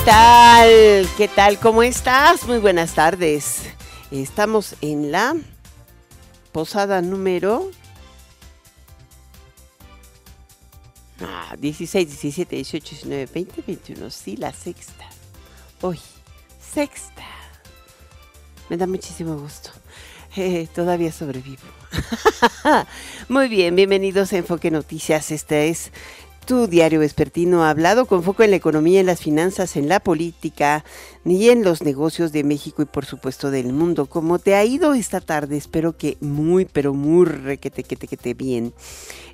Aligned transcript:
¿Qué 0.00 0.06
tal? 0.06 1.08
¿Qué 1.16 1.28
tal? 1.28 1.58
¿Cómo 1.58 1.82
estás? 1.82 2.46
Muy 2.46 2.58
buenas 2.58 2.94
tardes. 2.94 3.64
Estamos 4.10 4.74
en 4.80 5.12
la 5.12 5.34
posada 6.52 7.02
número 7.02 7.70
ah, 11.20 11.54
16, 11.58 12.08
17, 12.08 12.56
18, 12.56 12.90
19, 12.90 13.28
20, 13.32 13.62
21. 13.66 14.10
Sí, 14.10 14.36
la 14.36 14.52
sexta. 14.54 15.04
Hoy, 15.82 16.00
sexta. 16.60 17.26
Me 18.70 18.78
da 18.78 18.86
muchísimo 18.86 19.36
gusto. 19.36 19.70
Eh, 20.36 20.68
todavía 20.74 21.12
sobrevivo. 21.12 21.62
Muy 23.28 23.48
bien, 23.48 23.74
bienvenidos 23.74 24.32
a 24.32 24.38
Enfoque 24.38 24.70
Noticias. 24.70 25.30
Este 25.30 25.68
es 25.68 25.90
tu 26.46 26.66
diario 26.66 27.00
vespertino 27.00 27.64
ha 27.64 27.70
hablado 27.70 28.06
con 28.06 28.22
foco 28.22 28.42
en 28.42 28.50
la 28.50 28.56
economía, 28.56 29.00
en 29.00 29.06
las 29.06 29.20
finanzas, 29.20 29.76
en 29.76 29.88
la 29.88 30.00
política 30.00 30.84
y 31.24 31.50
en 31.50 31.62
los 31.62 31.82
negocios 31.82 32.32
de 32.32 32.44
México 32.44 32.82
y 32.82 32.86
por 32.86 33.06
supuesto 33.06 33.50
del 33.50 33.72
mundo. 33.72 34.06
¿Cómo 34.06 34.38
te 34.38 34.54
ha 34.54 34.64
ido 34.64 34.94
esta 34.94 35.20
tarde? 35.20 35.56
Espero 35.56 35.96
que 35.96 36.16
muy, 36.20 36.64
pero 36.64 36.94
muy 36.94 37.26
requete, 37.26 37.84
que 37.84 37.96
te, 37.96 38.06
que 38.06 38.16
te 38.16 38.34
bien. 38.34 38.72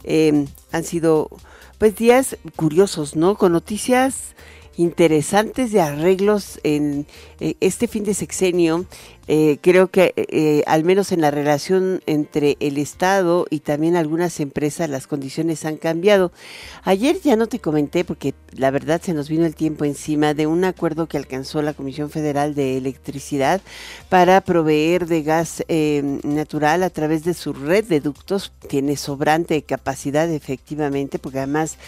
Eh, 0.04 0.46
han 0.72 0.84
sido 0.84 1.30
pues 1.78 1.96
días 1.96 2.36
curiosos, 2.56 3.16
¿no? 3.16 3.36
Con 3.36 3.52
noticias 3.52 4.34
interesantes 4.76 5.72
de 5.72 5.80
arreglos 5.80 6.60
en 6.62 7.06
eh, 7.40 7.54
este 7.60 7.86
fin 7.86 8.04
de 8.04 8.14
sexenio 8.14 8.86
eh, 9.28 9.58
creo 9.60 9.88
que 9.88 10.14
eh, 10.16 10.62
al 10.66 10.84
menos 10.84 11.10
en 11.10 11.20
la 11.20 11.32
relación 11.32 12.00
entre 12.06 12.56
el 12.60 12.78
Estado 12.78 13.44
y 13.50 13.58
también 13.58 13.96
algunas 13.96 14.38
empresas 14.38 14.88
las 14.88 15.08
condiciones 15.08 15.64
han 15.64 15.78
cambiado. 15.78 16.30
Ayer 16.84 17.20
ya 17.20 17.34
no 17.34 17.48
te 17.48 17.58
comenté 17.58 18.04
porque 18.04 18.34
la 18.52 18.70
verdad 18.70 19.02
se 19.02 19.14
nos 19.14 19.28
vino 19.28 19.44
el 19.44 19.56
tiempo 19.56 19.84
encima 19.84 20.32
de 20.32 20.46
un 20.46 20.64
acuerdo 20.64 21.08
que 21.08 21.16
alcanzó 21.16 21.60
la 21.60 21.74
Comisión 21.74 22.08
Federal 22.08 22.54
de 22.54 22.76
Electricidad 22.76 23.60
para 24.08 24.40
proveer 24.40 25.06
de 25.06 25.22
gas 25.24 25.64
natural 26.22 26.84
a 26.84 26.90
través 26.90 27.24
de 27.24 27.34
su 27.34 27.52
red 27.52 27.84
de 27.84 28.00
ductos. 28.00 28.52
Tiene 28.68 28.96
sobrante 28.96 29.60
capacidad 29.62 30.30
efectivamente 30.30 31.18
porque 31.18 31.38
además 31.38 31.78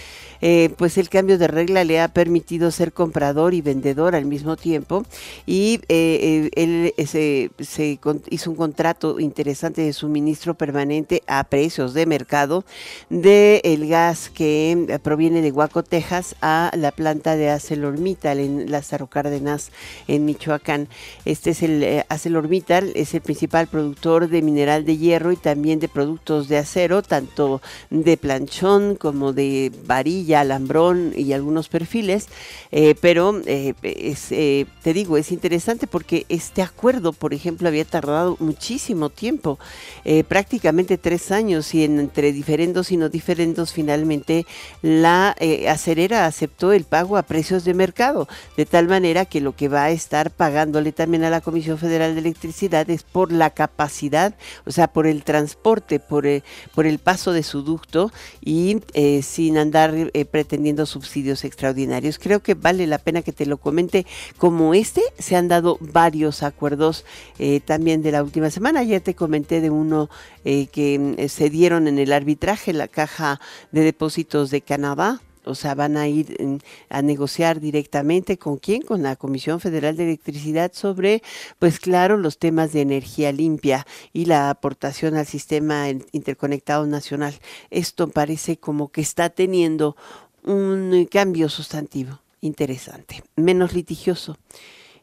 pues 0.76 0.98
el 0.98 1.08
cambio 1.08 1.38
de 1.38 1.46
regla 1.46 1.84
le 1.84 2.00
ha 2.00 2.08
permitido 2.08 2.72
ser 2.72 2.92
comprador 2.92 3.54
y 3.54 3.62
vendedor 3.62 4.16
al 4.16 4.24
mismo 4.24 4.56
tiempo 4.56 5.04
y 5.48 5.80
él 5.88 6.92
ese 6.98 7.50
se, 7.58 7.98
hizo 8.28 8.50
un 8.50 8.56
contrato 8.56 9.18
interesante 9.18 9.80
de 9.80 9.94
suministro 9.94 10.52
permanente 10.52 11.22
a 11.26 11.42
precios 11.44 11.94
de 11.94 12.04
mercado 12.04 12.66
del 13.08 13.62
el 13.64 13.88
gas 13.88 14.28
que 14.28 14.72
eh, 14.72 14.98
proviene 14.98 15.40
de 15.40 15.50
Huaco, 15.50 15.82
Texas, 15.82 16.36
a 16.42 16.70
la 16.76 16.92
planta 16.92 17.34
de 17.36 17.48
ArcelorMittal 17.48 18.40
en 18.40 18.70
Lázaro 18.70 19.06
Cárdenas, 19.06 19.72
en 20.06 20.26
Michoacán. 20.26 20.88
Este 21.24 21.50
es 21.50 21.62
el 21.62 21.82
eh, 21.82 22.04
ArcelorMittal, 22.10 22.92
es 22.94 23.14
el 23.14 23.22
principal 23.22 23.68
productor 23.68 24.28
de 24.28 24.42
mineral 24.42 24.84
de 24.84 24.98
hierro 24.98 25.32
y 25.32 25.36
también 25.36 25.80
de 25.80 25.88
productos 25.88 26.48
de 26.48 26.58
acero, 26.58 27.00
tanto 27.00 27.62
de 27.88 28.18
planchón 28.18 28.96
como 28.96 29.32
de 29.32 29.72
varilla, 29.86 30.40
alambrón 30.40 31.14
y 31.16 31.32
algunos 31.32 31.70
perfiles. 31.70 32.26
Eh, 32.70 32.94
pero 33.00 33.40
te 33.42 34.92
digo, 34.92 35.16
es 35.16 35.32
interesante 35.38 35.86
porque 35.86 36.26
este 36.28 36.60
acuerdo 36.60 37.12
por 37.12 37.34
ejemplo, 37.34 37.68
había 37.68 37.84
tardado 37.84 38.36
muchísimo 38.40 39.10
tiempo, 39.10 39.58
eh, 40.04 40.24
prácticamente 40.24 40.98
tres 40.98 41.30
años, 41.30 41.74
y 41.74 41.84
entre 41.84 42.32
diferendos 42.32 42.90
y 42.90 42.96
no 42.96 43.08
diferendos, 43.08 43.72
finalmente 43.72 44.46
la 44.82 45.36
eh, 45.38 45.68
acerera 45.68 46.26
aceptó 46.26 46.72
el 46.72 46.84
pago 46.84 47.16
a 47.16 47.22
precios 47.22 47.64
de 47.64 47.74
mercado, 47.74 48.28
de 48.56 48.66
tal 48.66 48.88
manera 48.88 49.24
que 49.24 49.40
lo 49.40 49.54
que 49.54 49.68
va 49.68 49.84
a 49.84 49.90
estar 49.90 50.30
pagándole 50.30 50.92
también 50.92 51.24
a 51.24 51.30
la 51.30 51.40
Comisión 51.40 51.78
Federal 51.78 52.14
de 52.14 52.20
Electricidad 52.20 52.88
es 52.90 53.02
por 53.02 53.32
la 53.32 53.50
capacidad, 53.50 54.34
o 54.66 54.70
sea, 54.70 54.88
por 54.88 55.06
el 55.06 55.22
transporte, 55.24 56.00
por, 56.00 56.26
eh, 56.26 56.42
por 56.74 56.86
el 56.86 56.98
paso 56.98 57.32
de 57.32 57.42
su 57.42 57.62
ducto 57.62 58.10
y 58.40 58.80
sin 59.22 59.58
andar 59.58 59.94
pretendiendo 60.30 60.86
subsidios 60.86 61.44
extraordinarios. 61.44 62.18
Creo 62.18 62.40
que 62.40 62.54
vale 62.54 62.86
la 62.86 62.98
pena 62.98 63.22
que 63.22 63.32
te 63.32 63.46
lo 63.46 63.58
comente. 63.58 64.06
Como 64.36 64.74
este, 64.74 65.02
se 65.18 65.36
han 65.36 65.48
dado 65.48 65.78
varios 65.80 66.42
acuerdos 66.42 67.04
eh, 67.38 67.60
también 67.60 68.02
de 68.02 68.12
la 68.12 68.22
última 68.22 68.50
semana. 68.50 68.82
Ya 68.82 69.00
te 69.00 69.14
comenté 69.14 69.60
de 69.60 69.70
uno 69.70 70.08
eh, 70.44 70.66
que 70.66 70.98
mm, 70.98 71.28
se 71.28 71.50
dieron 71.50 71.88
en 71.88 71.98
el 71.98 72.12
arbitraje, 72.12 72.72
la 72.72 72.88
Caja 72.88 73.40
de 73.72 73.82
Depósitos 73.82 74.50
de 74.50 74.60
Canadá, 74.60 75.20
o 75.44 75.54
sea, 75.54 75.74
van 75.74 75.96
a 75.96 76.06
ir 76.06 76.36
mm, 76.40 76.56
a 76.90 77.02
negociar 77.02 77.60
directamente 77.60 78.38
con 78.38 78.58
quién, 78.58 78.82
con 78.82 79.02
la 79.02 79.16
Comisión 79.16 79.60
Federal 79.60 79.96
de 79.96 80.04
Electricidad 80.04 80.72
sobre, 80.74 81.22
pues 81.58 81.80
claro, 81.80 82.16
los 82.16 82.38
temas 82.38 82.72
de 82.72 82.82
energía 82.82 83.32
limpia 83.32 83.86
y 84.12 84.26
la 84.26 84.50
aportación 84.50 85.16
al 85.16 85.26
sistema 85.26 85.88
interconectado 86.12 86.86
nacional. 86.86 87.34
Esto 87.70 88.08
parece 88.08 88.58
como 88.58 88.88
que 88.88 89.00
está 89.00 89.30
teniendo 89.30 89.96
un 90.44 91.06
cambio 91.10 91.48
sustantivo 91.48 92.20
interesante, 92.40 93.24
menos 93.36 93.72
litigioso 93.72 94.38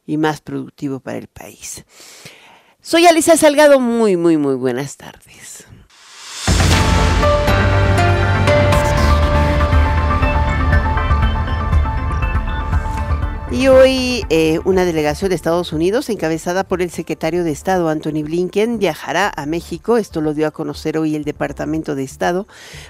y 0.06 0.18
más 0.18 0.42
productivo 0.42 1.00
para 1.00 1.18
el 1.18 1.28
país. 1.28 1.86
Soy 2.82 3.08
Alicia 3.08 3.36
Salgado, 3.38 3.80
muy, 3.80 4.16
muy, 4.16 4.38
muy 4.38 4.56
buenas 4.56 4.98
tardes. 4.98 5.66
Y 13.56 13.70
hoy 13.70 14.26
eh, 14.30 14.60
una 14.66 14.84
delegación 14.84 15.30
de 15.30 15.36
Estados 15.36 15.72
Unidos, 15.72 16.10
encabezada 16.10 16.66
por 16.66 16.82
el 16.82 16.90
secretario 16.90 17.46
de 17.46 17.52
Estado 17.52 17.88
Anthony 17.88 18.22
Blinken, 18.22 18.80
viajará 18.80 19.32
a 19.34 19.46
México, 19.46 19.96
esto 19.96 20.20
lo 20.20 20.34
dio 20.34 20.46
a 20.46 20.52
conocer 20.52 20.98
hoy 20.98 21.16
el 21.16 21.24
Departamento 21.24 21.96
de 21.96 22.04
Estado, 22.04 22.48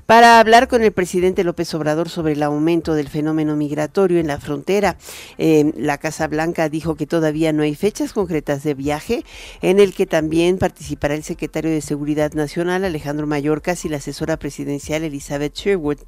para 0.07 0.39
hablar 0.39 0.67
con 0.67 0.81
el 0.81 0.91
presidente 0.91 1.43
López 1.43 1.71
Obrador 1.75 2.09
sobre 2.09 2.33
el 2.33 2.41
aumento 2.41 2.95
del 2.95 3.09
fenómeno 3.09 3.55
migratorio 3.55 4.19
en 4.19 4.25
la 4.25 4.39
frontera. 4.39 4.97
Eh, 5.37 5.71
la 5.77 5.99
Casa 5.99 6.25
Blanca 6.25 6.67
dijo 6.67 6.95
que 6.95 7.05
todavía 7.05 7.53
no 7.53 7.61
hay 7.61 7.75
fechas 7.75 8.11
concretas 8.11 8.63
de 8.63 8.73
viaje, 8.73 9.23
en 9.61 9.79
el 9.79 9.93
que 9.93 10.07
también 10.07 10.57
participará 10.57 11.13
el 11.13 11.23
secretario 11.23 11.69
de 11.69 11.81
Seguridad 11.81 12.33
Nacional 12.33 12.85
Alejandro 12.85 13.27
Mayorkas 13.27 13.85
y 13.85 13.89
la 13.89 13.97
asesora 13.97 14.37
presidencial 14.37 15.03
Elizabeth 15.03 15.53
Sherwood. 15.53 15.99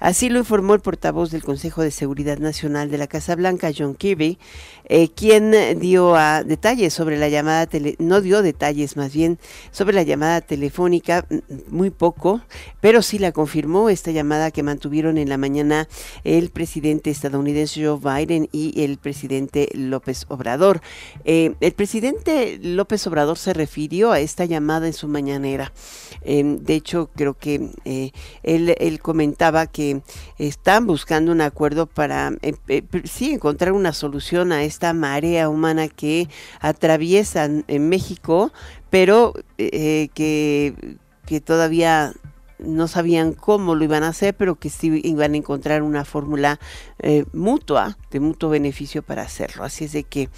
Así 0.00 0.28
lo 0.28 0.38
informó 0.38 0.74
el 0.74 0.80
portavoz 0.80 1.30
del 1.30 1.42
Consejo 1.42 1.82
de 1.82 1.90
Seguridad 1.90 2.38
Nacional 2.38 2.90
de 2.90 2.98
la 2.98 3.08
Casa 3.08 3.34
Blanca, 3.34 3.72
John 3.76 3.94
Kirby, 3.94 4.38
eh, 4.84 5.08
quien 5.10 5.54
dio 5.80 6.14
a 6.14 6.44
detalles 6.44 6.94
sobre 6.94 7.18
la 7.18 7.28
llamada, 7.28 7.66
tele, 7.66 7.96
no 7.98 8.20
dio 8.20 8.42
detalles 8.42 8.96
más 8.96 9.12
bien 9.12 9.38
sobre 9.72 9.94
la 9.94 10.02
llamada 10.02 10.40
telefónica, 10.40 11.26
muy 11.68 11.90
poco, 11.90 12.40
pero 12.80 13.02
sí 13.02 13.18
la 13.18 13.32
confirmó 13.32 13.90
esta 13.90 14.12
llamada 14.12 14.50
que 14.52 14.62
mantuvieron 14.62 15.18
en 15.18 15.28
la 15.28 15.36
mañana 15.36 15.88
el 16.22 16.50
presidente 16.50 17.10
estadounidense 17.10 17.84
Joe 17.84 17.98
Biden 17.98 18.48
y 18.52 18.84
el 18.84 18.98
presidente 18.98 19.68
López 19.74 20.26
Obrador. 20.28 20.80
Eh, 21.24 21.54
el 21.60 21.72
presidente 21.72 22.58
López 22.62 23.04
Obrador 23.08 23.36
se 23.36 23.52
refirió 23.52 24.12
a 24.12 24.20
esta 24.20 24.44
llamada 24.44 24.86
en 24.86 24.92
su 24.92 25.08
mañanera. 25.08 25.72
Eh, 26.22 26.44
de 26.60 26.74
hecho, 26.74 27.10
creo 27.14 27.34
que 27.34 27.70
él, 28.42 28.74
él 28.78 29.00
comentaba 29.00 29.66
que 29.66 29.87
están 30.38 30.86
buscando 30.86 31.32
un 31.32 31.40
acuerdo 31.40 31.86
para, 31.86 32.32
eh, 32.42 32.54
eh, 32.68 32.82
sí, 33.04 33.34
encontrar 33.34 33.72
una 33.72 33.92
solución 33.92 34.52
a 34.52 34.62
esta 34.62 34.92
marea 34.92 35.48
humana 35.48 35.88
que 35.88 36.28
atraviesan 36.60 37.64
en 37.68 37.88
México, 37.88 38.52
pero 38.90 39.34
eh, 39.58 40.08
que, 40.14 40.98
que 41.26 41.40
todavía 41.40 42.12
no 42.58 42.88
sabían 42.88 43.32
cómo 43.32 43.74
lo 43.74 43.84
iban 43.84 44.02
a 44.02 44.08
hacer, 44.08 44.34
pero 44.36 44.56
que 44.56 44.70
sí 44.70 45.00
iban 45.04 45.34
a 45.34 45.36
encontrar 45.36 45.82
una 45.82 46.04
fórmula 46.04 46.58
eh, 46.98 47.24
mutua, 47.32 47.98
de 48.10 48.20
mutuo 48.20 48.50
beneficio 48.50 49.02
para 49.02 49.22
hacerlo. 49.22 49.64
Así 49.64 49.84
es 49.84 49.92
de 49.92 50.04
que 50.04 50.28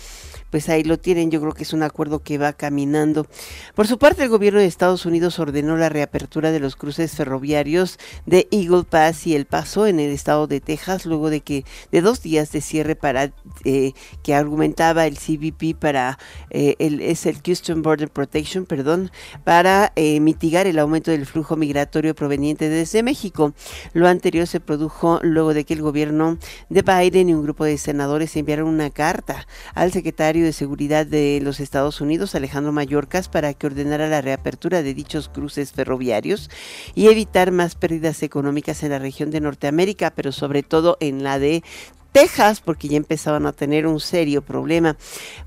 pues 0.50 0.68
ahí 0.68 0.82
lo 0.82 0.98
tienen. 0.98 1.30
Yo 1.30 1.40
creo 1.40 1.54
que 1.54 1.62
es 1.62 1.72
un 1.72 1.82
acuerdo 1.82 2.20
que 2.20 2.38
va 2.38 2.52
caminando. 2.52 3.26
Por 3.74 3.86
su 3.86 3.98
parte, 3.98 4.24
el 4.24 4.28
gobierno 4.28 4.60
de 4.60 4.66
Estados 4.66 5.06
Unidos 5.06 5.38
ordenó 5.38 5.76
la 5.76 5.88
reapertura 5.88 6.50
de 6.50 6.60
los 6.60 6.76
cruces 6.76 7.12
ferroviarios 7.12 7.98
de 8.26 8.48
Eagle 8.50 8.84
Pass 8.84 9.26
y 9.26 9.34
El 9.34 9.46
Paso 9.46 9.86
en 9.86 10.00
el 10.00 10.10
estado 10.10 10.46
de 10.46 10.60
Texas, 10.60 11.06
luego 11.06 11.30
de 11.30 11.40
que 11.40 11.64
de 11.92 12.00
dos 12.00 12.22
días 12.22 12.52
de 12.52 12.60
cierre 12.60 12.96
para 12.96 13.32
eh, 13.64 13.92
que 14.22 14.34
argumentaba 14.34 15.06
el 15.06 15.16
CBP 15.16 15.78
para 15.78 16.18
eh, 16.50 16.76
el 16.78 17.00
es 17.00 17.26
el 17.26 17.40
Houston 17.44 17.82
Border 17.82 18.10
Protection, 18.10 18.66
perdón, 18.66 19.10
para 19.44 19.92
eh, 19.96 20.20
mitigar 20.20 20.66
el 20.66 20.78
aumento 20.78 21.10
del 21.10 21.26
flujo 21.26 21.56
migratorio 21.56 22.09
proveniente 22.14 22.68
desde 22.68 23.02
México. 23.02 23.54
Lo 23.92 24.08
anterior 24.08 24.46
se 24.46 24.60
produjo 24.60 25.20
luego 25.22 25.54
de 25.54 25.64
que 25.64 25.74
el 25.74 25.82
gobierno 25.82 26.38
de 26.68 26.82
Biden 26.82 27.28
y 27.28 27.34
un 27.34 27.42
grupo 27.42 27.64
de 27.64 27.78
senadores 27.78 28.36
enviaron 28.36 28.68
una 28.68 28.90
carta 28.90 29.46
al 29.74 29.92
secretario 29.92 30.44
de 30.44 30.52
Seguridad 30.52 31.06
de 31.06 31.40
los 31.42 31.60
Estados 31.60 32.00
Unidos, 32.00 32.34
Alejandro 32.34 32.72
Mayorkas, 32.72 33.28
para 33.28 33.54
que 33.54 33.66
ordenara 33.66 34.08
la 34.08 34.20
reapertura 34.20 34.82
de 34.82 34.94
dichos 34.94 35.28
cruces 35.28 35.72
ferroviarios 35.72 36.50
y 36.94 37.08
evitar 37.08 37.52
más 37.52 37.74
pérdidas 37.74 38.22
económicas 38.22 38.82
en 38.82 38.90
la 38.90 38.98
región 38.98 39.30
de 39.30 39.40
Norteamérica, 39.40 40.10
pero 40.10 40.32
sobre 40.32 40.62
todo 40.62 40.96
en 41.00 41.22
la 41.22 41.38
de 41.38 41.62
Texas, 42.12 42.60
porque 42.60 42.88
ya 42.88 42.96
empezaban 42.96 43.46
a 43.46 43.52
tener 43.52 43.86
un 43.86 44.00
serio 44.00 44.42
problema. 44.42 44.96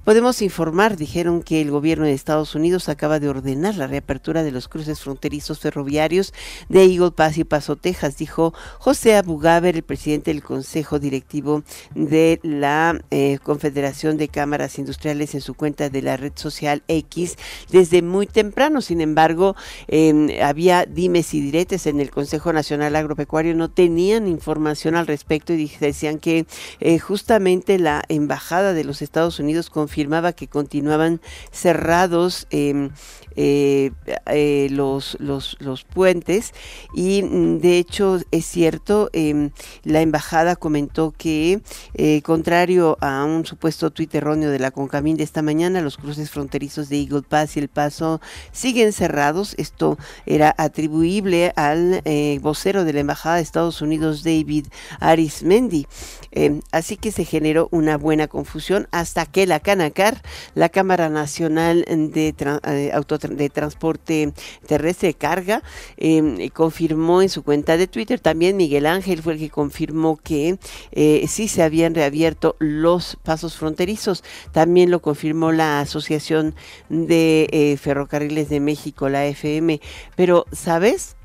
Podemos 0.03 0.41
informar, 0.41 0.97
dijeron 0.97 1.43
que 1.43 1.61
el 1.61 1.71
gobierno 1.71 2.05
de 2.05 2.13
Estados 2.13 2.55
Unidos 2.55 2.89
acaba 2.89 3.19
de 3.19 3.29
ordenar 3.29 3.75
la 3.75 3.87
reapertura 3.87 4.43
de 4.43 4.51
los 4.51 4.67
cruces 4.67 5.01
fronterizos 5.01 5.59
ferroviarios 5.59 6.33
de 6.69 6.83
Eagle 6.85 7.11
Pass 7.11 7.37
y 7.37 7.43
Paso, 7.43 7.75
Texas, 7.75 8.17
dijo 8.17 8.53
José 8.79 9.15
Abugaber, 9.15 9.75
el 9.75 9.83
presidente 9.83 10.31
del 10.31 10.43
Consejo 10.43 10.99
Directivo 10.99 11.63
de 11.95 12.39
la 12.43 13.01
eh, 13.11 13.39
Confederación 13.43 14.17
de 14.17 14.29
Cámaras 14.29 14.79
Industriales 14.79 15.35
en 15.35 15.41
su 15.41 15.53
cuenta 15.55 15.89
de 15.89 16.01
la 16.01 16.17
red 16.17 16.33
social 16.35 16.83
X 16.87 17.37
desde 17.71 18.01
muy 18.01 18.27
temprano. 18.27 18.81
Sin 18.81 19.01
embargo, 19.01 19.55
em, 19.87 20.29
había 20.41 20.85
dimes 20.85 21.33
y 21.33 21.41
diretes 21.41 21.87
en 21.87 21.99
el 21.99 22.11
Consejo 22.11 22.53
Nacional 22.53 22.95
Agropecuario, 22.95 23.53
no 23.53 23.69
tenían 23.69 24.27
información 24.27 24.95
al 24.95 25.07
respecto 25.07 25.53
y 25.53 25.71
decían 25.79 26.19
que 26.19 26.45
eh, 26.79 26.99
justamente 26.99 27.79
la 27.79 28.03
embajada 28.09 28.73
de 28.73 28.83
los 28.83 29.01
Estados 29.01 29.39
Unidos 29.39 29.69
confirmaba 29.69 30.33
que 30.33 30.47
continuaban 30.47 31.21
cerrados 31.51 32.47
em, 32.49 32.91
eh, 33.35 33.91
eh, 34.27 34.67
los, 34.71 35.17
los, 35.19 35.57
los, 35.59 35.83
puentes 35.83 36.53
y 36.93 37.23
mm, 37.23 37.59
de 37.59 37.79
hecho 37.79 38.19
es 38.31 38.45
cierto, 38.45 39.09
em, 39.13 39.49
la 39.83 40.01
embajada 40.01 40.55
comentó 40.55 41.13
que 41.17 41.61
eh, 41.95 42.21
contrario 42.21 42.97
a 43.01 43.23
un 43.23 43.45
supuesto 43.45 43.91
tuit 43.91 44.13
erróneo 44.13 44.51
de 44.51 44.59
la 44.59 44.71
Concamín 44.71 45.17
de 45.17 45.23
esta 45.23 45.41
mañana, 45.41 45.81
los 45.81 45.97
cruces 45.97 46.29
fronterizos 46.29 46.89
de 46.89 47.01
Eagle 47.01 47.23
Pass 47.23 47.57
y 47.57 47.59
El 47.59 47.69
Paso 47.69 48.21
siguen 48.51 48.93
cerrados. 48.93 49.55
Esto 49.57 49.97
era 50.25 50.53
atribuible 50.57 51.53
al 51.55 52.01
vocero 52.41 52.83
de 52.83 52.93
la 52.93 52.99
embajada 52.99 53.37
de 53.37 53.41
Estados 53.41 53.81
Unidos, 53.81 54.23
David 54.23 54.67
Arismendi. 54.99 55.87
Em, 56.31 56.61
así 56.71 56.97
que 56.97 57.11
se 57.11 57.25
generó 57.25 57.67
una 57.71 57.97
buena 57.97 58.27
confusión 58.27 58.87
hasta 58.91 59.25
que 59.25 59.45
la 59.45 59.59
Canacar, 59.59 60.21
la 60.55 60.69
Cámara 60.69 61.09
Nacional 61.09 61.85
de 61.87 62.91
Auto 62.93 63.19
de 63.29 63.49
Transporte 63.49 64.33
Terrestre 64.67 65.09
de 65.09 65.13
Carga, 65.13 65.63
em, 65.97 66.49
confirmó 66.49 67.21
en 67.21 67.29
su 67.29 67.43
cuenta 67.43 67.77
de 67.77 67.87
Twitter, 67.87 68.19
también 68.19 68.57
Miguel 68.57 68.85
Ángel 68.85 69.21
fue 69.21 69.33
el 69.33 69.39
que 69.39 69.49
confirmó 69.49 70.17
que 70.17 70.57
eh, 70.91 71.25
sí 71.27 71.47
se 71.47 71.63
habían 71.63 71.95
reabierto 71.95 72.55
los 72.59 73.17
pasos 73.23 73.57
fronterizos. 73.57 74.23
También 74.51 74.91
lo 74.91 75.01
confirmó 75.01 75.51
la 75.51 75.79
Asociación 75.79 76.55
de 76.89 77.47
eh, 77.51 77.77
Ferrocarriles 77.77 78.49
de 78.49 78.59
México, 78.59 79.09
la 79.09 79.25
FM. 79.25 79.81
Pero, 80.15 80.45
¿sabes? 80.51 81.15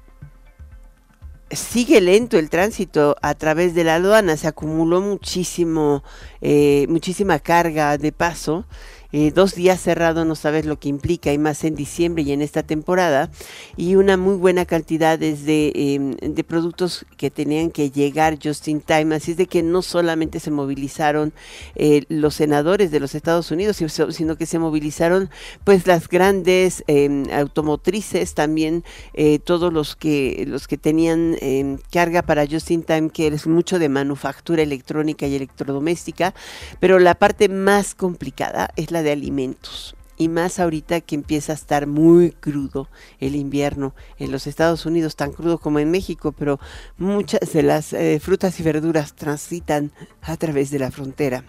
sigue 1.51 2.01
lento 2.01 2.39
el 2.39 2.51
tránsito 2.51 3.17
a 3.23 3.35
través 3.35 3.75
de 3.75 3.85
la 3.85 3.95
aduana, 3.95 4.37
se 4.37 4.49
acumuló 4.49 5.01
muchísimo, 5.01 6.03
eh, 6.41 6.87
muchísima 6.89 7.39
carga 7.39 7.97
de 7.97 8.13
paso 8.13 8.67
eh, 9.13 9.31
dos 9.31 9.55
días 9.55 9.81
cerrado 9.81 10.25
no 10.25 10.35
sabes 10.35 10.67
lo 10.67 10.79
que 10.79 10.89
implica, 10.89 11.33
y 11.33 11.39
más 11.39 11.65
en 11.65 11.75
diciembre 11.75 12.23
y 12.23 12.33
en 12.33 12.43
esta 12.43 12.63
temporada, 12.63 13.31
y 13.77 13.95
una 13.95 14.17
muy 14.17 14.37
buena 14.37 14.67
cantidad 14.67 15.19
de, 15.19 15.73
em, 15.75 16.17
de 16.17 16.45
productos 16.45 17.07
que 17.17 17.31
tenían 17.31 17.71
que 17.71 17.91
llegar 17.91 18.39
just 18.43 18.69
in 18.69 18.81
time, 18.81 19.15
así 19.15 19.33
es 19.33 19.37
de 19.37 19.47
que 19.47 19.63
no 19.63 19.83
solamente 19.83 20.41
se 20.41 20.51
movilizaron 20.51 21.33
eh, 21.75 22.05
los 22.09 22.35
senadores 22.35 22.91
de 22.91 23.01
los 23.01 23.15
Estados 23.15 23.51
Unidos, 23.51 23.83
sino 24.11 24.37
que 24.37 24.47
se 24.47 24.59
movilizaron 24.59 25.31
pues 25.65 25.87
las 25.87 26.09
grandes 26.09 26.85
em, 26.87 27.25
automotrices, 27.33 28.35
también 28.35 28.85
eh, 29.15 29.39
todos 29.39 29.73
los 29.73 29.97
que, 29.97 30.45
los 30.47 30.69
que 30.69 30.77
tenían 30.77 31.37
em, 31.41 31.79
carga 31.91 32.23
para 32.23 32.47
just 32.47 32.71
in 32.71 32.83
time, 32.83 33.11
que 33.11 33.29
es 33.29 33.47
mucho 33.47 33.79
de 33.79 33.89
manufactura 33.89 34.63
electrónica 34.63 35.27
y 35.27 35.35
electrodoméstica, 35.35 36.35
pero 36.81 36.99
la 36.99 37.15
parte 37.15 37.49
más 37.49 37.95
complicada 37.95 38.71
es 38.77 38.91
la 38.91 38.98
de 39.03 39.13
alimentos. 39.13 39.95
Y 40.17 40.29
más 40.29 40.59
ahorita 40.59 41.01
que 41.01 41.15
empieza 41.15 41.53
a 41.53 41.55
estar 41.55 41.87
muy 41.87 42.33
crudo 42.33 42.89
el 43.21 43.37
invierno 43.37 43.95
en 44.19 44.33
los 44.33 44.49
Estados 44.49 44.85
Unidos, 44.85 45.15
tan 45.15 45.31
crudo 45.31 45.59
como 45.59 45.79
en 45.79 45.93
México, 45.93 46.33
pero 46.33 46.59
muchas 46.97 47.53
de 47.53 47.63
las 47.63 47.93
eh, 47.93 48.19
frutas 48.21 48.59
y 48.59 48.65
verduras 48.65 49.15
transitan 49.15 49.93
a 50.23 50.37
través 50.37 50.71
de 50.73 50.81
la 50.81 50.91
frontera. 50.91 51.45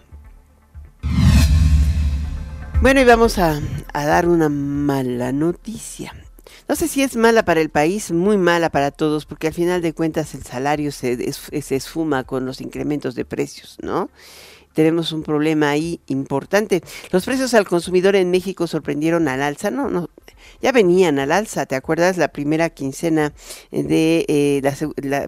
Bueno, 2.80 3.02
y 3.02 3.04
vamos 3.04 3.36
a, 3.38 3.60
dar 3.92 4.26
una 4.26 4.48
mala 4.48 5.32
noticia. 5.32 6.14
No 6.66 6.76
sé 6.76 6.88
si 6.88 7.02
es 7.02 7.14
mala 7.14 7.44
para 7.44 7.60
el 7.60 7.68
país, 7.68 8.10
muy 8.10 8.38
mala 8.38 8.70
para 8.70 8.90
todos, 8.90 9.26
porque 9.26 9.48
al 9.48 9.52
final 9.52 9.82
de 9.82 9.92
cuentas 9.92 10.34
el 10.34 10.44
salario 10.44 10.90
se, 10.90 11.30
se 11.32 11.76
esfuma 11.76 12.24
con 12.24 12.46
los 12.46 12.62
incrementos 12.62 13.14
de 13.14 13.26
precios, 13.26 13.76
¿no? 13.82 14.08
Tenemos 14.72 15.12
un 15.12 15.22
problema 15.22 15.70
ahí 15.70 16.00
importante. 16.06 16.82
Los 17.10 17.24
precios 17.24 17.54
al 17.54 17.66
consumidor 17.66 18.16
en 18.16 18.30
México 18.30 18.66
sorprendieron 18.66 19.28
al 19.28 19.42
alza, 19.42 19.70
no, 19.70 19.88
no, 19.90 20.08
ya 20.62 20.72
venían 20.72 21.18
al 21.18 21.32
alza, 21.32 21.66
¿te 21.66 21.74
acuerdas? 21.74 22.16
La 22.16 22.28
primera 22.28 22.70
quincena 22.70 23.32
de 23.70 24.24
eh, 24.28 24.60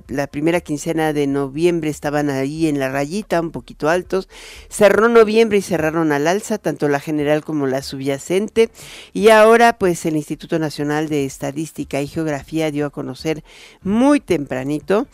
la, 0.09 0.27
primera 0.27 0.61
quincena 0.61 1.12
de 1.12 1.27
noviembre 1.27 1.91
estaban 1.91 2.29
ahí 2.31 2.67
en 2.67 2.79
la 2.79 2.91
rayita, 2.91 3.41
un 3.41 3.50
poquito 3.50 3.89
altos. 3.89 4.29
Cerró 4.69 5.09
noviembre 5.09 5.59
y 5.59 5.62
cerraron 5.62 6.12
al 6.12 6.27
alza, 6.27 6.59
tanto 6.59 6.89
la 6.89 7.00
general 7.00 7.44
como 7.44 7.67
la 7.67 7.83
subyacente. 7.83 8.71
Y 9.12 9.29
ahora, 9.31 9.79
pues, 9.79 10.05
el 10.06 10.17
Instituto 10.17 10.59
Nacional 10.59 11.09
de 11.09 11.25
Estadística 11.25 12.00
y 12.00 12.09
Geografía 12.09 12.71
dio 12.71 12.87
a 12.87 12.91
conocer 12.91 13.43
muy 13.83 14.21
tempranito 14.21 15.06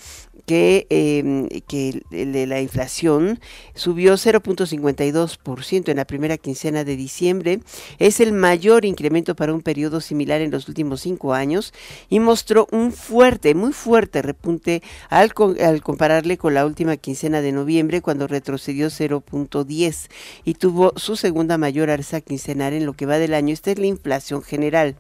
que, 0.49 0.87
eh, 0.89 1.61
que 1.69 2.01
la 2.11 2.63
inflación 2.63 3.39
subió 3.75 4.15
0.52% 4.15 5.91
en 5.91 5.97
la 5.99 6.07
primera 6.07 6.39
quincena 6.39 6.85
de 6.85 6.97
diciembre. 6.97 7.61
Es 7.99 8.19
el 8.19 8.33
mayor 8.33 8.87
incremento 8.87 9.37
para 9.37 9.53
un 9.53 9.61
periodo 9.61 10.01
similar 10.01 10.41
en 10.41 10.51
los 10.51 10.67
últimos 10.67 11.03
cinco 11.03 11.35
años 11.35 11.75
y 12.09 12.19
mostró 12.19 12.67
un 12.73 12.93
fuerte, 12.93 13.55
muy 13.55 13.75
fuerte 13.75 14.23
repunte 14.23 14.83
al, 15.11 15.35
al 15.63 15.83
compararle 15.83 16.39
con 16.39 16.55
la 16.55 16.65
última 16.65 16.97
quincena 16.97 17.43
de 17.43 17.53
noviembre 17.53 18.01
cuando 18.01 18.27
retrocedió 18.27 18.87
0.10 18.87 20.09
y 20.47 20.55
tuvo 20.55 20.95
su 20.97 21.17
segunda 21.17 21.59
mayor 21.59 21.91
alza 21.91 22.23
quincenal 22.23 22.73
en 22.73 22.87
lo 22.87 22.95
que 22.95 23.05
va 23.05 23.19
del 23.19 23.35
año. 23.35 23.53
Esta 23.53 23.73
es 23.73 23.79
la 23.79 23.87
inflación 23.87 24.43
general. 24.43 24.97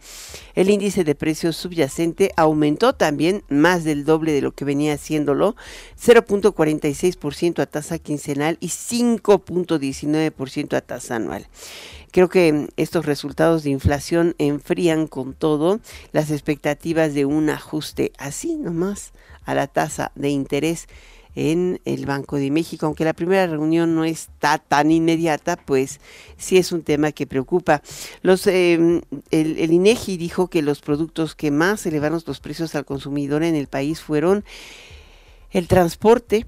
El 0.54 0.68
índice 0.68 1.04
de 1.04 1.14
precios 1.14 1.56
subyacente 1.56 2.32
aumentó 2.36 2.92
también 2.92 3.44
más 3.48 3.84
del 3.84 4.04
doble 4.04 4.32
de 4.32 4.42
lo 4.42 4.52
que 4.52 4.66
venía 4.66 4.92
haciendo 4.92 5.37
0.46% 5.38 7.60
a 7.60 7.66
tasa 7.66 7.98
quincenal 7.98 8.56
y 8.60 8.68
5.19% 8.68 10.76
a 10.76 10.80
tasa 10.80 11.16
anual. 11.16 11.48
Creo 12.10 12.28
que 12.28 12.68
estos 12.76 13.06
resultados 13.06 13.64
de 13.64 13.70
inflación 13.70 14.34
enfrían 14.38 15.06
con 15.06 15.34
todo 15.34 15.80
las 16.12 16.30
expectativas 16.30 17.14
de 17.14 17.26
un 17.26 17.50
ajuste 17.50 18.12
así 18.18 18.56
nomás 18.56 19.12
a 19.44 19.54
la 19.54 19.66
tasa 19.66 20.12
de 20.14 20.30
interés 20.30 20.88
en 21.34 21.80
el 21.84 22.04
Banco 22.04 22.36
de 22.36 22.50
México, 22.50 22.86
aunque 22.86 23.04
la 23.04 23.12
primera 23.12 23.46
reunión 23.46 23.94
no 23.94 24.04
está 24.04 24.58
tan 24.58 24.90
inmediata, 24.90 25.56
pues 25.56 26.00
sí 26.36 26.56
es 26.56 26.72
un 26.72 26.82
tema 26.82 27.12
que 27.12 27.28
preocupa. 27.28 27.80
Em, 28.46 29.02
el 29.30 29.72
INEGI 29.72 30.16
dijo 30.16 30.48
que 30.48 30.62
los 30.62 30.80
productos 30.80 31.36
que 31.36 31.52
más 31.52 31.86
elevaron 31.86 32.20
los 32.26 32.40
precios 32.40 32.74
al 32.74 32.84
consumidor 32.84 33.44
en 33.44 33.54
el 33.54 33.68
país 33.68 34.00
fueron 34.00 34.44
el 35.50 35.68
transporte, 35.68 36.46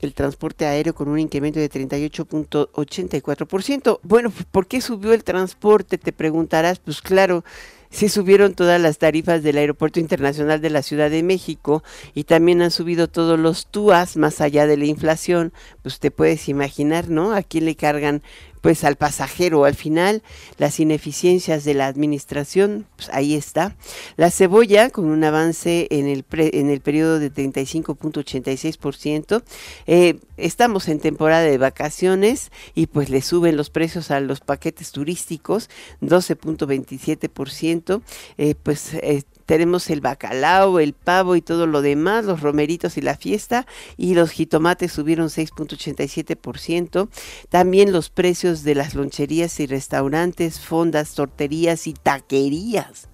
el 0.00 0.14
transporte 0.14 0.64
aéreo 0.66 0.94
con 0.94 1.08
un 1.08 1.18
incremento 1.18 1.60
de 1.60 1.70
38.84%. 1.70 4.00
Bueno, 4.02 4.32
¿por 4.50 4.66
qué 4.66 4.80
subió 4.80 5.12
el 5.12 5.24
transporte? 5.24 5.98
Te 5.98 6.12
preguntarás, 6.12 6.78
pues 6.80 7.00
claro, 7.00 7.44
se 7.92 8.08
subieron 8.08 8.54
todas 8.54 8.80
las 8.80 8.98
tarifas 8.98 9.42
del 9.42 9.58
Aeropuerto 9.58 10.00
Internacional 10.00 10.62
de 10.62 10.70
la 10.70 10.82
Ciudad 10.82 11.10
de 11.10 11.22
México 11.22 11.84
y 12.14 12.24
también 12.24 12.62
han 12.62 12.70
subido 12.70 13.06
todos 13.06 13.38
los 13.38 13.66
TUAS 13.66 14.16
más 14.16 14.40
allá 14.40 14.66
de 14.66 14.78
la 14.78 14.86
inflación, 14.86 15.52
pues 15.82 16.00
te 16.00 16.10
puedes 16.10 16.48
imaginar, 16.48 17.10
¿no? 17.10 17.34
A 17.34 17.42
quién 17.42 17.66
le 17.66 17.76
cargan 17.76 18.22
pues 18.62 18.82
al 18.84 18.96
pasajero. 18.96 19.66
Al 19.66 19.74
final, 19.74 20.22
las 20.56 20.80
ineficiencias 20.80 21.64
de 21.64 21.74
la 21.74 21.88
administración, 21.88 22.86
pues 22.96 23.10
ahí 23.10 23.34
está. 23.34 23.76
La 24.16 24.30
cebolla, 24.30 24.88
con 24.88 25.04
un 25.04 25.22
avance 25.24 25.88
en 25.90 26.06
el, 26.06 26.24
en 26.30 26.70
el 26.70 26.80
periodo 26.80 27.18
de 27.18 27.30
35.86%. 27.30 29.42
Eh, 29.86 30.18
estamos 30.38 30.88
en 30.88 31.00
temporada 31.00 31.42
de 31.42 31.58
vacaciones 31.58 32.50
y 32.74 32.86
pues 32.86 33.10
le 33.10 33.20
suben 33.20 33.58
los 33.58 33.68
precios 33.68 34.10
a 34.10 34.20
los 34.20 34.40
paquetes 34.40 34.92
turísticos, 34.92 35.68
12.27%. 36.00 38.00
Eh, 38.38 38.54
pues 38.62 38.94
eh, 38.94 39.24
tenemos 39.46 39.90
el 39.90 40.00
bacalao, 40.00 40.80
el 40.80 40.92
pavo 40.92 41.36
y 41.36 41.42
todo 41.42 41.66
lo 41.66 41.82
demás, 41.82 42.24
los 42.24 42.40
romeritos 42.40 42.96
y 42.96 43.02
la 43.02 43.16
fiesta, 43.16 43.66
y 43.96 44.14
los 44.14 44.30
jitomates 44.30 44.92
subieron 44.92 45.28
6.87%. 45.28 47.08
También 47.48 47.92
los 47.92 48.10
precios 48.10 48.62
de 48.62 48.74
las 48.74 48.94
loncherías 48.94 49.58
y 49.60 49.66
restaurantes, 49.66 50.60
fondas, 50.60 51.14
torterías 51.14 51.86
y 51.86 51.94
taquerías 51.94 53.08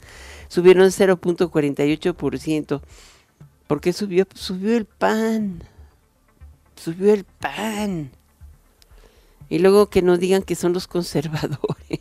subieron 0.48 0.88
0.48%. 0.88 2.80
¿Por 3.66 3.80
qué 3.80 3.92
subió? 3.92 4.26
Pues 4.26 4.40
subió 4.40 4.76
el 4.76 4.86
pan. 4.86 5.62
Subió 6.74 7.12
el 7.12 7.24
pan. 7.24 8.10
Y 9.48 9.58
luego 9.60 9.88
que 9.88 10.02
no 10.02 10.18
digan 10.18 10.42
que 10.42 10.54
son 10.56 10.72
los 10.72 10.86
conservadores. 10.86 12.00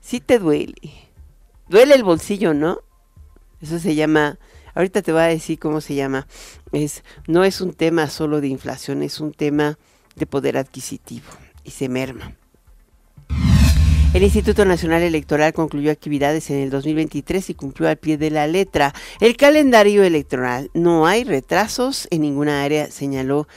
Sí 0.00 0.20
te 0.20 0.38
duele. 0.38 0.74
Duele 1.66 1.94
el 1.94 2.04
bolsillo, 2.04 2.52
¿no? 2.52 2.80
Eso 3.64 3.78
se 3.78 3.94
llama, 3.94 4.38
ahorita 4.74 5.00
te 5.00 5.10
voy 5.10 5.22
a 5.22 5.28
decir 5.28 5.58
cómo 5.58 5.80
se 5.80 5.94
llama. 5.94 6.26
Es, 6.72 7.02
no 7.26 7.44
es 7.44 7.62
un 7.62 7.72
tema 7.72 8.10
solo 8.10 8.42
de 8.42 8.48
inflación, 8.48 9.02
es 9.02 9.20
un 9.20 9.32
tema 9.32 9.78
de 10.16 10.26
poder 10.26 10.58
adquisitivo 10.58 11.24
y 11.64 11.70
se 11.70 11.88
merma. 11.88 12.36
El 14.12 14.22
Instituto 14.22 14.66
Nacional 14.66 15.00
Electoral 15.02 15.54
concluyó 15.54 15.90
actividades 15.90 16.50
en 16.50 16.58
el 16.58 16.68
2023 16.68 17.48
y 17.48 17.54
cumplió 17.54 17.88
al 17.88 17.96
pie 17.96 18.18
de 18.18 18.30
la 18.30 18.46
letra 18.46 18.92
el 19.18 19.34
calendario 19.38 20.04
electoral. 20.04 20.70
No 20.74 21.06
hay 21.06 21.24
retrasos 21.24 22.06
en 22.10 22.20
ninguna 22.20 22.64
área, 22.64 22.90
señaló 22.90 23.48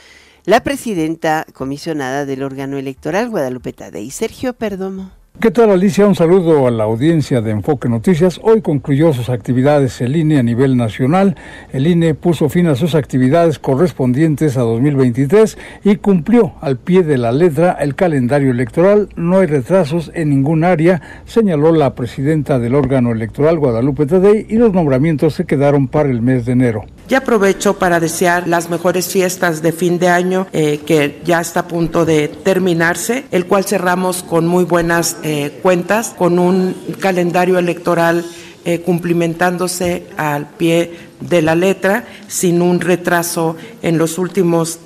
la 0.46 0.62
presidenta 0.62 1.44
comisionada 1.52 2.24
del 2.24 2.42
órgano 2.42 2.78
electoral, 2.78 3.28
Guadalupe 3.28 3.74
Tadei. 3.74 4.10
Sergio 4.10 4.54
Perdomo. 4.54 5.17
¿Qué 5.40 5.52
tal 5.52 5.70
Alicia? 5.70 6.04
Un 6.04 6.16
saludo 6.16 6.66
a 6.66 6.72
la 6.72 6.82
audiencia 6.82 7.40
de 7.40 7.52
Enfoque 7.52 7.88
Noticias. 7.88 8.40
Hoy 8.42 8.60
concluyó 8.60 9.12
sus 9.12 9.28
actividades 9.28 10.00
el 10.00 10.16
INE 10.16 10.40
a 10.40 10.42
nivel 10.42 10.76
nacional. 10.76 11.36
El 11.72 11.86
INE 11.86 12.14
puso 12.14 12.48
fin 12.48 12.66
a 12.66 12.74
sus 12.74 12.96
actividades 12.96 13.60
correspondientes 13.60 14.56
a 14.56 14.62
2023 14.62 15.56
y 15.84 15.94
cumplió 15.94 16.54
al 16.60 16.76
pie 16.76 17.04
de 17.04 17.18
la 17.18 17.30
letra 17.30 17.76
el 17.78 17.94
calendario 17.94 18.50
electoral. 18.50 19.10
No 19.14 19.38
hay 19.38 19.46
retrasos 19.46 20.10
en 20.12 20.30
ningún 20.30 20.64
área, 20.64 21.00
señaló 21.24 21.70
la 21.70 21.94
presidenta 21.94 22.58
del 22.58 22.74
órgano 22.74 23.12
electoral 23.12 23.60
Guadalupe 23.60 24.06
Tadei 24.06 24.44
y 24.48 24.56
los 24.56 24.72
nombramientos 24.72 25.34
se 25.34 25.44
quedaron 25.44 25.86
para 25.86 26.10
el 26.10 26.20
mes 26.20 26.46
de 26.46 26.52
enero. 26.54 26.84
Y 27.10 27.14
aprovecho 27.14 27.78
para 27.78 28.00
desear 28.00 28.46
las 28.46 28.68
mejores 28.68 29.08
fiestas 29.08 29.62
de 29.62 29.72
fin 29.72 29.98
de 29.98 30.08
año 30.08 30.46
eh, 30.52 30.80
que 30.84 31.22
ya 31.24 31.40
está 31.40 31.60
a 31.60 31.68
punto 31.68 32.04
de 32.04 32.28
terminarse, 32.28 33.24
el 33.30 33.46
cual 33.46 33.64
cerramos 33.64 34.22
con 34.22 34.46
muy 34.46 34.64
buenas 34.64 35.16
eh, 35.22 35.58
cuentas, 35.62 36.14
con 36.16 36.38
un 36.38 36.76
calendario 37.00 37.58
electoral 37.58 38.26
eh, 38.66 38.80
cumplimentándose 38.82 40.06
al 40.18 40.50
pie 40.50 40.98
de 41.20 41.40
la 41.40 41.54
letra, 41.54 42.04
sin 42.26 42.60
un 42.60 42.78
retraso 42.78 43.56
en 43.80 43.96
los 43.96 44.18
últimos 44.18 44.80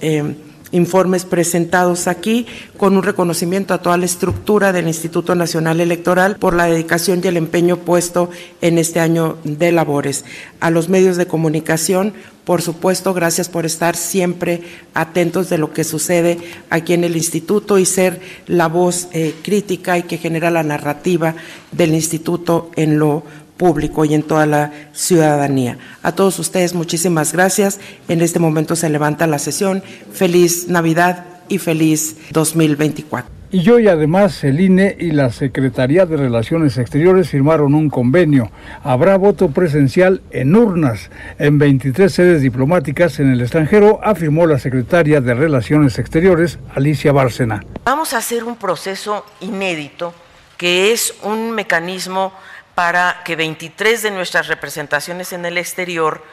informes 0.72 1.24
presentados 1.24 2.08
aquí, 2.08 2.46
con 2.76 2.96
un 2.96 3.02
reconocimiento 3.02 3.74
a 3.74 3.82
toda 3.82 3.96
la 3.96 4.06
estructura 4.06 4.72
del 4.72 4.88
Instituto 4.88 5.34
Nacional 5.34 5.80
Electoral 5.80 6.36
por 6.36 6.54
la 6.54 6.66
dedicación 6.66 7.20
y 7.22 7.28
el 7.28 7.36
empeño 7.36 7.76
puesto 7.76 8.30
en 8.60 8.78
este 8.78 9.00
año 9.00 9.36
de 9.44 9.70
labores. 9.70 10.24
A 10.60 10.70
los 10.70 10.88
medios 10.88 11.16
de 11.16 11.26
comunicación, 11.26 12.14
por 12.44 12.60
supuesto, 12.60 13.14
gracias 13.14 13.48
por 13.48 13.66
estar 13.66 13.94
siempre 13.94 14.62
atentos 14.94 15.48
de 15.48 15.58
lo 15.58 15.72
que 15.72 15.84
sucede 15.84 16.38
aquí 16.70 16.92
en 16.92 17.04
el 17.04 17.16
instituto 17.16 17.78
y 17.78 17.86
ser 17.86 18.20
la 18.48 18.66
voz 18.66 19.08
eh, 19.12 19.34
crítica 19.42 19.96
y 19.98 20.02
que 20.02 20.18
genera 20.18 20.50
la 20.50 20.64
narrativa 20.64 21.36
del 21.70 21.94
instituto 21.94 22.70
en 22.74 22.98
lo 22.98 23.22
público 23.56 24.04
y 24.04 24.14
en 24.14 24.22
toda 24.22 24.46
la 24.46 24.72
ciudadanía. 24.92 25.78
A 26.02 26.12
todos 26.12 26.38
ustedes 26.38 26.74
muchísimas 26.74 27.32
gracias. 27.32 27.80
En 28.08 28.20
este 28.20 28.38
momento 28.38 28.76
se 28.76 28.88
levanta 28.88 29.26
la 29.26 29.38
sesión. 29.38 29.82
Feliz 30.12 30.68
Navidad 30.68 31.26
y 31.48 31.58
feliz 31.58 32.16
2024. 32.30 33.42
Y 33.54 33.68
hoy 33.68 33.86
además 33.86 34.42
el 34.44 34.62
INE 34.62 34.96
y 34.98 35.10
la 35.10 35.30
Secretaría 35.30 36.06
de 36.06 36.16
Relaciones 36.16 36.78
Exteriores 36.78 37.28
firmaron 37.28 37.74
un 37.74 37.90
convenio. 37.90 38.50
Habrá 38.82 39.18
voto 39.18 39.50
presencial 39.50 40.22
en 40.30 40.56
urnas 40.56 41.10
en 41.38 41.58
23 41.58 42.10
sedes 42.10 42.40
diplomáticas 42.40 43.20
en 43.20 43.30
el 43.30 43.42
extranjero, 43.42 44.00
afirmó 44.02 44.46
la 44.46 44.58
secretaria 44.58 45.20
de 45.20 45.34
Relaciones 45.34 45.98
Exteriores, 45.98 46.58
Alicia 46.74 47.12
Bárcena. 47.12 47.62
Vamos 47.84 48.14
a 48.14 48.18
hacer 48.18 48.42
un 48.42 48.56
proceso 48.56 49.26
inédito 49.40 50.14
que 50.56 50.92
es 50.92 51.12
un 51.22 51.50
mecanismo 51.50 52.32
para 52.74 53.22
que 53.24 53.36
23 53.36 54.02
de 54.02 54.10
nuestras 54.10 54.46
representaciones 54.46 55.32
en 55.32 55.44
el 55.44 55.58
exterior 55.58 56.24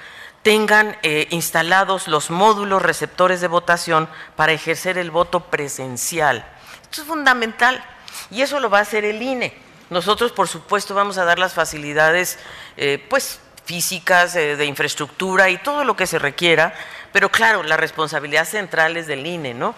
tengan 0.43 0.95
eh, 1.03 1.27
instalados 1.31 2.07
los 2.07 2.29
módulos 2.29 2.81
receptores 2.81 3.41
de 3.41 3.47
votación 3.47 4.07
para 4.35 4.53
ejercer 4.53 4.97
el 4.97 5.11
voto 5.11 5.41
presencial. 5.41 6.45
Esto 6.83 7.01
es 7.01 7.07
fundamental 7.07 7.83
y 8.31 8.41
eso 8.41 8.59
lo 8.59 8.69
va 8.69 8.79
a 8.79 8.83
hacer 8.83 9.03
el 9.03 9.21
INE. 9.21 9.53
Nosotros, 9.89 10.31
por 10.31 10.47
supuesto, 10.47 10.93
vamos 10.93 11.17
a 11.17 11.25
dar 11.25 11.39
las 11.39 11.53
facilidades, 11.53 12.37
eh, 12.77 13.03
pues, 13.09 13.39
físicas, 13.65 14.35
eh, 14.35 14.55
de 14.55 14.65
infraestructura 14.65 15.49
y 15.49 15.57
todo 15.57 15.83
lo 15.83 15.95
que 15.95 16.07
se 16.07 16.19
requiera, 16.19 16.73
pero 17.11 17.29
claro, 17.29 17.63
la 17.63 17.77
responsabilidad 17.77 18.45
central 18.45 18.97
es 18.97 19.07
del 19.07 19.25
INE, 19.25 19.53
¿no? 19.53 19.75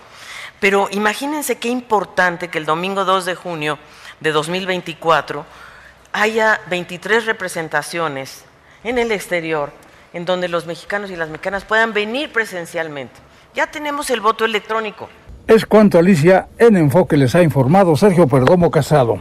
Pero 0.59 0.89
imagínense 0.91 1.57
qué 1.57 1.69
importante 1.69 2.49
que 2.49 2.57
el 2.57 2.65
domingo 2.65 3.03
2 3.03 3.25
de 3.25 3.35
junio 3.35 3.79
de 4.19 4.31
2024 4.31 5.45
haya 6.13 6.61
23 6.69 7.25
representaciones 7.25 8.45
en 8.83 8.97
el 8.97 9.11
exterior 9.11 9.71
en 10.13 10.25
donde 10.25 10.47
los 10.47 10.65
mexicanos 10.65 11.09
y 11.11 11.15
las 11.15 11.29
mexicanas 11.29 11.65
puedan 11.65 11.93
venir 11.93 12.31
presencialmente. 12.31 13.13
Ya 13.53 13.67
tenemos 13.67 14.09
el 14.09 14.21
voto 14.21 14.45
electrónico. 14.45 15.09
Es 15.47 15.65
cuanto 15.65 15.97
Alicia 15.97 16.47
en 16.57 16.77
Enfoque 16.77 17.17
les 17.17 17.35
ha 17.35 17.41
informado 17.41 17.95
Sergio 17.95 18.27
Perdomo 18.27 18.71
Casado. 18.71 19.19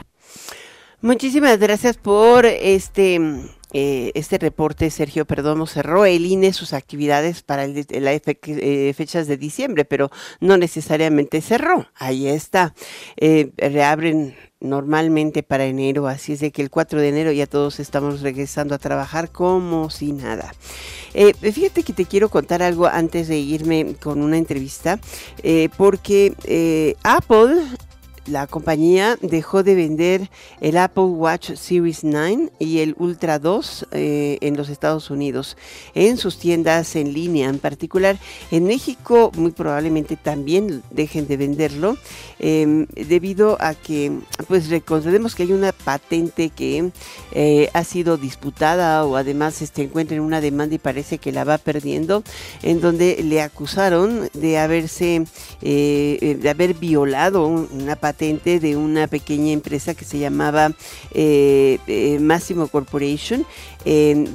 Muchísimas 1.00 1.58
gracias 1.58 1.96
por 1.96 2.44
este 2.46 3.18
eh, 3.72 4.10
este 4.14 4.38
reporte, 4.38 4.90
Sergio 4.90 5.26
Perdomo, 5.26 5.66
cerró 5.66 6.04
el 6.04 6.26
INE 6.26 6.52
sus 6.52 6.72
actividades 6.72 7.42
para 7.42 7.66
las 7.66 8.20
eh, 8.26 8.92
fechas 8.96 9.26
de 9.28 9.36
diciembre, 9.36 9.84
pero 9.84 10.10
no 10.40 10.56
necesariamente 10.56 11.40
cerró. 11.40 11.86
Ahí 11.94 12.26
está. 12.26 12.74
Eh, 13.16 13.50
reabren 13.56 14.34
normalmente 14.60 15.42
para 15.42 15.64
enero, 15.64 16.06
así 16.06 16.34
es 16.34 16.40
de 16.40 16.50
que 16.50 16.62
el 16.62 16.70
4 16.70 17.00
de 17.00 17.08
enero 17.08 17.32
ya 17.32 17.46
todos 17.46 17.80
estamos 17.80 18.20
regresando 18.20 18.74
a 18.74 18.78
trabajar 18.78 19.30
como 19.30 19.88
si 19.88 20.12
nada. 20.12 20.52
Eh, 21.14 21.32
fíjate 21.34 21.82
que 21.82 21.92
te 21.92 22.04
quiero 22.04 22.28
contar 22.28 22.62
algo 22.62 22.86
antes 22.86 23.28
de 23.28 23.38
irme 23.38 23.94
con 24.00 24.20
una 24.20 24.36
entrevista, 24.36 25.00
eh, 25.42 25.70
porque 25.76 26.96
Apple 27.02 27.62
la 28.26 28.46
compañía 28.46 29.16
dejó 29.22 29.62
de 29.62 29.74
vender 29.74 30.30
el 30.60 30.76
Apple 30.76 31.04
Watch 31.04 31.54
Series 31.54 32.04
9 32.04 32.50
y 32.58 32.80
el 32.80 32.94
Ultra 32.98 33.38
2 33.38 33.86
eh, 33.92 34.38
en 34.40 34.56
los 34.56 34.68
Estados 34.68 35.10
Unidos, 35.10 35.56
en 35.94 36.16
sus 36.16 36.38
tiendas 36.38 36.96
en 36.96 37.12
línea 37.12 37.48
en 37.48 37.58
particular. 37.58 38.18
En 38.50 38.64
México 38.64 39.32
muy 39.36 39.52
probablemente 39.52 40.16
también 40.16 40.82
dejen 40.90 41.26
de 41.26 41.36
venderlo 41.36 41.96
em, 42.40 42.86
debido 42.86 43.56
a 43.60 43.74
que, 43.74 44.12
pues 44.48 44.68
recordemos 44.68 45.34
que 45.34 45.44
hay 45.44 45.52
una 45.52 45.72
patente 45.72 46.50
que 46.50 46.90
eh, 47.32 47.70
ha 47.72 47.84
sido 47.84 48.16
disputada 48.16 49.04
o 49.04 49.16
además 49.16 49.62
este, 49.62 49.82
encuentra 49.82 50.16
en 50.16 50.22
una 50.22 50.40
demanda 50.40 50.74
y 50.74 50.78
parece 50.78 51.18
que 51.18 51.30
la 51.30 51.44
va 51.44 51.58
perdiendo, 51.58 52.24
en 52.62 52.80
donde 52.80 53.22
le 53.22 53.42
acusaron 53.42 54.28
de 54.34 54.58
haberse, 54.58 55.24
eh, 55.62 56.38
de 56.40 56.50
haber 56.50 56.74
violado 56.74 57.46
una 57.46 57.96
patente 57.96 58.58
de 58.58 58.76
una 58.76 59.06
pequeña 59.06 59.52
empresa 59.52 59.94
que 59.94 60.04
se 60.04 60.18
llamaba 60.18 60.72
eh, 61.12 61.78
eh, 61.86 62.18
Massimo 62.18 62.68
Corporation, 62.68 63.46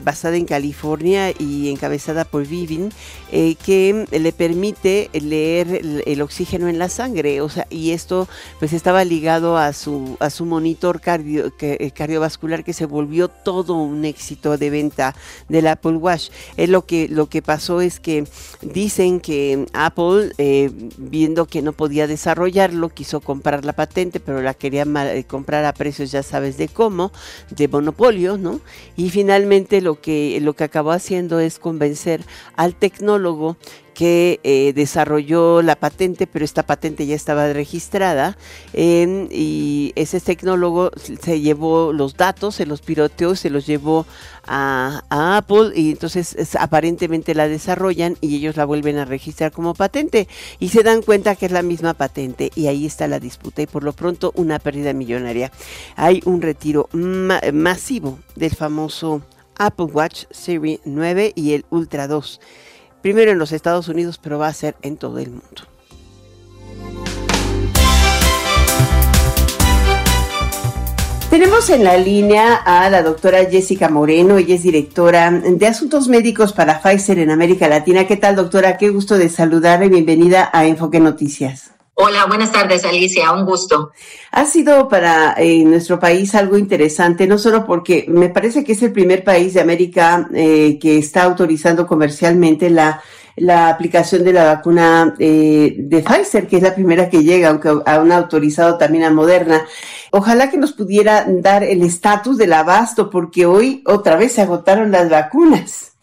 basada 0.03 0.37
en 0.37 0.45
California 0.45 1.31
y 1.37 1.69
encabezada 1.69 2.25
por 2.25 2.47
Vivin, 2.47 2.91
eh, 3.31 3.55
que 3.65 4.05
le 4.11 4.31
permite 4.31 5.09
leer 5.13 5.81
el, 6.05 6.21
oxígeno 6.21 6.67
en 6.67 6.79
la 6.79 6.89
sangre. 6.89 7.41
O 7.41 7.49
sea, 7.49 7.67
y 7.69 7.91
esto 7.95 8.27
pues 8.59 8.73
estaba 8.73 9.03
ligado 9.03 9.57
a 9.57 9.73
su, 9.73 10.17
a 10.19 10.29
su 10.29 10.45
monitor 10.45 11.01
cardio, 11.01 11.51
cardiovascular 11.95 12.63
que 12.63 12.73
se 12.73 12.85
volvió 12.85 13.27
todo 13.27 13.73
un 13.73 14.05
éxito 14.05 14.57
de 14.57 14.69
venta 14.69 15.15
del 15.49 15.67
Apple 15.67 15.97
Watch. 15.97 16.29
Es 16.57 16.69
lo 16.69 16.85
que, 16.85 17.07
lo 17.09 17.27
que 17.27 17.41
pasó 17.41 17.81
es 17.81 17.99
que 17.99 18.25
dicen 18.61 19.19
que 19.19 19.65
Apple, 19.73 20.31
viendo 20.97 21.47
que 21.47 21.61
no 21.61 21.73
podía 21.73 22.07
desarrollarlo, 22.07 22.89
quiso 22.89 23.21
comprar 23.21 23.65
la 23.65 23.73
patente, 23.73 24.19
pero 24.19 24.41
la 24.41 24.53
quería 24.53 24.85
comprar 25.27 25.65
a 25.65 25.73
precios, 25.73 26.11
ya 26.11 26.23
sabes 26.23 26.57
de 26.57 26.67
cómo, 26.67 27.11
de 27.49 27.67
monopolio, 27.67 28.37
¿no? 28.37 28.59
Y 28.95 29.09
finalmente 29.09 29.81
lo 29.81 29.99
que, 30.01 30.39
lo 30.41 30.53
que 30.53 30.63
acabó 30.63 30.91
haciendo 30.91 31.39
es 31.39 31.59
convencer 31.59 32.21
al 32.55 32.75
tecnólogo 32.75 33.57
que 33.95 34.41
eh, 34.43 34.73
desarrolló 34.75 35.61
la 35.61 35.77
patente, 35.77 36.27
pero 36.27 36.43
esta 36.43 36.63
patente 36.63 37.07
ya 37.07 37.15
estaba 37.15 37.51
registrada 37.53 38.37
y 38.73 39.93
ese 39.95 40.19
tecnólogo 40.19 40.91
se 40.95 41.39
llevó 41.39 41.93
los 41.93 42.17
datos, 42.17 42.55
se 42.55 42.65
los 42.65 42.81
piroteó, 42.81 43.35
se 43.35 43.49
los 43.49 43.65
llevó 43.65 44.05
a, 44.45 45.01
Apple 45.09 45.71
y 45.73 45.91
entonces 45.91 46.55
aparentemente 46.59 47.33
la 47.33 47.47
desarrollan 47.47 48.17
y 48.19 48.35
ellos 48.35 48.57
la 48.57 48.65
vuelven 48.65 48.97
a 48.97 49.05
registrar 49.05 49.53
como 49.53 49.73
patente 49.73 50.27
y 50.59 50.69
se 50.69 50.83
dan 50.83 51.01
cuenta 51.01 51.35
que 51.35 51.45
es 51.45 51.51
la 51.53 51.61
misma 51.61 51.93
patente 51.93 52.51
y 52.53 52.67
ahí 52.67 52.85
está 52.85 53.07
la 53.07 53.19
disputa 53.19 53.61
y 53.61 53.67
por 53.67 53.83
lo 53.83 53.93
pronto 53.93 54.33
una 54.35 54.59
pérdida 54.59 54.91
millonaria. 54.91 55.51
Hay 55.95 56.21
un 56.25 56.41
retiro 56.41 56.89
masivo 56.91 58.19
del 58.35 58.53
famoso 58.53 59.21
Apple 59.57 59.85
Watch 59.85 60.25
Series 60.31 60.81
9 60.83 61.31
y 61.33 61.53
el 61.53 61.65
Ultra 61.69 62.09
2 62.09 62.41
primero 63.05 63.31
en 63.31 63.37
los 63.37 63.51
Estados 63.51 63.87
Unidos, 63.87 64.17
pero 64.17 64.39
va 64.39 64.47
a 64.47 64.53
ser 64.53 64.75
en 64.81 64.97
todo 64.97 65.19
el 65.19 65.29
mundo. 65.29 65.61
Tenemos 71.29 71.69
en 71.69 71.83
la 71.83 71.97
línea 71.97 72.55
a 72.55 72.89
la 72.89 73.03
doctora 73.03 73.45
Jessica 73.45 73.89
Moreno, 73.89 74.39
ella 74.39 74.55
es 74.55 74.63
directora 74.63 75.29
de 75.29 75.67
Asuntos 75.67 76.07
Médicos 76.07 76.51
para 76.51 76.81
Pfizer 76.81 77.19
en 77.19 77.29
América 77.29 77.67
Latina. 77.67 78.07
¿Qué 78.07 78.17
tal, 78.17 78.37
doctora? 78.37 78.75
Qué 78.75 78.89
gusto 78.89 79.19
de 79.19 79.29
saludarle. 79.29 79.87
Bienvenida 79.87 80.49
a 80.51 80.65
Enfoque 80.65 80.99
Noticias. 80.99 81.74
Hola, 81.97 82.25
buenas 82.25 82.51
tardes, 82.51 82.83
Alicia, 82.83 83.31
un 83.31 83.45
gusto. 83.45 83.93
Ha 84.31 84.45
sido 84.45 84.89
para 84.89 85.33
eh, 85.37 85.63
nuestro 85.63 85.97
país 85.97 86.35
algo 86.35 86.57
interesante, 86.57 87.25
no 87.25 87.37
solo 87.37 87.65
porque 87.65 88.03
me 88.09 88.27
parece 88.27 88.65
que 88.65 88.73
es 88.73 88.83
el 88.83 88.91
primer 88.91 89.23
país 89.23 89.53
de 89.53 89.61
América 89.61 90.27
eh, 90.33 90.77
que 90.77 90.97
está 90.97 91.23
autorizando 91.23 91.87
comercialmente 91.87 92.69
la, 92.69 93.01
la 93.37 93.69
aplicación 93.69 94.25
de 94.25 94.33
la 94.33 94.43
vacuna 94.43 95.15
eh, 95.19 95.73
de 95.77 96.03
Pfizer, 96.03 96.49
que 96.49 96.57
es 96.57 96.63
la 96.63 96.75
primera 96.75 97.09
que 97.09 97.23
llega, 97.23 97.47
aunque 97.47 97.69
aún 97.85 98.11
ha 98.11 98.17
autorizado 98.17 98.77
también 98.77 99.05
a 99.05 99.11
Moderna. 99.11 99.65
Ojalá 100.11 100.51
que 100.51 100.57
nos 100.57 100.73
pudiera 100.73 101.25
dar 101.25 101.63
el 101.63 101.81
estatus 101.81 102.37
del 102.37 102.51
abasto, 102.51 103.09
porque 103.09 103.45
hoy 103.45 103.83
otra 103.85 104.17
vez 104.17 104.33
se 104.33 104.41
agotaron 104.41 104.91
las 104.91 105.09
vacunas. 105.09 105.93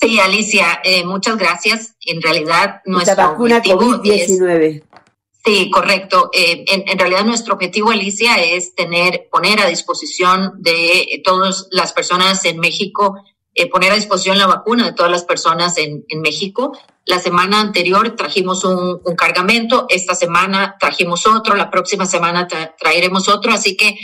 Sí, 0.00 0.18
Alicia, 0.18 0.80
muchas 1.04 1.36
gracias. 1.36 1.94
En 2.06 2.22
realidad, 2.22 2.80
nuestra 2.86 3.26
vacuna 3.26 3.62
COVID-19. 3.62 4.82
Sí, 5.44 5.70
correcto. 5.70 6.30
Eh, 6.32 6.64
en, 6.68 6.98
realidad 6.98 7.24
nuestro 7.24 7.54
objetivo, 7.54 7.90
Alicia, 7.90 8.36
es 8.36 8.76
tener, 8.76 9.28
poner 9.28 9.60
a 9.60 9.66
disposición 9.66 10.52
de 10.58 11.20
todas 11.24 11.66
las 11.72 11.92
personas 11.92 12.44
en 12.44 12.60
México, 12.60 13.16
eh, 13.54 13.68
poner 13.68 13.90
a 13.90 13.96
disposición 13.96 14.38
la 14.38 14.46
vacuna 14.46 14.86
de 14.86 14.92
todas 14.92 15.10
las 15.10 15.24
personas 15.24 15.78
en, 15.78 16.04
México. 16.20 16.78
La 17.06 17.18
semana 17.18 17.60
anterior 17.60 18.14
trajimos 18.14 18.62
un, 18.64 19.00
cargamento, 19.16 19.86
esta 19.88 20.14
semana 20.14 20.76
trajimos 20.78 21.26
otro, 21.26 21.56
la 21.56 21.70
próxima 21.70 22.06
semana 22.06 22.46
traeremos 22.78 23.28
otro, 23.28 23.52
así 23.52 23.76
que 23.76 23.98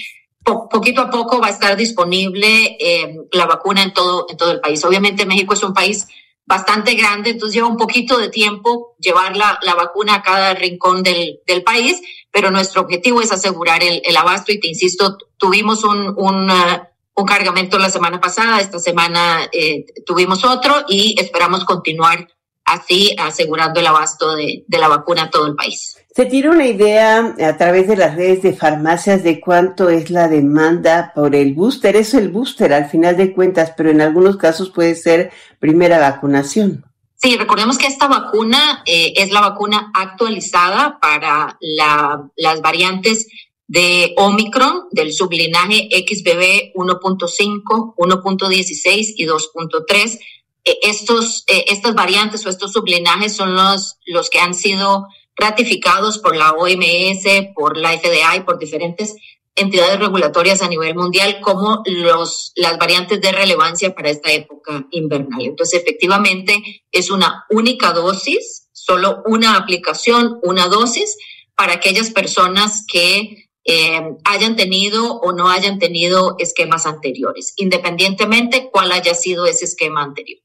poquito 0.71 1.03
a 1.03 1.11
poco 1.11 1.41
va 1.41 1.49
a 1.49 1.51
estar 1.51 1.77
disponible 1.77 2.77
eh, 2.81 3.15
la 3.33 3.47
vacuna 3.47 3.85
en 3.85 3.93
todo, 3.93 4.27
en 4.29 4.37
todo 4.37 4.51
el 4.51 4.61
país. 4.61 4.85
Obviamente 4.85 5.27
México 5.27 5.55
es 5.55 5.63
un 5.63 5.75
país 5.75 6.09
bastante 6.49 6.95
grande, 6.95 7.31
entonces 7.31 7.55
lleva 7.55 7.69
un 7.69 7.77
poquito 7.77 8.17
de 8.17 8.31
tiempo 8.31 8.97
llevar 8.99 9.37
la, 9.37 9.59
vacuna 9.77 10.15
a 10.15 10.23
cada 10.23 10.55
rincón 10.55 11.03
del, 11.03 11.63
país, 11.63 12.01
pero 12.33 12.51
nuestro 12.51 12.81
objetivo 12.81 13.21
es 13.21 13.31
asegurar 13.31 13.83
el, 13.83 14.17
abasto 14.17 14.51
y 14.51 14.59
te 14.59 14.69
insisto, 14.69 15.19
tuvimos 15.37 15.85
un, 15.85 16.15
un, 16.17 16.51
uh, 16.51 16.81
un, 17.15 17.27
cargamento 17.27 17.79
la 17.79 17.91
semana 17.91 18.19
pasada, 18.19 18.61
esta 18.61 18.79
semana 18.79 19.47
eh, 19.53 19.85
tuvimos 20.07 20.43
otro 20.43 20.85
y 20.89 21.21
esperamos 21.21 21.67
continuar 21.67 22.27
así 22.65 23.15
asegurando 23.19 23.81
el 23.81 23.87
abasto 23.87 24.35
de, 24.35 24.65
de 24.67 24.79
la 24.79 24.89
vacuna 24.89 25.25
a 25.25 25.31
todo 25.31 25.47
el 25.47 25.55
país. 25.55 25.98
¿Se 26.19 26.27
tiene 26.27 26.51
una 26.51 26.67
idea 26.67 27.33
a 27.41 27.57
través 27.57 27.87
de 27.87 27.97
las 27.97 28.17
redes 28.17 28.43
de 28.43 28.53
farmacias 28.53 29.23
de 29.23 29.39
cuánto 29.39 29.89
es 29.89 30.11
la 30.11 30.27
demanda 30.27 31.13
por 31.15 31.37
el 31.37 31.55
booster? 31.55 31.95
Es 31.95 32.13
el 32.13 32.31
booster 32.31 32.73
al 32.73 32.91
final 32.91 33.17
de 33.17 33.33
cuentas, 33.33 33.73
pero 33.77 33.91
en 33.91 34.01
algunos 34.01 34.37
casos 34.37 34.71
puede 34.71 34.97
ser 34.97 35.31
primera 35.61 36.01
vacunación. 36.01 36.85
Sí, 37.15 37.37
recordemos 37.37 37.79
que 37.79 37.87
esta 37.87 38.09
vacuna 38.09 38.83
eh, 38.85 39.13
es 39.17 39.31
la 39.31 39.43
vacuna 39.43 39.93
actualizada 39.95 40.99
para 41.01 41.57
las 41.61 42.63
variantes 42.63 43.29
de 43.69 44.13
Omicron 44.17 44.89
del 44.91 45.13
sublinaje 45.13 45.89
XBB 45.93 46.75
1.5, 46.75 47.95
1.16 47.95 49.15
y 49.15 49.25
2.3. 49.25 50.19
Eh, 50.65 50.79
estos, 50.83 51.45
eh, 51.47 51.67
estas 51.69 51.95
variantes 51.95 52.45
o 52.45 52.51
estos 52.51 52.73
sublinajes 52.73 53.37
son 53.37 53.55
los, 53.55 53.99
los 54.05 54.29
que 54.31 54.41
han 54.41 54.55
sido 54.55 55.07
ratificados 55.39 56.19
por 56.19 56.37
la 56.37 56.53
OMS, 56.53 57.53
por 57.55 57.77
la 57.77 57.97
FDA 57.97 58.37
y 58.37 58.41
por 58.41 58.59
diferentes 58.59 59.15
entidades 59.55 59.99
regulatorias 59.99 60.63
a 60.63 60.69
nivel 60.69 60.95
mundial 60.95 61.41
como 61.41 61.83
los, 61.87 62.53
las 62.55 62.79
variantes 62.79 63.21
de 63.21 63.33
relevancia 63.33 63.95
para 63.95 64.11
esta 64.11 64.33
época 64.33 64.87
invernal. 64.91 65.43
Entonces, 65.43 65.81
efectivamente, 65.81 66.85
es 66.93 67.11
una 67.11 67.45
única 67.51 67.93
dosis, 67.93 68.69
solo 68.73 69.23
una 69.27 69.57
aplicación, 69.57 70.39
una 70.43 70.69
dosis 70.69 71.17
para 71.55 71.75
aquellas 71.75 72.11
personas 72.11 72.85
que 72.87 73.49
eh, 73.65 74.01
hayan 74.25 74.57
tenido 74.57 75.17
o 75.19 75.33
no 75.33 75.51
hayan 75.51 75.79
tenido 75.79 76.37
esquemas 76.39 76.87
anteriores, 76.87 77.53
independientemente 77.57 78.71
cuál 78.73 78.93
haya 78.93 79.15
sido 79.15 79.47
ese 79.47 79.65
esquema 79.67 80.03
anterior. 80.03 80.41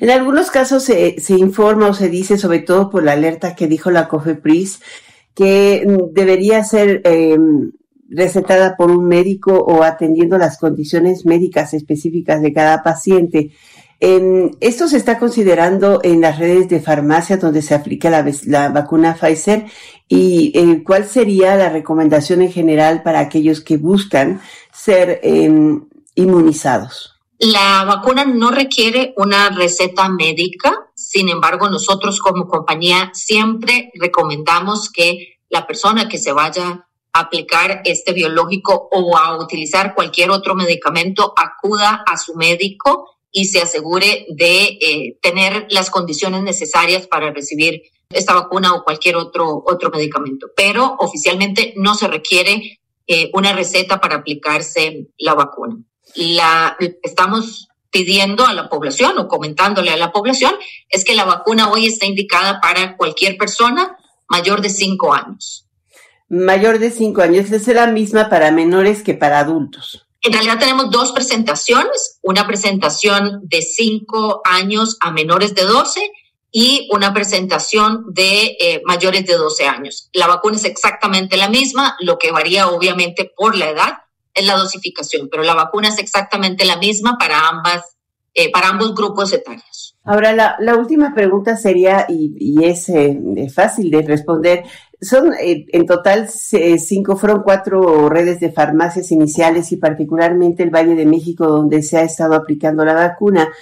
En 0.00 0.10
algunos 0.10 0.50
casos 0.50 0.84
se, 0.84 1.16
informa 1.28 1.88
o 1.88 1.94
se 1.94 2.08
dice, 2.08 2.38
sobre 2.38 2.60
todo 2.60 2.90
por 2.90 3.04
la 3.04 3.12
alerta 3.12 3.54
que 3.54 3.68
dijo 3.68 3.90
la 3.90 4.08
COFEPRIS, 4.08 4.80
que 5.34 5.84
mm, 5.86 6.14
debería 6.14 6.64
ser 6.64 7.00
em, 7.04 7.72
recetada 8.08 8.76
por 8.76 8.90
un 8.90 9.06
médico 9.06 9.52
o 9.52 9.82
atendiendo 9.82 10.38
las 10.38 10.58
condiciones 10.58 11.24
médicas 11.24 11.74
específicas 11.74 12.42
de 12.42 12.52
cada 12.52 12.82
paciente. 12.82 13.52
Em, 14.00 14.50
esto 14.60 14.88
se 14.88 14.96
está 14.96 15.18
considerando 15.18 16.00
en 16.02 16.20
las 16.20 16.38
redes 16.38 16.68
de 16.68 16.80
farmacia 16.80 17.36
donde 17.36 17.62
se 17.62 17.74
aplica 17.74 18.10
la, 18.10 18.68
vacuna 18.70 19.14
Pfizer 19.14 19.66
y 20.08 20.50
eh, 20.56 20.82
cuál 20.82 21.06
sería 21.06 21.54
la 21.54 21.68
recomendación 21.68 22.42
en 22.42 22.50
general 22.50 23.02
para 23.04 23.20
aquellos 23.20 23.60
que 23.60 23.76
buscan 23.76 24.40
ser 24.72 25.20
em, 25.22 25.84
inmunizados. 26.16 27.11
La 27.44 27.82
vacuna 27.82 28.24
no 28.24 28.52
requiere 28.52 29.14
una 29.16 29.50
receta 29.50 30.08
médica, 30.08 30.92
sin 30.94 31.28
embargo, 31.28 31.68
nosotros 31.68 32.20
como 32.20 32.46
compañía 32.46 33.10
siempre 33.14 33.90
recomendamos 33.94 34.88
que 34.92 35.38
la 35.48 35.66
persona 35.66 36.08
que 36.08 36.18
se 36.18 36.30
vaya 36.30 36.86
a 37.12 37.20
aplicar 37.20 37.82
este 37.84 38.12
biológico 38.12 38.88
o 38.92 39.18
a 39.18 39.36
utilizar 39.42 39.92
cualquier 39.96 40.30
otro 40.30 40.54
medicamento 40.54 41.34
acuda 41.36 42.04
a 42.06 42.16
su 42.16 42.36
médico 42.36 43.10
y 43.32 43.46
se 43.46 43.60
asegure 43.60 44.24
de 44.28 44.78
eh, 44.80 45.18
tener 45.20 45.66
las 45.70 45.90
condiciones 45.90 46.44
necesarias 46.44 47.08
para 47.08 47.32
recibir 47.32 47.82
esta 48.08 48.34
vacuna 48.34 48.72
o 48.72 48.84
cualquier 48.84 49.16
otro, 49.16 49.64
otro 49.66 49.90
medicamento. 49.90 50.46
Pero 50.54 50.94
oficialmente 51.00 51.74
no 51.74 51.96
se 51.96 52.06
requiere 52.06 52.78
eh, 53.08 53.32
una 53.34 53.52
receta 53.52 54.00
para 54.00 54.14
aplicarse 54.14 55.08
la 55.18 55.34
vacuna 55.34 55.82
la, 56.14 56.76
estamos 57.02 57.68
pidiendo 57.90 58.46
a 58.46 58.54
la 58.54 58.68
población 58.68 59.18
o 59.18 59.28
comentándole 59.28 59.90
a 59.90 59.96
la 59.96 60.12
población 60.12 60.54
es 60.88 61.04
que 61.04 61.14
la 61.14 61.24
vacuna 61.24 61.70
hoy 61.70 61.86
está 61.86 62.06
indicada 62.06 62.60
para 62.60 62.96
cualquier 62.96 63.36
persona 63.36 63.96
mayor 64.28 64.62
de 64.62 64.70
cinco 64.70 65.12
años. 65.12 65.66
Mayor 66.28 66.78
de 66.78 66.90
cinco 66.90 67.20
años, 67.20 67.50
es 67.52 67.68
la 67.68 67.86
misma 67.86 68.30
para 68.30 68.50
menores 68.50 69.02
que 69.02 69.12
para 69.12 69.38
adultos. 69.38 70.06
En 70.22 70.32
realidad 70.32 70.58
tenemos 70.58 70.90
dos 70.90 71.12
presentaciones, 71.12 72.18
una 72.22 72.46
presentación 72.46 73.40
de 73.42 73.60
cinco 73.60 74.40
años 74.44 74.96
a 75.00 75.10
menores 75.10 75.54
de 75.54 75.64
12 75.64 76.00
y 76.50 76.88
una 76.92 77.12
presentación 77.12 78.04
de 78.08 78.56
eh, 78.58 78.82
mayores 78.84 79.26
de 79.26 79.34
12 79.34 79.66
años. 79.66 80.08
La 80.12 80.28
vacuna 80.28 80.56
es 80.56 80.64
exactamente 80.64 81.36
la 81.36 81.48
misma, 81.48 81.96
lo 82.00 82.18
que 82.18 82.30
varía 82.30 82.68
obviamente 82.68 83.30
por 83.36 83.56
la 83.56 83.68
edad 83.68 83.92
es 84.34 84.46
la 84.46 84.56
dosificación, 84.56 85.28
pero 85.30 85.42
la 85.42 85.54
vacuna 85.54 85.88
es 85.88 85.98
exactamente 85.98 86.64
la 86.64 86.76
misma 86.76 87.16
para 87.18 87.48
ambas, 87.48 87.96
eh, 88.34 88.50
para 88.50 88.68
ambos 88.68 88.94
grupos 88.94 89.32
etarios. 89.32 89.96
Ahora, 90.04 90.32
la, 90.32 90.56
la 90.58 90.76
última 90.76 91.14
pregunta 91.14 91.56
sería, 91.56 92.06
y, 92.08 92.34
y 92.38 92.64
es 92.64 92.88
eh, 92.88 93.18
fácil 93.54 93.90
de 93.90 94.02
responder, 94.02 94.64
son 95.00 95.32
eh, 95.34 95.66
en 95.72 95.86
total 95.86 96.28
cinco, 96.28 97.16
fueron 97.16 97.42
cuatro 97.42 98.08
redes 98.08 98.40
de 98.40 98.52
farmacias 98.52 99.10
iniciales 99.10 99.72
y 99.72 99.76
particularmente 99.76 100.62
el 100.62 100.70
Valle 100.70 100.94
de 100.94 101.06
México 101.06 101.46
donde 101.46 101.82
se 101.82 101.98
ha 101.98 102.02
estado 102.02 102.34
aplicando 102.34 102.84
la 102.84 102.94
vacuna 102.94 103.52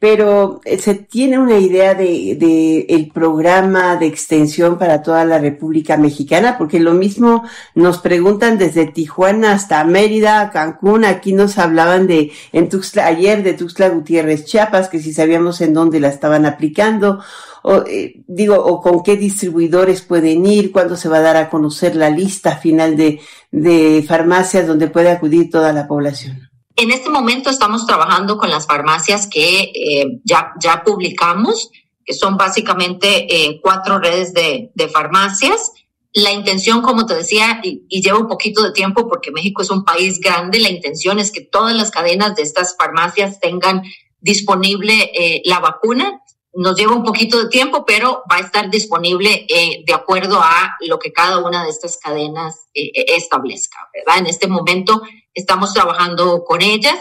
pero 0.00 0.62
eh, 0.64 0.78
se 0.78 0.94
tiene 0.94 1.38
una 1.38 1.58
idea 1.58 1.94
de, 1.94 2.34
de, 2.34 2.86
el 2.88 3.10
programa 3.12 3.96
de 3.96 4.06
extensión 4.06 4.78
para 4.78 5.02
toda 5.02 5.26
la 5.26 5.38
República 5.38 5.98
Mexicana, 5.98 6.56
porque 6.56 6.80
lo 6.80 6.94
mismo 6.94 7.44
nos 7.74 7.98
preguntan 7.98 8.56
desde 8.56 8.86
Tijuana 8.86 9.52
hasta 9.52 9.84
Mérida, 9.84 10.50
Cancún, 10.52 11.04
aquí 11.04 11.34
nos 11.34 11.58
hablaban 11.58 12.06
de 12.06 12.32
en 12.52 12.70
Tuxtla, 12.70 13.06
ayer 13.06 13.42
de 13.42 13.52
Tuxtla 13.52 13.90
Gutiérrez, 13.90 14.46
Chiapas, 14.46 14.88
que 14.88 15.00
si 15.00 15.12
sabíamos 15.12 15.60
en 15.60 15.74
dónde 15.74 16.00
la 16.00 16.08
estaban 16.08 16.46
aplicando, 16.46 17.20
o 17.62 17.84
eh, 17.86 18.22
digo, 18.26 18.56
o 18.56 18.80
con 18.80 19.02
qué 19.02 19.18
distribuidores 19.18 20.00
pueden 20.00 20.46
ir, 20.46 20.72
cuándo 20.72 20.96
se 20.96 21.10
va 21.10 21.18
a 21.18 21.22
dar 21.22 21.36
a 21.36 21.50
conocer 21.50 21.94
la 21.94 22.08
lista 22.08 22.56
final 22.56 22.96
de, 22.96 23.20
de 23.50 24.02
farmacias 24.08 24.66
donde 24.66 24.88
puede 24.88 25.10
acudir 25.10 25.50
toda 25.50 25.74
la 25.74 25.86
población. 25.86 26.49
En 26.80 26.90
este 26.90 27.10
momento 27.10 27.50
estamos 27.50 27.84
trabajando 27.84 28.38
con 28.38 28.48
las 28.48 28.66
farmacias 28.66 29.26
que 29.26 29.70
eh, 29.74 30.20
ya, 30.24 30.52
ya 30.58 30.82
publicamos, 30.82 31.70
que 32.06 32.14
son 32.14 32.38
básicamente 32.38 33.26
eh, 33.28 33.60
cuatro 33.62 33.98
redes 33.98 34.32
de, 34.32 34.70
de, 34.74 34.88
farmacias. 34.88 35.72
La 36.14 36.32
intención, 36.32 36.80
como 36.80 37.04
te 37.04 37.14
decía, 37.14 37.60
y, 37.62 37.84
y, 37.90 38.00
lleva 38.00 38.18
un 38.18 38.28
poquito 38.28 38.62
de 38.62 38.72
tiempo 38.72 39.06
porque 39.10 39.30
México 39.30 39.60
es 39.60 39.68
un 39.68 39.84
país 39.84 40.20
grande, 40.20 40.58
la 40.58 40.70
intención 40.70 41.18
es 41.18 41.30
que 41.30 41.42
todas 41.42 41.76
las 41.76 41.90
cadenas 41.90 42.34
de 42.34 42.44
estas 42.44 42.74
farmacias 42.78 43.40
tengan 43.40 43.82
disponible 44.22 45.12
eh, 45.14 45.42
la 45.44 45.60
vacuna 45.60 46.22
nos 46.52 46.76
lleva 46.76 46.94
un 46.94 47.04
poquito 47.04 47.42
de 47.42 47.48
tiempo, 47.48 47.84
pero 47.84 48.22
va 48.30 48.36
a 48.36 48.40
estar 48.40 48.70
disponible 48.70 49.46
eh, 49.48 49.84
de 49.86 49.94
acuerdo 49.94 50.40
a 50.40 50.76
lo 50.80 50.98
que 50.98 51.12
cada 51.12 51.38
una 51.38 51.64
de 51.64 51.70
estas 51.70 51.96
cadenas 51.96 52.68
eh, 52.74 52.90
establezca, 53.16 53.88
¿verdad? 53.94 54.18
En 54.18 54.26
este 54.26 54.48
momento 54.48 55.02
estamos 55.34 55.72
trabajando 55.72 56.44
con 56.44 56.62
ellas. 56.62 56.96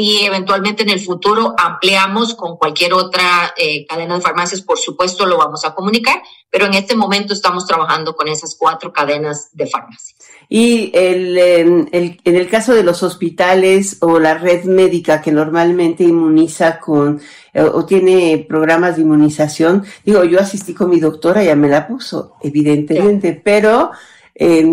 Si 0.00 0.24
eventualmente 0.24 0.82
en 0.82 0.88
el 0.88 0.98
futuro 0.98 1.54
ampliamos 1.58 2.34
con 2.34 2.56
cualquier 2.56 2.94
otra 2.94 3.52
eh, 3.54 3.84
cadena 3.86 4.14
de 4.14 4.22
farmacias, 4.22 4.62
por 4.62 4.78
supuesto 4.78 5.26
lo 5.26 5.36
vamos 5.36 5.66
a 5.66 5.74
comunicar, 5.74 6.22
pero 6.48 6.64
en 6.64 6.72
este 6.72 6.96
momento 6.96 7.34
estamos 7.34 7.66
trabajando 7.66 8.16
con 8.16 8.26
esas 8.26 8.56
cuatro 8.58 8.94
cadenas 8.94 9.50
de 9.52 9.66
farmacias. 9.66 10.16
Y 10.48 10.90
el, 10.94 11.36
el, 11.36 12.18
en 12.24 12.36
el 12.36 12.48
caso 12.48 12.72
de 12.72 12.82
los 12.82 13.02
hospitales 13.02 13.98
o 14.00 14.18
la 14.18 14.38
red 14.38 14.64
médica 14.64 15.20
que 15.20 15.32
normalmente 15.32 16.02
inmuniza 16.02 16.80
con 16.80 17.20
eh, 17.52 17.60
o 17.60 17.84
tiene 17.84 18.46
programas 18.48 18.96
de 18.96 19.02
inmunización, 19.02 19.84
digo, 20.02 20.24
yo 20.24 20.40
asistí 20.40 20.72
con 20.72 20.88
mi 20.88 20.98
doctora, 20.98 21.44
ya 21.44 21.56
me 21.56 21.68
la 21.68 21.86
puso, 21.86 22.36
evidentemente, 22.40 23.34
sí. 23.34 23.40
pero 23.44 23.90
eh, 24.34 24.66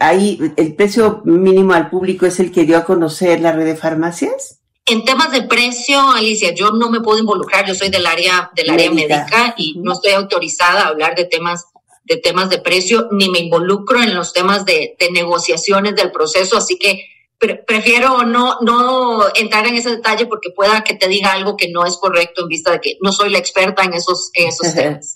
ahí 0.00 0.38
el 0.56 0.74
precio 0.74 1.22
mínimo 1.24 1.72
al 1.72 1.90
público 1.90 2.26
es 2.26 2.40
el 2.40 2.52
que 2.52 2.64
dio 2.64 2.76
a 2.78 2.84
conocer 2.84 3.40
la 3.40 3.52
red 3.52 3.64
de 3.64 3.76
farmacias. 3.76 4.60
En 4.84 5.04
temas 5.04 5.32
de 5.32 5.42
precio, 5.42 6.00
Alicia, 6.12 6.54
yo 6.54 6.70
no 6.70 6.90
me 6.90 7.00
puedo 7.00 7.18
involucrar, 7.18 7.66
yo 7.66 7.74
soy 7.74 7.88
del 7.88 8.06
área 8.06 8.50
del 8.54 8.70
área 8.70 8.90
médica, 8.90 9.18
médica 9.18 9.54
y 9.56 9.74
no 9.78 9.94
estoy 9.94 10.12
autorizada 10.12 10.82
a 10.82 10.88
hablar 10.88 11.16
de 11.16 11.24
temas 11.24 11.66
de 12.04 12.18
temas 12.18 12.48
de 12.50 12.58
precio, 12.58 13.08
ni 13.10 13.28
me 13.28 13.40
involucro 13.40 14.00
en 14.00 14.14
los 14.14 14.32
temas 14.32 14.64
de, 14.64 14.94
de 14.96 15.10
negociaciones 15.10 15.96
del 15.96 16.12
proceso, 16.12 16.56
así 16.56 16.78
que 16.78 17.04
pre 17.38 17.56
prefiero 17.56 18.22
no, 18.22 18.58
no 18.60 19.24
entrar 19.34 19.66
en 19.66 19.74
ese 19.74 19.90
detalle 19.90 20.26
porque 20.26 20.50
pueda 20.50 20.84
que 20.84 20.94
te 20.94 21.08
diga 21.08 21.32
algo 21.32 21.56
que 21.56 21.68
no 21.68 21.84
es 21.84 21.96
correcto 21.96 22.42
en 22.42 22.48
vista 22.48 22.70
de 22.70 22.80
que 22.80 22.96
no 23.00 23.12
soy 23.12 23.30
la 23.30 23.38
experta 23.38 23.82
en 23.82 23.94
esos, 23.94 24.30
en 24.34 24.48
esos 24.48 24.72
temas. 24.72 25.15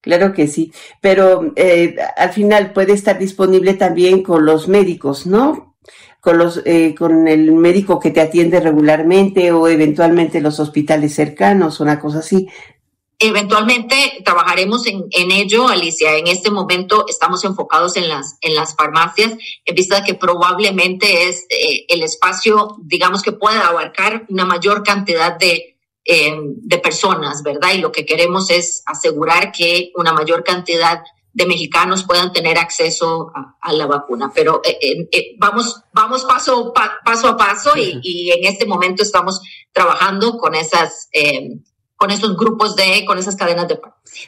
Claro 0.00 0.32
que 0.32 0.46
sí, 0.46 0.72
pero 1.00 1.52
eh, 1.56 1.94
al 2.16 2.32
final 2.32 2.72
puede 2.72 2.94
estar 2.94 3.18
disponible 3.18 3.74
también 3.74 4.22
con 4.22 4.46
los 4.46 4.66
médicos, 4.66 5.26
¿no? 5.26 5.76
Con 6.20 6.38
los, 6.38 6.62
eh, 6.64 6.94
con 6.98 7.28
el 7.28 7.52
médico 7.52 8.00
que 8.00 8.10
te 8.10 8.20
atiende 8.20 8.60
regularmente 8.60 9.52
o 9.52 9.68
eventualmente 9.68 10.40
los 10.40 10.58
hospitales 10.58 11.14
cercanos, 11.14 11.80
una 11.80 12.00
cosa 12.00 12.20
así. 12.20 12.48
Eventualmente 13.18 14.22
trabajaremos 14.24 14.86
en, 14.86 15.04
en, 15.10 15.30
ello, 15.30 15.68
Alicia. 15.68 16.16
En 16.16 16.26
este 16.26 16.50
momento 16.50 17.04
estamos 17.06 17.44
enfocados 17.44 17.98
en 17.98 18.08
las, 18.08 18.38
en 18.40 18.54
las 18.54 18.74
farmacias, 18.74 19.34
en 19.66 19.74
vista 19.74 19.96
de 19.96 20.06
que 20.06 20.14
probablemente 20.14 21.28
es 21.28 21.44
eh, 21.50 21.84
el 21.88 22.02
espacio, 22.02 22.78
digamos, 22.80 23.22
que 23.22 23.32
pueda 23.32 23.66
abarcar 23.66 24.24
una 24.30 24.46
mayor 24.46 24.82
cantidad 24.82 25.38
de, 25.38 25.76
eh, 26.04 26.34
de 26.42 26.78
personas, 26.78 27.42
¿verdad? 27.42 27.72
Y 27.74 27.78
lo 27.78 27.92
que 27.92 28.06
queremos 28.06 28.50
es 28.50 28.82
asegurar 28.86 29.52
que 29.52 29.92
una 29.96 30.12
mayor 30.12 30.44
cantidad 30.44 31.02
de 31.32 31.46
mexicanos 31.46 32.04
puedan 32.04 32.32
tener 32.32 32.58
acceso 32.58 33.30
a, 33.34 33.56
a 33.60 33.72
la 33.72 33.86
vacuna. 33.86 34.32
Pero 34.34 34.60
eh, 34.64 35.08
eh, 35.12 35.36
vamos, 35.38 35.82
vamos 35.92 36.24
paso, 36.24 36.72
pa, 36.72 36.98
paso 37.04 37.28
a 37.28 37.36
paso 37.36 37.76
y, 37.76 38.00
y, 38.02 38.30
en 38.30 38.44
este 38.44 38.66
momento 38.66 39.02
estamos 39.02 39.40
trabajando 39.72 40.36
con 40.38 40.54
esas 40.54 41.08
eh, 41.12 41.60
con 41.96 42.10
esos 42.10 42.34
grupos 42.36 42.76
de, 42.76 43.04
con 43.06 43.18
esas 43.18 43.36
cadenas 43.36 43.68
de. 43.68 43.78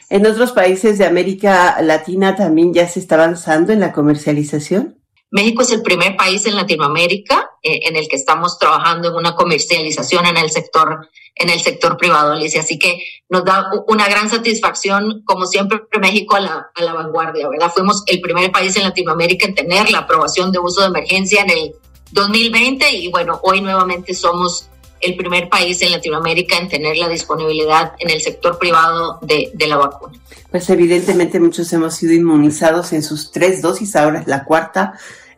¿En 0.09 0.25
otros 0.27 0.51
países 0.51 0.99
de 0.99 1.05
América 1.05 1.81
Latina 1.81 2.35
también 2.35 2.71
ya 2.71 2.87
se 2.87 2.99
está 2.99 3.15
avanzando 3.15 3.73
en 3.73 3.79
la 3.79 3.91
comercialización? 3.91 5.02
México 5.33 5.63
es 5.63 5.71
el 5.71 5.81
primer 5.81 6.15
país 6.15 6.45
en 6.45 6.55
Latinoamérica 6.55 7.49
eh, 7.63 7.79
en 7.87 7.95
el 7.95 8.07
que 8.07 8.15
estamos 8.15 8.59
trabajando 8.59 9.09
en 9.09 9.15
una 9.15 9.35
comercialización 9.35 10.27
en 10.27 10.37
el 10.37 10.51
sector 10.51 11.09
en 11.35 11.49
el 11.49 11.59
sector 11.59 11.97
privado, 11.97 12.33
Alicia. 12.33 12.61
Así 12.61 12.77
que 12.77 13.03
nos 13.27 13.43
da 13.43 13.67
una 13.87 14.07
gran 14.07 14.29
satisfacción, 14.29 15.23
como 15.25 15.47
siempre, 15.47 15.81
México 15.99 16.35
a 16.35 16.39
la, 16.39 16.67
a 16.75 16.83
la 16.83 16.93
vanguardia, 16.93 17.49
¿verdad? 17.49 17.71
Fuimos 17.73 18.03
el 18.05 18.21
primer 18.21 18.51
país 18.51 18.75
en 18.75 18.83
Latinoamérica 18.83 19.47
en 19.47 19.55
tener 19.55 19.89
la 19.89 19.99
aprobación 19.99 20.51
de 20.51 20.59
uso 20.59 20.81
de 20.81 20.87
emergencia 20.87 21.41
en 21.41 21.49
el 21.49 21.75
2020 22.11 22.91
y 22.91 23.07
bueno, 23.09 23.39
hoy 23.41 23.61
nuevamente 23.61 24.13
somos 24.13 24.69
el 25.01 25.15
primer 25.15 25.49
país 25.49 25.81
en 25.81 25.91
Latinoamérica 25.91 26.57
en 26.57 26.69
tener 26.69 26.95
la 26.97 27.09
disponibilidad 27.09 27.93
en 27.97 28.11
el 28.11 28.21
sector 28.21 28.59
privado 28.59 29.17
de, 29.23 29.49
de, 29.55 29.67
la 29.67 29.77
vacuna. 29.77 30.13
Pues 30.51 30.69
evidentemente 30.69 31.39
muchos 31.39 31.73
hemos 31.73 31.95
sido 31.95 32.13
inmunizados 32.13 32.93
en 32.93 33.01
sus 33.01 33.31
tres 33.31 33.63
dosis, 33.63 33.95
ahora 33.95 34.19
es 34.19 34.27
la 34.27 34.45
cuarta. 34.45 34.93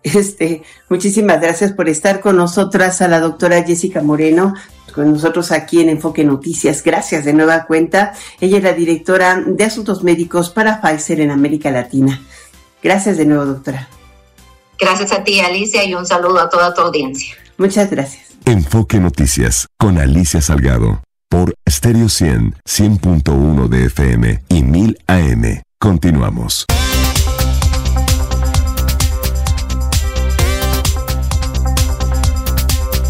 Este, 0.06 0.62
muchísimas 0.88 1.42
gracias 1.42 1.74
por 1.74 1.90
estar 1.90 2.20
con 2.20 2.38
nosotras 2.38 3.02
a 3.02 3.08
la 3.08 3.20
doctora 3.20 3.64
Jessica 3.64 4.04
Moreno, 4.04 4.54
con 4.94 5.12
nosotros 5.12 5.52
aquí 5.52 5.82
en 5.82 5.90
Enfoque 5.90 6.24
Noticias. 6.24 6.84
Gracias 6.84 7.26
de 7.26 7.34
nueva 7.34 7.66
cuenta. 7.66 8.14
Ella 8.40 8.58
es 8.58 8.64
la 8.64 8.74
directora 8.74 9.42
de 9.44 9.64
Asuntos 9.64 10.04
Médicos 10.04 10.52
para 10.52 10.80
Pfizer 10.80 11.22
en 11.22 11.32
América 11.32 11.72
Latina. 11.72 12.22
Gracias 12.84 13.18
de 13.18 13.26
nuevo, 13.26 13.46
doctora. 13.46 13.90
Gracias 14.80 15.12
a 15.12 15.24
ti, 15.24 15.40
Alicia, 15.40 15.84
y 15.84 15.96
un 15.96 16.06
saludo 16.06 16.40
a 16.40 16.50
toda 16.50 16.72
tu 16.76 16.82
audiencia. 16.82 17.34
Muchas 17.58 17.90
gracias. 17.90 18.26
Enfoque 18.46 19.00
Noticias 19.00 19.68
con 19.80 19.98
Alicia 19.98 20.40
Salgado 20.40 21.02
por 21.30 21.56
Stereo 21.68 22.10
100, 22.10 22.58
100.1 22.64 23.68
de 23.70 23.86
FM 23.86 24.44
y 24.50 24.62
1000 24.62 25.00
AM. 25.08 25.62
Continuamos. 25.80 26.68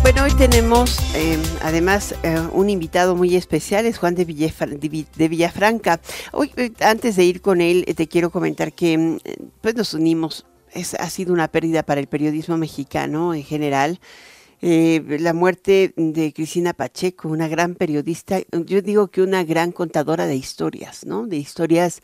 Bueno, 0.05 0.21
hoy 0.23 0.35
tenemos 0.35 0.99
eh, 1.15 1.41
además 1.63 2.13
eh, 2.21 2.39
un 2.53 2.69
invitado 2.69 3.15
muy 3.15 3.35
especial, 3.35 3.87
es 3.87 3.97
Juan 3.97 4.13
de, 4.13 4.23
Villafra 4.23 4.67
de 4.67 5.27
Villafranca. 5.27 5.99
Hoy, 6.31 6.51
eh, 6.57 6.71
antes 6.81 7.15
de 7.15 7.23
ir 7.23 7.41
con 7.41 7.59
él, 7.59 7.83
te 7.95 8.07
quiero 8.07 8.29
comentar 8.29 8.71
que 8.73 8.95
mm, 8.99 9.17
pues 9.61 9.73
nos 9.73 9.95
unimos. 9.95 10.45
Es, 10.71 10.93
ha 10.93 11.09
sido 11.09 11.33
una 11.33 11.47
pérdida 11.47 11.81
para 11.81 11.99
el 11.99 12.05
periodismo 12.05 12.55
mexicano 12.55 13.33
en 13.33 13.41
general. 13.43 13.99
La 14.61 15.33
muerte 15.33 15.93
de 15.95 16.33
Cristina 16.33 16.73
Pacheco, 16.73 17.27
una 17.27 17.47
gran 17.47 17.73
periodista, 17.73 18.39
yo 18.51 18.81
digo 18.83 19.07
que 19.07 19.23
una 19.23 19.43
gran 19.43 19.71
contadora 19.71 20.27
de 20.27 20.35
historias, 20.35 21.03
¿no? 21.03 21.25
De 21.25 21.37
historias 21.37 22.01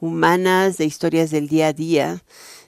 humanas, 0.00 0.78
de 0.78 0.86
historias 0.86 1.30
del 1.30 1.48
día 1.48 1.68
a 1.68 1.72
día, 1.72 2.22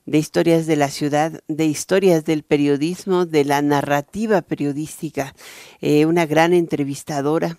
de 0.07 0.19
historias 0.19 0.67
de 0.67 0.77
la 0.77 0.89
ciudad, 0.89 1.41
de 1.49 1.65
historias 1.65 2.25
del 2.25 2.43
periodismo, 2.43 3.27
de 3.27 3.45
la 3.45 3.63
narrativa 3.63 4.43
periodística, 4.43 5.35
eh, 5.81 6.07
una 6.07 6.27
gran 6.27 6.53
entrevistadora. 6.53 7.59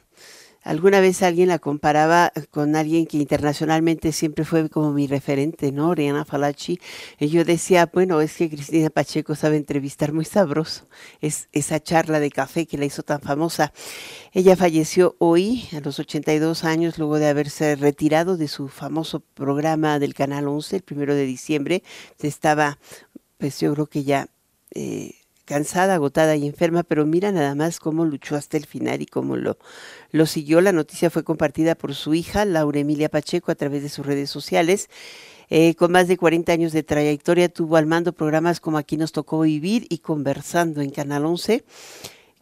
Alguna 0.65 0.99
vez 0.99 1.21
alguien 1.21 1.49
la 1.49 1.60
comparaba 1.60 2.34
con 2.49 2.75
alguien 2.75 3.06
que 3.06 3.17
internacionalmente 3.17 4.12
siempre 4.12 4.45
fue 4.45 4.67
como 4.67 4.91
mi 4.93 5.06
referente, 5.06 5.71
¿no? 5.71 5.89
Oriana 5.89 6.25
Falachi. 6.25 6.80
Y 7.19 7.28
yo 7.28 7.45
decía, 7.45 7.88
bueno, 7.93 8.19
es 8.19 8.36
que 8.36 8.49
Cristina 8.49 8.89
Pacheco 8.89 9.36
sabe 9.36 9.58
entrevistar 9.58 10.12
muy 10.12 10.25
sabroso. 10.25 10.88
Es 11.21 11.49
esa 11.51 11.80
charla 11.80 12.19
de 12.19 12.32
café 12.32 12.65
que 12.65 12.80
la 12.80 12.86
hizo 12.86 13.04
tan 13.04 13.21
famosa. 13.21 13.73
Ella 14.34 14.56
falleció 14.56 15.15
hoy, 15.19 15.69
a 15.71 15.82
los 15.82 15.99
82 15.99 16.63
años, 16.63 16.97
luego 16.97 17.19
de 17.19 17.28
haberse 17.28 17.75
retirado 17.75 18.36
de 18.36 18.47
su 18.47 18.67
famoso 18.67 19.19
programa 19.19 19.99
del 19.99 20.15
Canal 20.15 20.47
11, 20.47 20.78
el 20.78 20.82
primero 20.82 21.13
de 21.13 21.28
diciembre. 21.28 21.84
Estaba, 22.17 22.80
pues 23.38 23.60
yo 23.60 23.71
creo 23.75 23.86
que 23.86 24.04
ya... 24.04 24.30
Eh, 24.73 25.13
cansada, 25.45 25.95
agotada 25.95 26.36
y 26.36 26.45
enferma, 26.45 26.84
pero 26.84 27.05
mira 27.05 27.31
nada 27.31 27.55
más 27.55 27.79
cómo 27.79 28.03
luchó 28.03 28.36
hasta 28.36 28.58
el 28.58 28.65
final 28.65 29.01
y 29.01 29.05
cómo 29.05 29.38
lo, 29.38 29.58
lo 30.12 30.25
siguió. 30.25 30.60
La 30.62 30.71
noticia 30.71 31.10
fue 31.10 31.23
compartida 31.23 31.75
por 31.75 31.95
su 31.95 32.13
hija, 32.13 32.45
Laura 32.45 32.79
Emilia 32.79 33.10
Pacheco, 33.10 33.51
a 33.51 33.55
través 33.55 33.84
de 33.84 33.89
sus 33.89 34.05
redes 34.05 34.29
sociales. 34.29 34.89
Eh, 35.49 35.75
con 35.75 35.91
más 35.91 36.08
de 36.08 36.17
40 36.17 36.51
años 36.51 36.73
de 36.73 36.84
trayectoria, 36.84 37.49
tuvo 37.49 37.77
al 37.77 37.86
mando 37.86 38.13
programas 38.13 38.60
como 38.60 38.77
Aquí 38.77 38.97
nos 38.97 39.12
tocó 39.12 39.41
vivir 39.41 39.86
y 39.89 39.99
Conversando 39.99 40.81
en 40.81 40.89
Canal 40.89 41.25
11. 41.25 41.63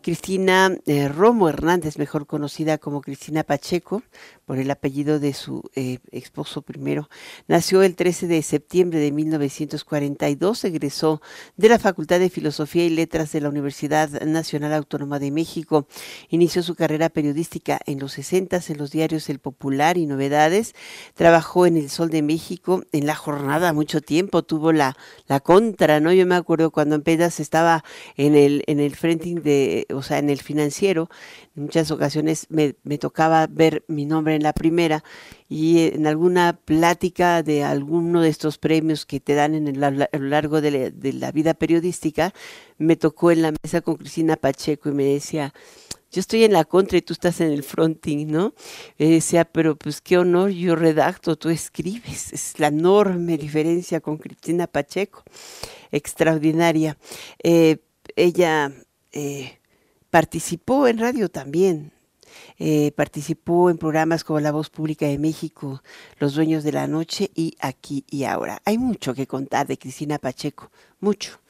Cristina 0.01 0.77
eh, 0.85 1.07
Romo 1.07 1.47
Hernández, 1.47 1.97
mejor 1.97 2.27
conocida 2.27 2.77
como 2.77 3.01
Cristina 3.01 3.43
Pacheco, 3.43 4.03
por 4.45 4.59
el 4.59 4.69
apellido 4.71 5.19
de 5.19 5.33
su 5.33 5.63
eh, 5.75 5.99
esposo 6.11 6.61
primero, 6.61 7.09
nació 7.47 7.81
el 7.83 7.95
13 7.95 8.27
de 8.27 8.41
septiembre 8.41 8.99
de 8.99 9.11
1942, 9.11 10.63
egresó 10.65 11.21
de 11.57 11.69
la 11.69 11.79
Facultad 11.79 12.19
de 12.19 12.29
Filosofía 12.29 12.85
y 12.85 12.89
Letras 12.89 13.31
de 13.31 13.41
la 13.41 13.49
Universidad 13.49 14.09
Nacional 14.23 14.73
Autónoma 14.73 15.19
de 15.19 15.31
México, 15.31 15.87
inició 16.29 16.63
su 16.63 16.75
carrera 16.75 17.09
periodística 17.09 17.79
en 17.85 17.99
los 17.99 18.13
60 18.13 18.43
en 18.43 18.77
los 18.77 18.91
diarios 18.91 19.29
El 19.29 19.39
Popular 19.39 19.97
y 19.97 20.05
Novedades, 20.05 20.75
trabajó 21.13 21.65
en 21.65 21.77
El 21.77 21.89
Sol 21.89 22.09
de 22.09 22.21
México, 22.21 22.83
en 22.91 23.05
La 23.07 23.15
Jornada 23.15 23.73
mucho 23.73 24.01
tiempo, 24.01 24.43
tuvo 24.43 24.71
la, 24.71 24.97
la 25.27 25.39
contra, 25.39 25.99
¿no? 25.99 26.11
Yo 26.13 26.25
me 26.25 26.35
acuerdo 26.35 26.71
cuando 26.71 26.95
en 26.95 27.01
Pedas 27.01 27.39
estaba 27.39 27.83
en 28.17 28.35
el, 28.35 28.63
en 28.67 28.79
el 28.79 28.95
frente 28.95 29.33
de 29.33 29.87
o 29.93 30.01
sea, 30.01 30.19
en 30.19 30.29
el 30.29 30.41
financiero, 30.41 31.09
en 31.55 31.63
muchas 31.63 31.91
ocasiones 31.91 32.47
me, 32.49 32.73
tocaba 32.97 33.47
ver 33.47 33.83
mi 33.87 34.05
nombre 34.05 34.32
en 34.35 34.43
la 34.43 34.53
primera 34.53 35.03
y 35.49 35.87
en 35.87 36.07
alguna 36.07 36.53
plática 36.53 37.43
de 37.43 37.63
alguno 37.63 38.21
de 38.21 38.29
estos 38.29 38.57
premios 38.57 39.05
que 39.05 39.19
te 39.19 39.35
dan 39.35 39.53
en 39.53 39.67
el, 39.67 39.83
a 39.83 39.91
lo 39.91 40.07
largo 40.11 40.61
de 40.61 40.91
la, 41.13 41.31
vida 41.31 41.53
periodística, 41.53 42.33
me 42.77 42.95
tocó 42.95 43.31
en 43.31 43.41
la 43.41 43.53
mesa 43.63 43.81
con 43.81 43.95
Cristina 43.95 44.35
Pacheco 44.35 44.89
y 44.89 44.93
me 44.93 45.05
decía, 45.05 45.53
yo 46.11 46.19
estoy 46.19 46.43
en 46.43 46.53
la 46.53 46.65
contra 46.65 46.97
y 46.97 47.01
tú 47.01 47.13
estás 47.13 47.41
en 47.41 47.51
el 47.51 47.63
fronting, 47.63 48.27
¿no? 48.27 48.53
Me 48.99 49.07
decía, 49.07 49.45
pero 49.45 49.75
pues 49.75 50.01
qué 50.01 50.17
honor, 50.17 50.51
yo 50.51 50.75
redacto, 50.75 51.35
tú 51.35 51.49
escribes. 51.49 52.33
Es 52.33 52.59
la 52.59 52.67
enorme 52.67 53.37
diferencia 53.37 53.99
con 53.99 54.17
Cristina 54.17 54.67
Pacheco, 54.67 55.23
extraordinaria. 55.91 56.97
Eh, 57.41 57.77
ella 58.15 58.71
eh, 59.11 59.57
Participó 60.13 60.87
en 60.87 60.99
radio 60.99 61.27
también. 61.27 61.91
Eh, 62.65 62.93
participó 62.95 63.69
en 63.69 63.77
programas 63.77 64.23
como 64.23 64.39
La 64.39 64.53
Voz 64.53 64.69
Pública 64.69 65.05
de 65.05 65.19
México, 65.19 65.83
Los 66.17 66.33
Dueños 66.33 66.63
de 66.63 66.71
la 66.71 66.87
Noche 66.87 67.29
y 67.35 67.57
Aquí 67.59 68.05
y 68.09 68.23
Ahora. 68.23 68.61
Hay 68.63 68.77
mucho 68.77 69.13
que 69.13 69.27
contar 69.27 69.67
de 69.67 69.77
Cristina 69.77 70.17
Pacheco, 70.17 70.71
mucho. 71.01 71.41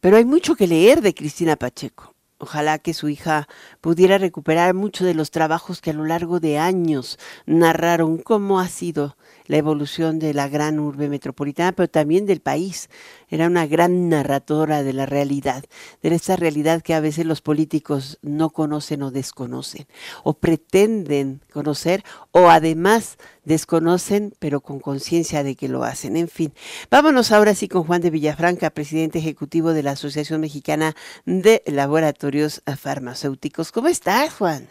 Pero 0.00 0.18
hay 0.18 0.26
mucho 0.26 0.56
que 0.56 0.66
leer 0.66 1.00
de 1.00 1.14
Cristina 1.14 1.56
Pacheco. 1.56 2.14
Ojalá 2.36 2.78
que 2.78 2.92
su 2.92 3.08
hija 3.08 3.48
pudiera 3.80 4.18
recuperar 4.18 4.74
mucho 4.74 5.06
de 5.06 5.14
los 5.14 5.30
trabajos 5.30 5.80
que 5.80 5.88
a 5.88 5.94
lo 5.94 6.04
largo 6.04 6.38
de 6.38 6.58
años 6.58 7.18
narraron 7.46 8.18
cómo 8.18 8.60
ha 8.60 8.68
sido 8.68 9.16
la 9.46 9.56
evolución 9.56 10.18
de 10.18 10.34
la 10.34 10.48
gran 10.48 10.78
urbe 10.78 11.08
metropolitana, 11.08 11.72
pero 11.72 11.88
también 11.88 12.26
del 12.26 12.40
país. 12.40 12.88
Era 13.28 13.46
una 13.46 13.66
gran 13.66 14.08
narradora 14.08 14.82
de 14.82 14.92
la 14.92 15.06
realidad, 15.06 15.64
de 16.02 16.14
esa 16.14 16.36
realidad 16.36 16.82
que 16.82 16.94
a 16.94 17.00
veces 17.00 17.26
los 17.26 17.40
políticos 17.40 18.18
no 18.22 18.50
conocen 18.50 19.02
o 19.02 19.10
desconocen, 19.10 19.86
o 20.22 20.34
pretenden 20.34 21.42
conocer, 21.52 22.04
o 22.30 22.48
además 22.48 23.18
desconocen, 23.44 24.34
pero 24.38 24.60
con 24.60 24.80
conciencia 24.80 25.42
de 25.42 25.56
que 25.56 25.68
lo 25.68 25.84
hacen. 25.84 26.16
En 26.16 26.28
fin, 26.28 26.52
vámonos 26.90 27.32
ahora 27.32 27.54
sí 27.54 27.68
con 27.68 27.84
Juan 27.84 28.02
de 28.02 28.10
Villafranca, 28.10 28.70
presidente 28.70 29.18
ejecutivo 29.18 29.72
de 29.72 29.82
la 29.82 29.92
Asociación 29.92 30.40
Mexicana 30.40 30.94
de 31.24 31.62
Laboratorios 31.66 32.62
Farmacéuticos. 32.78 33.72
¿Cómo 33.72 33.88
estás, 33.88 34.32
Juan? 34.34 34.68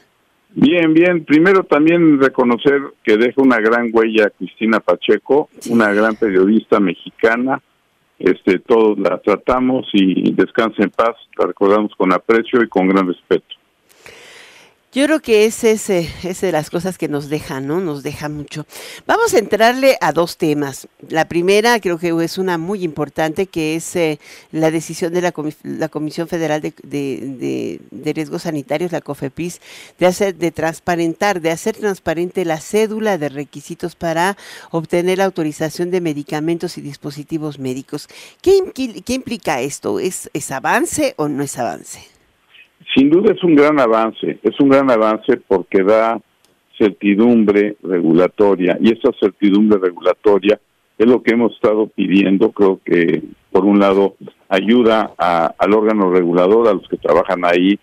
Bien, 0.55 0.93
bien. 0.93 1.25
Primero 1.25 1.63
también 1.63 2.21
reconocer 2.21 2.79
que 3.03 3.17
deja 3.17 3.41
una 3.41 3.59
gran 3.59 3.89
huella 3.91 4.29
Cristina 4.29 4.79
Pacheco, 4.79 5.49
una 5.69 5.91
gran 5.93 6.15
periodista 6.15 6.79
mexicana. 6.79 7.61
Este, 8.19 8.59
todos 8.59 8.97
la 8.99 9.17
tratamos 9.17 9.87
y 9.93 10.31
descansa 10.31 10.83
en 10.83 10.91
paz, 10.91 11.15
la 11.37 11.47
recordamos 11.47 11.93
con 11.95 12.13
aprecio 12.13 12.61
y 12.63 12.69
con 12.69 12.87
gran 12.87 13.07
respeto. 13.07 13.55
Yo 14.93 15.05
creo 15.05 15.21
que 15.21 15.45
ese 15.45 15.71
es, 15.71 15.89
ese 15.89 16.45
de 16.45 16.51
las 16.51 16.69
cosas 16.69 16.99
que 16.99 17.07
nos 17.07 17.27
deja, 17.27 17.59
¿no? 17.59 17.79
Nos 17.79 18.03
deja 18.03 18.29
mucho. 18.29 18.67
Vamos 19.07 19.33
a 19.33 19.39
entrarle 19.39 19.97
a 19.99 20.11
dos 20.11 20.37
temas. 20.37 20.87
La 21.09 21.27
primera 21.27 21.79
creo 21.79 21.97
que 21.97 22.13
es 22.23 22.37
una 22.37 22.59
muy 22.59 22.83
importante, 22.83 23.47
que 23.47 23.75
es 23.75 23.95
eh, 23.95 24.19
la 24.51 24.69
decisión 24.69 25.11
de 25.11 25.21
la, 25.21 25.31
Comisión 25.89 26.27
Federal 26.27 26.61
de, 26.61 27.79
Riesgos 28.13 28.43
Sanitarios, 28.43 28.91
la 28.91 29.01
COFEPRIS, 29.01 29.61
de 29.97 30.05
hacer, 30.05 30.35
de 30.35 30.51
transparentar, 30.51 31.41
de 31.41 31.49
hacer 31.49 31.75
transparente 31.75 32.45
la 32.45 32.61
cédula 32.61 33.17
de 33.17 33.29
requisitos 33.29 33.95
para 33.95 34.37
obtener 34.69 35.17
la 35.17 35.25
autorización 35.25 35.89
de 35.89 36.01
medicamentos 36.01 36.77
y 36.77 36.81
dispositivos 36.81 37.57
médicos. 37.57 38.07
¿Qué, 38.43 38.61
implica 39.07 39.59
esto? 39.59 39.99
¿Es, 39.99 40.29
¿Es 40.33 40.51
avance 40.51 41.15
o 41.17 41.27
no 41.29 41.41
es 41.41 41.57
avance? 41.57 42.12
Sin 42.95 43.09
duda 43.09 43.33
es 43.33 43.43
un 43.43 43.55
gran 43.55 43.79
avance, 43.79 44.37
es 44.43 44.59
un 44.59 44.69
gran 44.69 44.91
avance 44.91 45.37
porque 45.47 45.83
da 45.83 46.21
certidumbre 46.77 47.75
regulatoria 47.81 48.77
y 48.79 48.91
esa 48.91 49.11
certidumbre 49.19 49.79
regulatoria 49.79 50.59
es 50.97 51.07
lo 51.07 51.23
que 51.23 51.33
hemos 51.33 51.53
estado 51.53 51.87
pidiendo, 51.87 52.51
creo 52.51 52.79
que 52.85 53.23
por 53.51 53.65
un 53.65 53.79
lado 53.79 54.15
ayuda 54.47 55.11
al 55.17 55.73
órgano 55.73 56.11
regulador, 56.11 56.67
a 56.67 56.73
los 56.73 56.87
que 56.87 56.97
trabajan 56.97 57.43
ahí, 57.45 57.79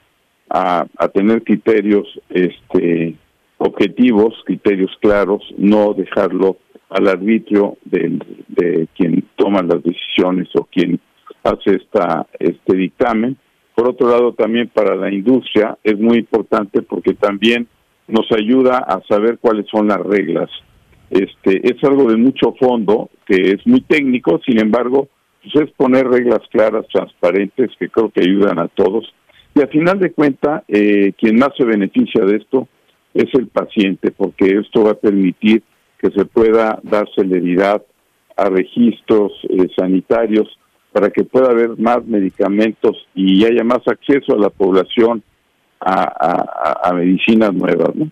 a, 0.49 0.87
tener 1.13 1.43
criterios 1.43 2.07
este, 2.29 3.17
objetivos, 3.59 4.35
criterios 4.45 4.97
claros, 5.01 5.43
no 5.59 5.93
dejarlo 5.93 6.57
al 6.89 7.09
arbitrio 7.09 7.79
de, 7.85 8.19
de 8.49 8.89
quien 8.97 9.25
toma 9.37 9.63
las 9.63 9.83
decisiones 9.83 10.49
o 10.55 10.65
quien 10.65 11.01
hace 11.43 11.77
esta 11.77 12.27
este 12.39 12.77
dictamen 12.77 13.37
por 13.75 13.89
otro 13.89 14.09
lado, 14.09 14.33
también 14.35 14.69
para 14.69 14.95
la 14.95 15.13
industria 15.13 15.79
es 15.83 15.99
muy 15.99 16.19
importante 16.19 16.83
porque 16.83 17.15
también 17.15 17.67
nos 18.09 18.27
ayuda 18.33 18.79
a 18.79 19.01
saber 19.09 19.39
cuáles 19.39 19.67
son 19.71 19.89
las 19.89 20.01
reglas. 20.01 20.51
Este 21.11 21.61
es 21.69 21.83
algo 21.85 22.11
de 22.11 22.17
mucho 22.17 22.55
fondo, 22.59 23.11
que 23.27 23.53
es 23.53 23.67
muy 23.67 23.81
técnico, 23.81 24.41
sin 24.45 24.61
embargo, 24.61 25.09
pues 25.43 25.69
es 25.69 25.75
poner 25.75 26.07
reglas 26.07 26.41
claras, 26.51 26.87
transparentes, 26.93 27.71
que 27.79 27.89
creo 27.89 28.11
que 28.11 28.21
ayudan 28.21 28.59
a 28.59 28.69
todos. 28.69 29.13
Y 29.55 29.61
al 29.61 29.69
final 29.69 29.99
de 29.99 30.13
cuentas, 30.13 30.63
eh, 30.69 31.13
quien 31.19 31.37
más 31.37 31.51
se 31.57 31.65
beneficia 31.65 32.25
de 32.25 32.37
esto 32.37 32.69
es 33.15 33.33
el 33.35 33.49
paciente, 33.49 34.13
porque 34.13 34.59
esto 34.59 34.85
va 34.85 34.93
a 34.93 34.95
permitir 34.95 35.63
que 35.99 36.11
se 36.11 36.25
pueda 36.25 36.79
dar 36.83 37.09
celeridad 37.15 37.83
a 38.37 38.49
registros 38.49 39.33
eh, 39.49 39.67
sanitarios 39.77 40.49
para 40.93 41.11
que 41.11 41.25
pueda 41.25 41.51
haber 41.51 41.79
más 41.79 42.05
medicamentos 42.05 42.97
y 43.15 43.45
haya 43.45 43.65
más 43.65 43.87
acceso 43.87 44.35
a 44.35 44.39
la 44.39 44.51
población 44.51 45.23
a, 45.81 46.93
medicinas 46.95 47.55
nuevas, 47.55 47.95
¿no? 47.95 48.11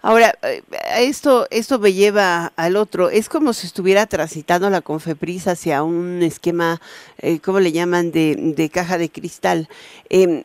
Ahora, 0.00 0.32
eh, 0.42 0.62
esto, 1.00 1.48
esto 1.50 1.80
me 1.80 1.92
lleva 1.92 2.52
al 2.56 2.76
otro. 2.76 3.10
Es 3.10 3.28
como 3.28 3.52
si 3.52 3.66
estuviera 3.66 4.06
transitando 4.06 4.70
la 4.70 4.80
Confepris 4.80 5.48
hacia 5.48 5.82
un 5.82 6.22
esquema, 6.22 6.80
eh, 7.18 7.40
¿cómo 7.40 7.58
le 7.58 7.72
llaman?, 7.72 8.12
de, 8.12 8.36
de 8.56 8.70
caja 8.70 8.96
de 8.96 9.10
cristal. 9.10 9.68
Eh, 10.08 10.44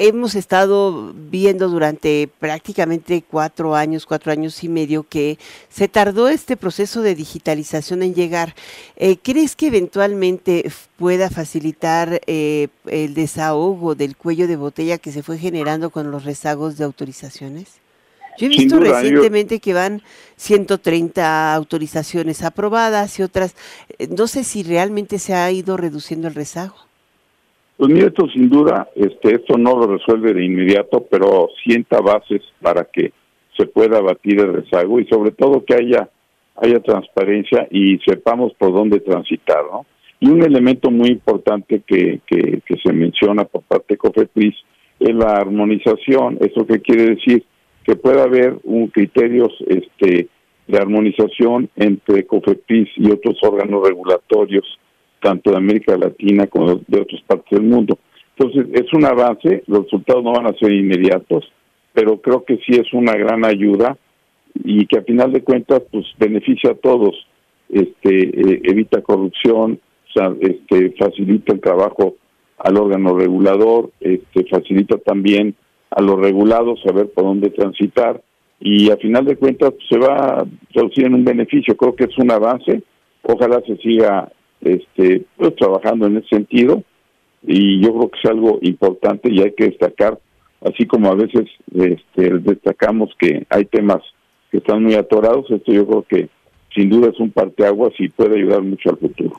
hemos 0.00 0.34
estado 0.34 1.12
viendo 1.14 1.68
durante 1.68 2.26
prácticamente 2.38 3.22
cuatro 3.22 3.76
años, 3.76 4.06
cuatro 4.06 4.32
años 4.32 4.64
y 4.64 4.68
medio 4.70 5.02
que 5.02 5.38
se 5.68 5.88
tardó 5.88 6.28
este 6.28 6.56
proceso 6.56 7.02
de 7.02 7.14
digitalización 7.14 8.02
en 8.02 8.14
llegar. 8.14 8.54
Eh, 8.96 9.18
¿Crees 9.22 9.56
que 9.56 9.66
eventualmente 9.66 10.70
pueda 10.96 11.28
facilitar 11.28 12.22
eh, 12.26 12.68
el 12.86 13.12
desahogo 13.12 13.94
del 13.94 14.16
cuello 14.16 14.48
de 14.48 14.56
botella 14.56 14.96
que 14.96 15.12
se 15.12 15.22
fue 15.22 15.36
generando 15.36 15.90
con 15.90 16.10
los 16.10 16.24
rezagos 16.24 16.78
de 16.78 16.84
autorizaciones? 16.84 17.68
Yo 18.38 18.46
he 18.46 18.48
visto 18.48 18.80
recientemente 18.80 19.60
que 19.60 19.74
van 19.74 20.00
130 20.38 21.54
autorizaciones 21.54 22.42
aprobadas 22.42 23.18
y 23.18 23.22
otras. 23.22 23.54
Eh, 23.98 24.08
no 24.08 24.26
sé 24.28 24.44
si 24.44 24.62
realmente 24.62 25.18
se 25.18 25.34
ha 25.34 25.50
ido 25.50 25.76
reduciendo 25.76 26.26
el 26.26 26.34
rezago. 26.34 26.89
Pues 27.80 27.94
mira, 27.94 28.08
esto 28.08 28.28
sin 28.28 28.50
duda, 28.50 28.90
este, 28.94 29.36
esto 29.36 29.56
no 29.56 29.74
lo 29.74 29.86
resuelve 29.86 30.34
de 30.34 30.44
inmediato, 30.44 31.06
pero 31.10 31.48
sienta 31.64 31.98
bases 32.02 32.42
para 32.60 32.84
que 32.84 33.10
se 33.56 33.64
pueda 33.64 33.96
abatir 33.96 34.38
el 34.38 34.52
rezago 34.52 35.00
y 35.00 35.06
sobre 35.06 35.30
todo 35.30 35.64
que 35.64 35.76
haya 35.76 36.10
haya 36.56 36.78
transparencia 36.80 37.66
y 37.70 37.96
sepamos 38.06 38.52
por 38.58 38.74
dónde 38.74 39.00
transitar, 39.00 39.62
¿no? 39.72 39.86
Y 40.20 40.28
un 40.28 40.42
elemento 40.42 40.90
muy 40.90 41.08
importante 41.08 41.80
que, 41.86 42.20
que, 42.26 42.60
que 42.66 42.76
se 42.84 42.92
menciona 42.92 43.46
por 43.46 43.62
parte 43.62 43.94
de 43.94 43.96
COFEPRIS 43.96 44.54
es 44.98 45.14
la 45.14 45.32
armonización. 45.36 46.36
¿Eso 46.42 46.66
qué 46.66 46.80
quiere 46.80 47.14
decir? 47.14 47.46
Que 47.82 47.96
pueda 47.96 48.24
haber 48.24 48.58
un 48.64 48.88
criterios 48.88 49.54
este, 49.66 50.28
de 50.68 50.78
armonización 50.78 51.70
entre 51.76 52.26
COFEPRIS 52.26 52.90
y 52.96 53.10
otros 53.10 53.38
órganos 53.42 53.88
regulatorios, 53.88 54.66
tanto 55.20 55.50
de 55.50 55.56
América 55.56 55.96
Latina 55.96 56.46
como 56.46 56.80
de 56.86 57.00
otras 57.00 57.22
partes 57.26 57.58
del 57.58 57.68
mundo. 57.68 57.98
Entonces, 58.36 58.66
es 58.72 58.92
un 58.92 59.04
avance, 59.04 59.62
los 59.66 59.84
resultados 59.84 60.24
no 60.24 60.32
van 60.32 60.46
a 60.46 60.58
ser 60.58 60.72
inmediatos, 60.72 61.50
pero 61.92 62.20
creo 62.20 62.44
que 62.44 62.56
sí 62.58 62.72
es 62.72 62.92
una 62.92 63.12
gran 63.12 63.44
ayuda 63.44 63.96
y 64.54 64.86
que 64.86 64.98
a 64.98 65.02
final 65.02 65.32
de 65.32 65.42
cuentas 65.42 65.82
pues 65.90 66.06
beneficia 66.18 66.70
a 66.70 66.74
todos. 66.74 67.26
Este 67.68 68.22
eh, 68.22 68.60
evita 68.64 69.00
corrupción 69.02 69.78
este 70.40 70.90
facilita 70.98 71.52
el 71.52 71.60
trabajo 71.60 72.16
al 72.58 72.76
órgano 72.76 73.16
regulador 73.16 73.92
este 74.00 74.44
facilita 74.50 74.98
también 74.98 75.54
a 75.88 76.02
los 76.02 76.18
regulados 76.18 76.82
saber 76.82 77.10
por 77.10 77.24
dónde 77.24 77.50
transitar 77.50 78.20
y 78.58 78.90
a 78.90 78.96
final 78.96 79.24
de 79.24 79.36
cuentas 79.36 79.70
pues, 79.70 79.86
se 79.88 79.98
va 79.98 80.40
a 80.40 80.44
traducir 80.72 81.06
en 81.06 81.14
un 81.14 81.24
beneficio. 81.24 81.76
Creo 81.76 81.94
que 81.94 82.04
es 82.04 82.18
un 82.18 82.32
avance 82.32 82.82
ojalá 83.22 83.62
se 83.66 83.76
siga 83.76 84.30
este 84.62 85.24
pues, 85.36 85.54
trabajando 85.56 86.06
en 86.06 86.18
ese 86.18 86.28
sentido 86.28 86.82
y 87.42 87.82
yo 87.82 87.94
creo 87.94 88.10
que 88.10 88.18
es 88.22 88.30
algo 88.30 88.58
importante 88.62 89.32
y 89.32 89.40
hay 89.40 89.52
que 89.52 89.64
destacar 89.64 90.18
así 90.60 90.86
como 90.86 91.10
a 91.10 91.14
veces 91.14 91.48
este, 91.74 92.38
destacamos 92.38 93.10
que 93.18 93.46
hay 93.48 93.64
temas 93.64 94.02
que 94.50 94.58
están 94.58 94.82
muy 94.82 94.94
atorados. 94.94 95.50
Esto 95.50 95.72
yo 95.72 95.86
creo 95.86 96.02
que 96.02 96.28
sin 96.74 96.90
duda 96.90 97.10
es 97.10 97.18
un 97.18 97.30
parteaguas 97.30 97.92
y 97.98 98.08
puede 98.08 98.36
ayudar 98.36 98.62
mucho 98.62 98.90
al 98.90 98.98
futuro. 98.98 99.36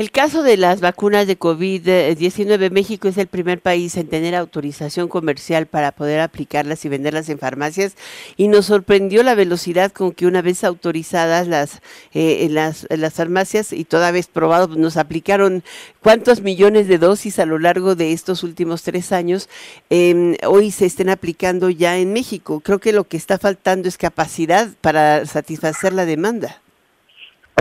El 0.00 0.10
caso 0.10 0.42
de 0.42 0.56
las 0.56 0.80
vacunas 0.80 1.26
de 1.26 1.38
COVID-19, 1.38 2.70
México 2.70 3.06
es 3.06 3.18
el 3.18 3.26
primer 3.26 3.60
país 3.60 3.98
en 3.98 4.08
tener 4.08 4.34
autorización 4.34 5.08
comercial 5.08 5.66
para 5.66 5.92
poder 5.92 6.20
aplicarlas 6.20 6.82
y 6.86 6.88
venderlas 6.88 7.28
en 7.28 7.38
farmacias 7.38 7.96
y 8.38 8.48
nos 8.48 8.64
sorprendió 8.64 9.22
la 9.22 9.34
velocidad 9.34 9.92
con 9.92 10.12
que 10.12 10.26
una 10.26 10.40
vez 10.40 10.64
autorizadas 10.64 11.48
las, 11.48 11.82
eh, 12.14 12.46
en 12.46 12.54
las, 12.54 12.86
las 12.88 13.12
farmacias 13.12 13.74
y 13.74 13.84
toda 13.84 14.10
vez 14.10 14.28
probado, 14.28 14.68
pues, 14.68 14.78
nos 14.78 14.96
aplicaron 14.96 15.62
cuántos 16.02 16.40
millones 16.40 16.88
de 16.88 16.96
dosis 16.96 17.38
a 17.38 17.44
lo 17.44 17.58
largo 17.58 17.94
de 17.94 18.14
estos 18.14 18.42
últimos 18.42 18.82
tres 18.82 19.12
años, 19.12 19.50
em, 19.90 20.34
hoy 20.46 20.70
se 20.70 20.86
estén 20.86 21.10
aplicando 21.10 21.68
ya 21.68 21.98
en 21.98 22.14
México. 22.14 22.60
Creo 22.60 22.78
que 22.78 22.94
lo 22.94 23.04
que 23.04 23.18
está 23.18 23.36
faltando 23.36 23.86
es 23.86 23.98
capacidad 23.98 24.70
para 24.80 25.26
satisfacer 25.26 25.92
la 25.92 26.06
demanda. 26.06 26.62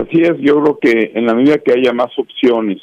Así 0.10 0.24
es, 0.24 0.40
yo 0.40 0.60
creo 0.60 0.80
que 0.80 1.12
en 1.14 1.28
la 1.28 1.36
medida 1.36 1.60
que 1.60 1.72
haya 1.72 1.94
más 1.94 2.10
opciones 2.18 2.82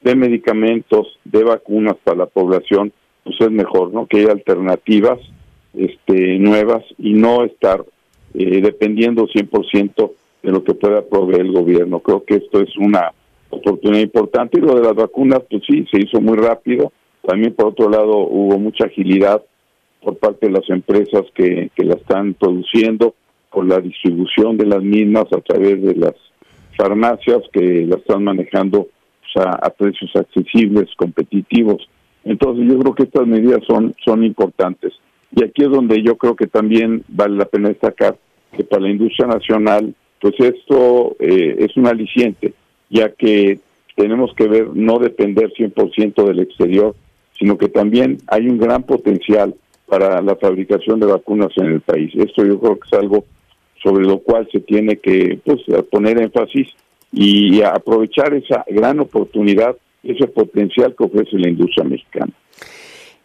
de 0.00 0.14
medicamentos, 0.14 1.18
de 1.24 1.42
vacunas 1.42 1.96
para 2.04 2.18
la 2.18 2.26
población, 2.26 2.92
pues 3.24 3.34
es 3.40 3.50
mejor, 3.50 3.92
¿no? 3.92 4.06
Que 4.06 4.18
haya 4.18 4.30
alternativas 4.30 5.18
este, 5.74 6.38
nuevas 6.38 6.84
y 6.96 7.14
no 7.14 7.42
estar 7.42 7.84
eh, 8.34 8.60
dependiendo 8.60 9.26
100% 9.26 10.12
de 10.44 10.52
lo 10.52 10.62
que 10.62 10.74
pueda 10.74 11.02
proveer 11.02 11.40
el 11.40 11.52
gobierno. 11.52 11.98
Creo 11.98 12.22
que 12.22 12.36
esto 12.36 12.60
es 12.60 12.76
una 12.76 13.12
oportunidad 13.50 14.02
importante 14.02 14.60
y 14.60 14.62
lo 14.62 14.76
de 14.76 14.82
las 14.82 14.94
vacunas, 14.94 15.40
pues 15.50 15.64
sí, 15.66 15.84
se 15.90 15.98
hizo 16.00 16.20
muy 16.20 16.38
rápido. 16.38 16.92
También 17.26 17.54
por 17.54 17.66
otro 17.66 17.90
lado 17.90 18.18
hubo 18.18 18.56
mucha 18.56 18.84
agilidad 18.84 19.42
por 20.00 20.16
parte 20.16 20.46
de 20.46 20.52
las 20.52 20.70
empresas 20.70 21.24
que, 21.34 21.72
que 21.74 21.84
la 21.84 21.94
están 21.94 22.34
produciendo, 22.34 23.16
por 23.50 23.66
la 23.66 23.80
distribución 23.80 24.56
de 24.56 24.66
las 24.66 24.82
mismas 24.84 25.24
a 25.32 25.40
través 25.40 25.82
de 25.82 25.96
las 25.96 26.14
farmacias 26.78 27.42
que 27.52 27.84
la 27.86 27.96
están 27.96 28.24
manejando 28.24 28.88
pues, 29.20 29.46
a, 29.46 29.68
precios 29.70 30.10
accesibles, 30.14 30.88
competitivos. 30.96 31.88
Entonces 32.24 32.66
yo 32.68 32.78
creo 32.78 32.94
que 32.94 33.02
estas 33.02 33.26
medidas 33.26 33.60
son, 33.66 33.94
son 34.04 34.24
importantes. 34.24 34.94
Y 35.34 35.44
aquí 35.44 35.64
es 35.64 35.70
donde 35.70 36.02
yo 36.02 36.16
creo 36.16 36.36
que 36.36 36.46
también 36.46 37.02
vale 37.08 37.36
la 37.36 37.44
pena 37.44 37.68
destacar 37.68 38.16
que 38.56 38.64
para 38.64 38.82
la 38.82 38.90
industria 38.90 39.26
nacional, 39.26 39.94
pues 40.20 40.34
esto 40.38 41.16
eh, 41.18 41.56
es 41.58 41.76
un 41.76 41.86
aliciente, 41.86 42.54
ya 42.88 43.10
que 43.10 43.60
tenemos 43.94 44.32
que 44.34 44.48
ver 44.48 44.68
no 44.72 44.98
depender 44.98 45.52
100% 45.52 46.24
del 46.24 46.40
exterior, 46.40 46.94
sino 47.38 47.58
que 47.58 47.68
también 47.68 48.18
hay 48.28 48.48
un 48.48 48.58
gran 48.58 48.84
potencial 48.84 49.54
para 49.86 50.20
la 50.22 50.36
fabricación 50.36 51.00
de 51.00 51.06
vacunas 51.06 51.50
en 51.56 51.66
el 51.66 51.80
país. 51.80 52.12
Esto 52.14 52.44
yo 52.44 52.58
creo 52.58 52.78
que 52.78 52.88
es 52.90 52.98
algo 52.98 53.24
sobre 53.82 54.04
lo 54.04 54.20
cual 54.20 54.48
se 54.50 54.60
tiene 54.60 54.96
que 54.96 55.38
pues, 55.44 55.60
poner 55.90 56.20
énfasis 56.20 56.68
y 57.12 57.62
aprovechar 57.62 58.34
esa 58.34 58.64
gran 58.68 59.00
oportunidad, 59.00 59.76
ese 60.02 60.26
potencial 60.26 60.94
que 60.96 61.04
ofrece 61.04 61.38
la 61.38 61.48
industria 61.48 61.84
mexicana. 61.84 62.32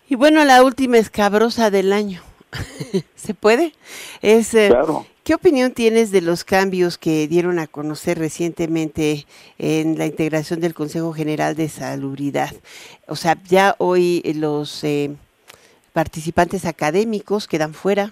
Y 0.09 0.15
bueno, 0.15 0.43
la 0.45 0.63
última 0.63 0.97
escabrosa 0.97 1.71
del 1.71 1.91
año. 1.93 2.21
¿Se 3.15 3.33
puede? 3.33 3.73
Es, 4.21 4.53
eh, 4.53 4.67
claro. 4.69 5.05
¿Qué 5.23 5.33
opinión 5.33 5.71
tienes 5.71 6.11
de 6.11 6.19
los 6.19 6.43
cambios 6.43 6.97
que 6.97 7.29
dieron 7.29 7.57
a 7.57 7.67
conocer 7.67 8.19
recientemente 8.19 9.25
en 9.57 9.97
la 9.97 10.05
integración 10.05 10.59
del 10.59 10.73
Consejo 10.73 11.13
General 11.13 11.55
de 11.55 11.69
Salubridad? 11.69 12.53
O 13.07 13.15
sea, 13.15 13.37
ya 13.47 13.75
hoy 13.77 14.21
los 14.35 14.83
eh, 14.83 15.11
participantes 15.93 16.65
académicos 16.65 17.47
quedan 17.47 17.73
fuera, 17.73 18.11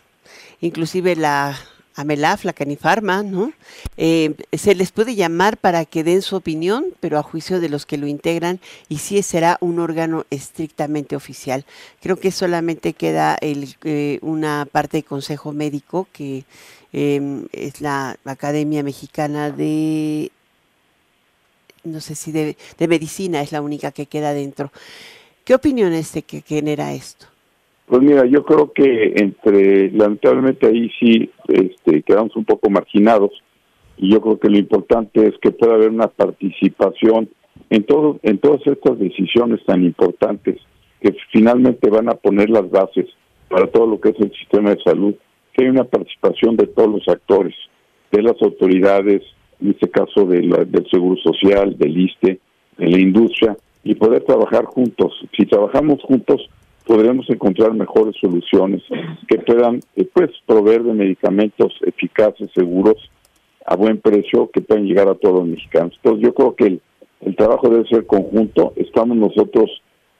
inclusive 0.61 1.17
la 1.17 1.59
Amelaf, 1.95 2.45
la 2.45 2.53
Canifarma, 2.53 3.23
¿no? 3.23 3.51
Eh, 3.97 4.35
se 4.53 4.75
les 4.75 4.91
puede 4.91 5.15
llamar 5.15 5.57
para 5.57 5.85
que 5.85 6.03
den 6.03 6.21
su 6.21 6.35
opinión, 6.35 6.85
pero 6.99 7.17
a 7.17 7.23
juicio 7.23 7.59
de 7.59 7.69
los 7.69 7.85
que 7.85 7.97
lo 7.97 8.07
integran, 8.07 8.59
y 8.87 8.99
sí 8.99 9.21
será 9.23 9.57
un 9.61 9.79
órgano 9.79 10.25
estrictamente 10.29 11.15
oficial. 11.15 11.65
Creo 12.01 12.17
que 12.17 12.31
solamente 12.31 12.93
queda 12.93 13.37
eh, 13.41 14.19
una 14.21 14.67
parte 14.71 14.97
de 14.97 15.03
consejo 15.03 15.51
médico, 15.51 16.07
que 16.13 16.45
em, 16.93 17.47
es 17.51 17.81
la 17.81 18.17
Academia 18.25 18.83
Mexicana 18.83 19.51
de, 19.51 20.31
no 21.83 21.99
sé 21.99 22.15
si 22.15 22.31
de, 22.31 22.57
de 22.77 22.87
medicina, 22.87 23.41
es 23.41 23.51
la 23.51 23.61
única 23.61 23.91
que 23.91 24.05
queda 24.05 24.33
dentro. 24.33 24.71
¿Qué 25.43 25.55
opinión 25.55 25.93
es 25.93 26.13
de 26.13 26.21
que 26.21 26.41
genera 26.41 26.93
esto? 26.93 27.30
Pues 27.91 28.03
mira, 28.03 28.25
yo 28.25 28.45
creo 28.45 28.71
que 28.71 29.15
entre, 29.17 29.91
lamentablemente 29.91 30.65
ahí 30.65 30.89
sí 30.97 31.29
este, 31.49 32.01
quedamos 32.03 32.33
un 32.37 32.45
poco 32.45 32.69
marginados 32.69 33.31
y 33.97 34.13
yo 34.13 34.21
creo 34.21 34.39
que 34.39 34.49
lo 34.49 34.57
importante 34.57 35.27
es 35.27 35.33
que 35.41 35.51
pueda 35.51 35.73
haber 35.73 35.89
una 35.89 36.07
participación 36.07 37.27
en 37.69 37.83
todo, 37.83 38.17
en 38.23 38.37
todas 38.37 38.65
estas 38.65 38.97
decisiones 38.97 39.59
tan 39.65 39.83
importantes 39.83 40.61
que 41.01 41.13
finalmente 41.33 41.89
van 41.89 42.07
a 42.07 42.13
poner 42.13 42.49
las 42.49 42.71
bases 42.71 43.07
para 43.49 43.67
todo 43.67 43.87
lo 43.87 43.99
que 43.99 44.11
es 44.11 44.19
el 44.21 44.31
sistema 44.37 44.69
de 44.69 44.81
salud, 44.83 45.13
que 45.51 45.65
hay 45.65 45.69
una 45.69 45.83
participación 45.83 46.55
de 46.55 46.67
todos 46.67 46.89
los 46.89 47.07
actores, 47.09 47.55
de 48.09 48.21
las 48.21 48.41
autoridades, 48.41 49.21
en 49.59 49.71
este 49.71 49.89
caso 49.89 50.25
de 50.27 50.39
del 50.39 50.87
Seguro 50.89 51.17
Social, 51.21 51.77
del 51.77 51.99
ISTE, 51.99 52.39
de 52.77 52.87
la 52.87 52.99
industria, 53.01 53.57
y 53.83 53.95
poder 53.95 54.23
trabajar 54.23 54.63
juntos. 54.63 55.11
Si 55.35 55.45
trabajamos 55.45 56.01
juntos, 56.03 56.49
podremos 56.85 57.29
encontrar 57.29 57.73
mejores 57.73 58.15
soluciones 58.19 58.81
que 59.27 59.37
puedan 59.39 59.81
eh, 59.95 60.05
pues 60.13 60.29
proveer 60.45 60.83
de 60.83 60.93
medicamentos 60.93 61.73
eficaces, 61.85 62.49
seguros, 62.53 62.97
a 63.65 63.75
buen 63.75 63.99
precio, 63.99 64.49
que 64.51 64.61
puedan 64.61 64.85
llegar 64.85 65.07
a 65.07 65.15
todos 65.15 65.39
los 65.39 65.47
mexicanos. 65.47 65.93
Entonces 65.97 66.23
yo 66.23 66.33
creo 66.33 66.55
que 66.55 66.65
el, 66.65 66.81
el 67.21 67.35
trabajo 67.35 67.69
debe 67.69 67.87
ser 67.87 68.05
conjunto, 68.05 68.73
estamos 68.75 69.17
nosotros 69.17 69.69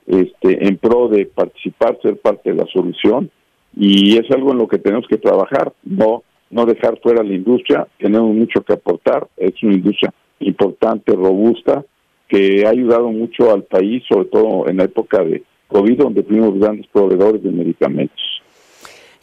este, 0.07 0.67
en 0.67 0.77
pro 0.77 1.07
de 1.07 1.25
participar, 1.25 1.97
ser 2.01 2.17
parte 2.17 2.51
de 2.51 2.57
la 2.57 2.65
solución 2.71 3.29
y 3.75 4.17
es 4.17 4.29
algo 4.31 4.51
en 4.51 4.57
lo 4.57 4.67
que 4.67 4.77
tenemos 4.77 5.07
que 5.07 5.17
trabajar, 5.17 5.73
no 5.83 6.23
no 6.51 6.65
dejar 6.65 6.99
fuera 7.01 7.23
la 7.23 7.33
industria, 7.33 7.87
tenemos 7.97 8.35
mucho 8.35 8.61
que 8.61 8.73
aportar, 8.73 9.27
es 9.37 9.53
una 9.63 9.73
industria 9.73 10.13
importante, 10.39 11.13
robusta, 11.13 11.85
que 12.27 12.65
ha 12.65 12.69
ayudado 12.69 13.09
mucho 13.09 13.51
al 13.51 13.63
país, 13.63 14.03
sobre 14.07 14.25
todo 14.25 14.67
en 14.67 14.77
la 14.77 14.83
época 14.83 15.23
de, 15.23 15.43
COVID, 15.71 15.97
donde 15.97 16.23
fuimos 16.23 16.59
grandes 16.59 16.87
proveedores 16.87 17.41
de 17.43 17.51
medicamentos. 17.51 18.41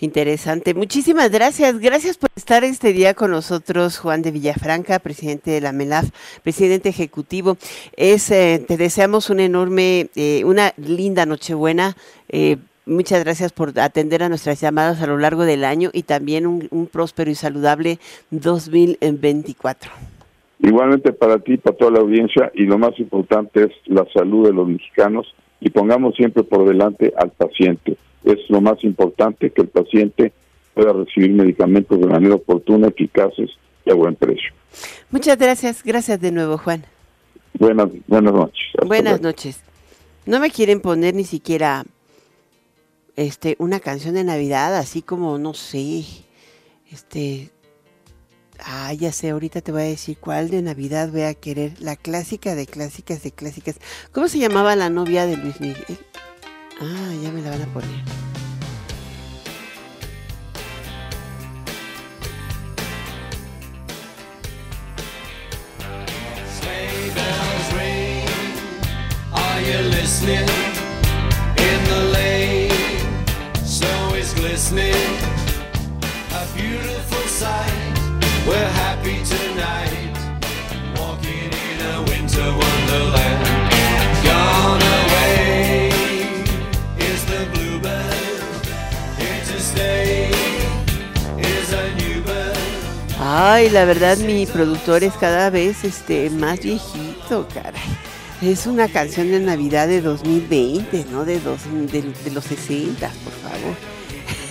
Interesante. 0.01 0.75
Muchísimas 0.75 1.31
gracias. 1.31 1.81
Gracias 1.81 2.19
por 2.19 2.31
estar 2.37 2.63
este 2.63 2.93
día 2.93 3.15
con 3.15 3.33
nosotros, 3.33 3.99
Juan 3.99 4.23
de 4.23 4.31
Villafranca, 4.31 5.01
presidente 5.01 5.51
de 5.51 5.61
la 5.61 5.73
MELAF, 5.73 6.11
presidente 6.43 6.89
ejecutivo. 6.89 7.57
Es, 7.97 8.31
eh, 8.31 8.65
te 8.67 8.77
deseamos 8.77 9.29
una 9.29 9.45
enorme, 9.45 10.09
eh, 10.15 10.45
una 10.45 10.73
linda 10.77 11.27
Nochebuena. 11.27 11.97
Eh, 12.29 12.59
muchas 12.87 13.25
gracias 13.25 13.53
por 13.53 13.77
atender 13.81 14.23
a 14.23 14.29
nuestras 14.29 14.61
llamadas 14.61 15.03
a 15.03 15.09
lo 15.09 15.19
largo 15.19 15.45
del 15.45 15.65
año 15.65 15.91
y 15.93 16.05
también 16.05 16.47
un, 16.47 16.69
un 16.71 16.87
próspero 16.87 17.29
y 17.33 17.35
saludable 17.35 17.99
2024. 18.31 19.91
Igualmente 20.61 21.13
para 21.13 21.41
ti, 21.41 21.57
para 21.57 21.77
toda 21.77 21.91
la 21.91 22.01
audiencia 22.01 22.53
y 22.55 22.65
lo 22.65 22.79
más 22.79 22.97
importante 23.01 23.65
es 23.65 23.73
la 23.87 24.07
salud 24.13 24.47
de 24.47 24.53
los 24.53 24.69
mexicanos 24.69 25.35
y 25.61 25.71
pongamos 25.71 26.15
siempre 26.15 26.43
por 26.43 26.67
delante 26.67 27.13
al 27.17 27.31
paciente. 27.31 27.97
Es 28.25 28.39
lo 28.49 28.61
más 28.61 28.83
importante 28.85 29.51
que 29.51 29.63
el 29.63 29.69
paciente 29.69 30.33
pueda 30.75 30.93
recibir 30.93 31.31
medicamentos 31.33 32.01
de 32.01 32.07
manera 32.07 32.37
oportuna, 32.37 32.89
eficaces 32.89 33.51
y 33.85 33.91
a 33.91 33.95
buen 33.95 34.15
precio. 34.15 34.53
Muchas 35.11 35.39
gracias, 35.39 35.83
gracias 35.83 36.21
de 36.21 36.31
nuevo, 36.31 36.59
Juan. 36.59 36.85
Buenas, 37.59 37.89
buenas 38.07 38.33
noches. 38.33 38.67
buenas 38.87 39.21
noches. 39.21 39.63
No 40.27 40.41
me 40.41 40.51
quieren 40.51 40.81
poner 40.81 41.15
ni 41.15 41.25
siquiera 41.25 41.85
este 43.17 43.57
una 43.59 43.81
canción 43.81 44.15
de 44.15 44.23
Navidad, 44.25 44.77
así 44.77 45.03
como 45.03 45.39
no 45.39 45.55
sé, 45.55 46.05
este 46.93 47.51
Ah, 48.65 48.93
ya 48.93 49.13
sé, 49.13 49.31
ahorita 49.31 49.61
te 49.61 49.73
voy 49.73 49.83
a 49.83 49.85
decir 49.85 50.19
cuál 50.19 50.51
de 50.51 50.63
Navidad 50.63 51.11
voy 51.11 51.23
a 51.23 51.35
querer. 51.35 51.75
La 51.81 51.97
clásica 51.97 52.55
de 52.55 52.67
clásicas 52.67 53.23
de 53.23 53.33
clásicas. 53.33 53.77
¿Cómo 54.13 54.29
se 54.29 54.39
llamaba 54.39 54.77
la 54.77 54.91
novia 54.91 55.27
de 55.27 55.37
Luis 55.37 55.61
Miguel? 55.61 55.99
Ah, 56.81 57.13
ya 57.23 57.31
me 57.31 57.43
la 57.43 57.51
van 57.51 57.63
a 57.63 57.73
poner. 57.73 58.29
a 76.39 76.47
beautiful 76.55 77.27
sight. 77.29 77.78
Ay, 93.21 93.71
la 93.71 93.85
verdad 93.85 94.17
mi 94.19 94.47
productor 94.47 95.05
es 95.05 95.13
cada 95.15 95.51
vez 95.51 95.85
este 95.85 96.31
más 96.31 96.61
viejito, 96.61 97.47
caray. 97.53 97.83
Es 98.41 98.67
una 98.67 98.89
canción 98.89 99.31
de 99.31 99.41
Navidad 99.41 99.89
de 99.89 100.01
2020, 100.01 101.07
¿no? 101.11 101.25
De, 101.25 101.39
dos, 101.41 101.61
de, 101.91 102.03
de 102.03 102.31
los 102.31 102.45
60, 102.45 103.11
por 103.25 103.33
favor. 103.33 103.98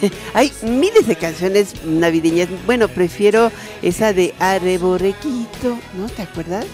Hay 0.34 0.52
miles 0.64 1.08
de 1.08 1.16
canciones 1.16 1.84
navideñas. 1.86 2.50
Bueno, 2.66 2.88
prefiero 2.88 3.52
esa 3.82 4.14
de 4.14 4.34
Arreborequito, 4.40 5.80
¿no? 5.98 6.08
¿Te 6.10 6.24
acuerdas? 6.24 6.66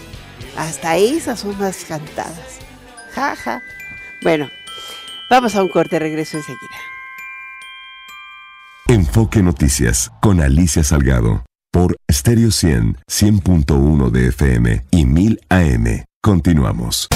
Hasta 0.58 0.98
esas 0.98 1.40
son 1.40 1.58
más 1.58 1.86
cantadas. 1.86 2.60
Jaja. 3.14 3.62
Bueno, 4.22 4.50
vamos 5.30 5.56
a 5.56 5.64
un 5.64 5.70
corte, 5.70 6.00
regreso 6.00 6.38
enseguida. 6.38 6.78
Enfoque 8.88 9.42
Noticias 9.42 10.12
con 10.22 10.42
Alicia 10.42 10.84
Salgado 10.84 11.44
por 11.72 11.96
Stereo 12.12 12.52
100, 12.52 13.00
100.1 13.10 14.12
de 14.12 14.28
FM 14.28 14.86
y 14.92 15.06
1000 15.06 15.42
AM. 15.50 16.04
Continuamos. 16.22 17.08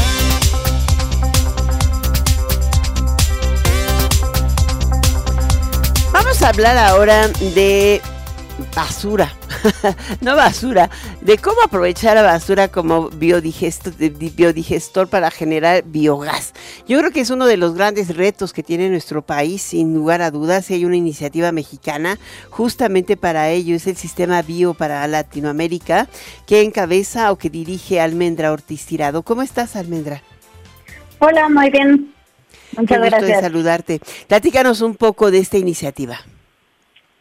Vamos 6.40 6.56
a 6.56 6.62
hablar 6.62 6.78
ahora 6.78 7.28
de 7.56 8.00
basura, 8.76 9.34
no 10.22 10.36
basura, 10.36 10.88
de 11.22 11.40
cómo 11.40 11.64
aprovechar 11.64 12.14
la 12.14 12.22
basura 12.22 12.68
como 12.68 13.10
biodigestor, 13.10 13.96
biodigestor 13.96 15.08
para 15.08 15.32
generar 15.32 15.84
biogás. 15.88 16.54
Yo 16.88 17.00
creo 17.00 17.10
que 17.10 17.22
es 17.22 17.32
uno 17.32 17.48
de 17.48 17.58
los 17.58 17.74
grandes 17.74 18.16
retos 18.16 18.54
que 18.54 18.62
tiene 18.62 18.88
nuestro 18.90 19.24
país, 19.24 19.64
sin 19.64 19.96
lugar 19.96 20.22
a 20.22 20.30
dudas, 20.30 20.70
y 20.70 20.76
hay 20.76 20.86
una 20.86 20.96
iniciativa 20.96 21.52
mexicana 21.52 22.20
justamente 22.52 23.18
para 23.18 23.50
ello, 23.50 23.76
es 23.76 23.88
el 23.88 23.98
sistema 23.98 24.44
Bio 24.44 24.76
para 24.76 25.08
Latinoamérica, 25.08 26.08
que 26.46 26.62
encabeza 26.62 27.32
o 27.32 27.40
que 27.40 27.50
dirige 27.50 28.00
Almendra 28.00 28.52
Ortiz 28.52 28.86
Tirado. 28.86 29.24
¿Cómo 29.24 29.42
estás, 29.42 29.76
Almendra? 29.76 30.22
Hola, 31.18 31.50
muy 31.50 31.72
bien. 31.72 32.14
Muchas 32.78 32.98
Qué 32.98 33.10
gusto 33.10 33.26
de 33.26 33.36
saludarte. 33.36 34.00
Platícanos 34.28 34.82
un 34.82 34.96
poco 34.96 35.32
de 35.32 35.40
esta 35.40 35.58
iniciativa. 35.58 36.18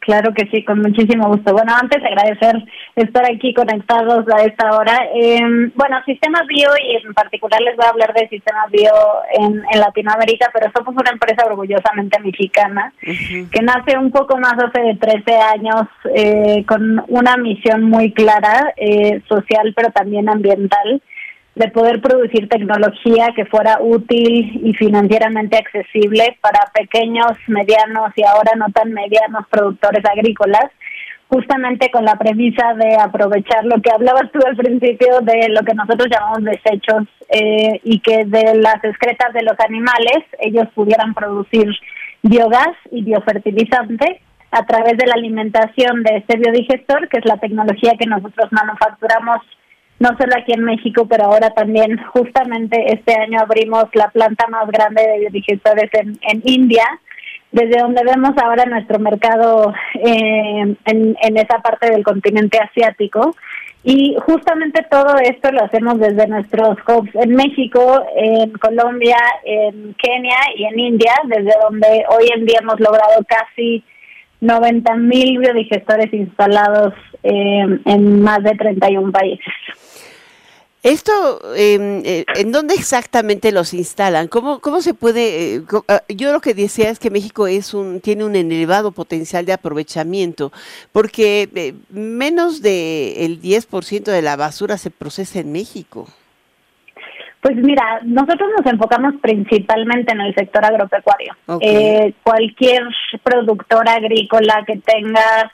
Claro 0.07 0.33
que 0.33 0.47
sí, 0.47 0.63
con 0.63 0.81
muchísimo 0.81 1.27
gusto. 1.27 1.51
Bueno, 1.51 1.73
antes 1.75 2.01
de 2.01 2.07
agradecer 2.07 2.55
estar 2.95 3.25
aquí 3.25 3.53
conectados 3.53 4.23
a 4.33 4.41
esta 4.45 4.71
hora. 4.71 4.97
Eh, 5.13 5.69
bueno, 5.75 5.97
Sistema 6.05 6.43
Bio, 6.47 6.69
y 6.81 7.05
en 7.05 7.13
particular 7.13 7.59
les 7.59 7.75
voy 7.75 7.85
a 7.85 7.89
hablar 7.89 8.13
de 8.13 8.29
Sistema 8.29 8.67
Bio 8.71 8.93
en, 9.37 9.61
en 9.69 9.79
Latinoamérica, 9.81 10.49
pero 10.53 10.71
somos 10.73 10.95
una 10.95 11.11
empresa 11.11 11.45
orgullosamente 11.45 12.21
mexicana, 12.21 12.93
que 13.01 13.61
nace 13.61 13.97
un 13.97 14.09
poco 14.09 14.37
más 14.37 14.53
hace 14.53 14.79
de 14.81 14.95
13 14.95 15.39
años 15.53 15.81
eh, 16.15 16.63
con 16.65 17.03
una 17.09 17.35
misión 17.35 17.83
muy 17.83 18.13
clara, 18.13 18.73
eh, 18.77 19.21
social, 19.27 19.73
pero 19.75 19.91
también 19.91 20.29
ambiental 20.29 21.01
de 21.57 21.69
poder 21.69 22.01
producir 22.01 22.47
tecnología 22.47 23.33
que 23.35 23.45
fuera 23.45 23.79
útil 23.81 24.61
y 24.63 24.73
financieramente 24.73 25.57
accesible 25.57 26.37
para 26.39 26.59
pequeños, 26.73 27.31
medianos 27.47 28.11
y 28.15 28.23
ahora 28.23 28.51
no 28.55 28.67
tan 28.71 28.93
medianos 28.93 29.45
productores 29.49 30.03
agrícolas, 30.05 30.71
justamente 31.29 31.89
con 31.89 32.05
la 32.05 32.15
premisa 32.15 32.75
de 32.75 32.95
aprovechar 32.95 33.65
lo 33.65 33.81
que 33.81 33.91
hablabas 33.91 34.31
tú 34.31 34.39
al 34.45 34.55
principio 34.55 35.19
de 35.21 35.49
lo 35.49 35.61
que 35.61 35.73
nosotros 35.73 36.07
llamamos 36.11 36.43
desechos 36.43 37.07
eh, 37.29 37.81
y 37.83 37.99
que 37.99 38.25
de 38.25 38.55
las 38.55 38.83
excretas 38.83 39.33
de 39.33 39.41
los 39.41 39.59
animales 39.59 40.23
ellos 40.39 40.67
pudieran 40.75 41.15
producir 41.15 41.67
biogás 42.21 42.75
y 42.91 43.01
biofertilizante 43.03 44.21
a 44.51 44.65
través 44.65 44.95
de 44.97 45.07
la 45.07 45.15
alimentación 45.15 46.03
de 46.03 46.17
este 46.17 46.37
biodigestor, 46.37 47.09
que 47.09 47.17
es 47.17 47.25
la 47.25 47.37
tecnología 47.37 47.93
que 47.99 48.05
nosotros 48.05 48.47
manufacturamos 48.51 49.39
no 49.99 50.09
solo 50.17 50.33
aquí 50.37 50.53
en 50.53 50.63
México, 50.63 51.07
pero 51.07 51.25
ahora 51.25 51.49
también 51.51 51.97
justamente 52.13 52.93
este 52.93 53.15
año 53.15 53.39
abrimos 53.39 53.85
la 53.93 54.09
planta 54.09 54.47
más 54.47 54.67
grande 54.67 55.01
de 55.01 55.19
biodigestores 55.19 55.89
en, 55.93 56.19
en 56.21 56.41
India, 56.45 56.85
desde 57.51 57.79
donde 57.79 58.03
vemos 58.03 58.37
ahora 58.37 58.65
nuestro 58.65 58.99
mercado 58.99 59.73
eh, 59.95 60.75
en, 60.85 61.17
en 61.21 61.37
esa 61.37 61.59
parte 61.59 61.89
del 61.91 62.03
continente 62.03 62.59
asiático. 62.59 63.35
Y 63.83 64.17
justamente 64.25 64.85
todo 64.91 65.15
esto 65.17 65.51
lo 65.51 65.63
hacemos 65.63 65.97
desde 65.99 66.27
nuestros 66.27 66.77
hubs 66.87 67.09
en 67.15 67.35
México, 67.35 68.05
en 68.17 68.51
Colombia, 68.53 69.17
en 69.45 69.93
Kenia 69.93 70.39
y 70.57 70.65
en 70.65 70.79
India, 70.79 71.13
desde 71.25 71.53
donde 71.61 72.03
hoy 72.09 72.29
en 72.35 72.45
día 72.45 72.59
hemos 72.61 72.79
logrado 72.81 73.23
casi 73.25 73.83
90 74.41 74.95
mil 74.95 75.39
biodigestores 75.39 76.13
instalados 76.13 76.93
eh, 77.23 77.79
en 77.85 78.21
más 78.21 78.43
de 78.43 78.51
31 78.51 79.11
países. 79.11 79.53
Esto, 80.87 81.41
em, 81.53 82.01
eh, 82.05 82.23
¿en 82.37 82.53
dónde 82.53 82.73
exactamente 82.73 83.51
los 83.51 83.73
instalan? 83.73 84.29
¿Cómo, 84.29 84.61
cómo 84.61 84.79
se 84.79 84.93
puede? 84.93 85.55
Eh, 85.55 85.61
ah, 85.89 86.01
yo 86.07 86.31
lo 86.31 86.39
que 86.39 86.53
decía 86.53 86.89
es 86.89 86.97
que 86.97 87.11
México 87.11 87.45
es 87.45 87.73
un, 87.73 87.99
tiene 87.99 88.23
un 88.23 88.37
elevado 88.37 88.93
potencial 88.93 89.45
de 89.45 89.51
aprovechamiento, 89.51 90.53
porque 90.93 91.49
eh, 91.53 91.73
menos 91.89 92.61
del 92.61 93.41
10% 93.41 94.03
de 94.05 94.21
la 94.21 94.37
basura 94.37 94.77
se 94.77 94.89
procesa 94.89 95.39
en 95.39 95.51
México. 95.51 96.07
Pues 97.41 97.57
mira, 97.57 97.99
nosotros 98.05 98.49
nos 98.57 98.71
enfocamos 98.71 99.15
principalmente 99.21 100.13
en 100.13 100.21
el 100.21 100.33
sector 100.35 100.63
agropecuario. 100.63 101.35
cualquier 102.23 102.83
productor 103.23 103.89
agrícola 103.89 104.63
que 104.65 104.77
tenga 104.77 105.51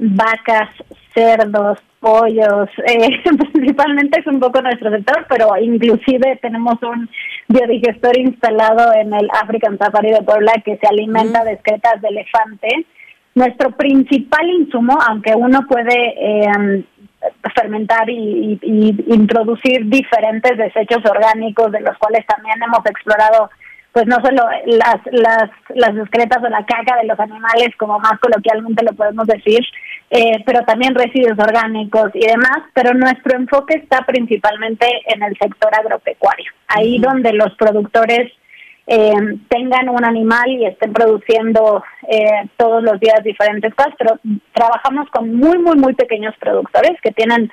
vacas, 0.00 0.70
cerdos, 1.14 1.78
pollos, 2.06 2.68
eh, 2.86 3.20
principalmente 3.52 4.20
es 4.20 4.26
un 4.28 4.38
poco 4.38 4.62
nuestro 4.62 4.90
sector, 4.92 5.26
pero 5.28 5.56
inclusive 5.60 6.38
tenemos 6.40 6.80
un 6.82 7.10
biodigestor 7.48 8.16
instalado 8.16 8.92
en 8.92 9.12
el 9.12 9.28
African 9.42 9.76
Safari 9.76 10.12
de 10.12 10.22
Puebla 10.22 10.52
que 10.64 10.76
se 10.76 10.86
alimenta 10.86 11.42
de 11.42 11.54
excretas 11.54 12.00
de 12.00 12.08
elefante. 12.08 12.68
Nuestro 13.34 13.72
principal 13.72 14.48
insumo, 14.48 14.96
aunque 15.08 15.34
uno 15.34 15.66
puede 15.68 16.14
eh, 16.16 16.84
fermentar 17.54 18.08
y, 18.08 18.58
introducir 19.08 19.86
diferentes 19.86 20.56
desechos 20.56 21.04
orgánicos, 21.10 21.72
de 21.72 21.80
los 21.80 21.98
cuales 21.98 22.24
también 22.26 22.62
hemos 22.62 22.86
explorado 22.86 23.50
pues 23.96 24.06
no 24.08 24.16
solo 24.16 24.42
las, 24.66 24.96
las, 25.10 25.50
las 25.70 25.96
excretas 25.96 26.44
o 26.44 26.48
la 26.50 26.66
caca 26.66 27.00
de 27.00 27.06
los 27.06 27.18
animales, 27.18 27.70
como 27.78 27.98
más 27.98 28.20
coloquialmente 28.20 28.84
lo 28.84 28.92
podemos 28.92 29.26
decir, 29.26 29.60
eh, 30.10 30.42
pero 30.44 30.66
también 30.66 30.94
residuos 30.94 31.38
orgánicos 31.38 32.10
y 32.12 32.26
demás, 32.26 32.58
pero 32.74 32.92
nuestro 32.92 33.38
enfoque 33.38 33.76
está 33.78 34.02
principalmente 34.02 34.86
en 35.06 35.22
el 35.22 35.34
sector 35.38 35.74
agropecuario, 35.74 36.52
ahí 36.68 36.98
donde 36.98 37.32
los 37.32 37.54
productores 37.54 38.30
eh, 38.86 39.38
tengan 39.48 39.88
un 39.88 40.04
animal 40.04 40.50
y 40.50 40.66
estén 40.66 40.92
produciendo 40.92 41.82
eh, 42.06 42.50
todos 42.58 42.82
los 42.82 43.00
días 43.00 43.24
diferentes 43.24 43.74
cosas, 43.74 43.94
pero 43.98 44.20
trabajamos 44.52 45.08
con 45.08 45.34
muy, 45.34 45.56
muy, 45.56 45.78
muy 45.78 45.94
pequeños 45.94 46.34
productores 46.38 47.00
que 47.00 47.12
tienen 47.12 47.50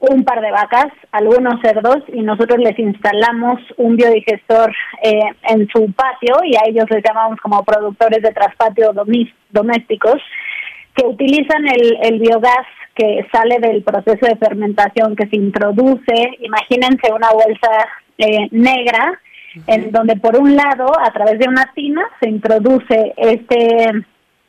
un 0.00 0.24
par 0.24 0.40
de 0.40 0.50
vacas, 0.50 0.92
algunos 1.12 1.60
cerdos, 1.60 1.98
y 2.12 2.22
nosotros 2.22 2.58
les 2.58 2.78
instalamos 2.78 3.60
un 3.76 3.96
biodigestor 3.96 4.72
eh, 5.02 5.20
en 5.42 5.68
su 5.68 5.92
patio 5.92 6.36
y 6.44 6.56
a 6.56 6.68
ellos 6.68 6.86
les 6.90 7.02
llamamos 7.04 7.38
como 7.40 7.64
productores 7.64 8.22
de 8.22 8.32
traspatio 8.32 8.92
domésticos, 9.50 10.20
que 10.94 11.06
utilizan 11.06 11.66
el, 11.68 11.98
el 12.02 12.20
biogás 12.20 12.66
que 12.94 13.26
sale 13.32 13.58
del 13.60 13.82
proceso 13.82 14.26
de 14.26 14.36
fermentación 14.36 15.14
que 15.14 15.28
se 15.28 15.36
introduce. 15.36 16.36
Imagínense 16.40 17.12
una 17.12 17.30
bolsa 17.30 17.70
eh, 18.18 18.48
negra 18.50 19.20
en 19.66 19.90
donde 19.92 20.16
por 20.16 20.36
un 20.36 20.56
lado 20.56 20.92
a 21.00 21.10
través 21.12 21.38
de 21.38 21.48
una 21.48 21.72
tina 21.74 22.02
se 22.20 22.28
introduce 22.28 23.14
este 23.16 24.04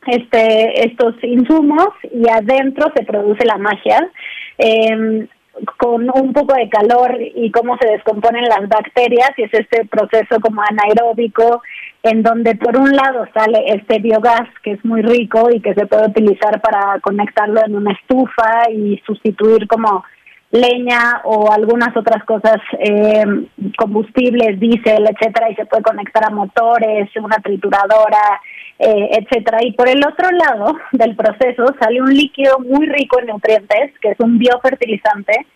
este 0.06 0.86
estos 0.86 1.14
insumos 1.22 1.88
y 2.12 2.28
adentro 2.28 2.92
se 2.94 3.04
produce 3.04 3.44
la 3.44 3.56
magia 3.56 4.10
eh, 4.58 5.26
con 5.78 6.10
un 6.14 6.32
poco 6.32 6.54
de 6.54 6.68
calor 6.68 7.16
y 7.20 7.50
cómo 7.50 7.76
se 7.78 7.88
descomponen 7.88 8.44
las 8.44 8.68
bacterias 8.68 9.30
y 9.36 9.42
es 9.42 9.54
este 9.54 9.84
proceso 9.86 10.40
como 10.40 10.62
anaeróbico 10.62 11.62
en 12.02 12.22
donde 12.22 12.54
por 12.56 12.76
un 12.76 12.90
lado 12.92 13.26
sale 13.34 13.64
este 13.66 13.98
biogás 13.98 14.48
que 14.62 14.72
es 14.72 14.84
muy 14.84 15.02
rico 15.02 15.48
y 15.52 15.60
que 15.60 15.74
se 15.74 15.86
puede 15.86 16.08
utilizar 16.08 16.60
para 16.60 16.98
conectarlo 17.00 17.60
en 17.64 17.76
una 17.76 17.92
estufa 17.92 18.70
y 18.70 19.00
sustituir 19.06 19.66
como 19.66 20.04
leña 20.50 21.20
o 21.24 21.52
algunas 21.52 21.96
otras 21.96 22.24
cosas, 22.24 22.56
eh, 22.78 23.24
combustibles, 23.78 24.58
diésel, 24.58 25.06
etcétera, 25.08 25.50
y 25.50 25.54
se 25.54 25.66
puede 25.66 25.82
conectar 25.82 26.24
a 26.24 26.34
motores, 26.34 27.08
una 27.16 27.36
trituradora, 27.36 28.40
eh, 28.80 29.10
etcétera. 29.12 29.58
Y 29.62 29.72
por 29.72 29.88
el 29.88 30.02
otro 30.06 30.30
lado 30.30 30.74
del 30.92 31.14
proceso 31.14 31.66
sale 31.78 32.00
un 32.00 32.14
líquido 32.14 32.58
muy 32.60 32.86
rico 32.86 33.20
en 33.20 33.26
nutrientes, 33.26 33.92
que 34.00 34.10
es 34.10 34.20
un 34.20 34.38
biofertilizante, 34.38 35.46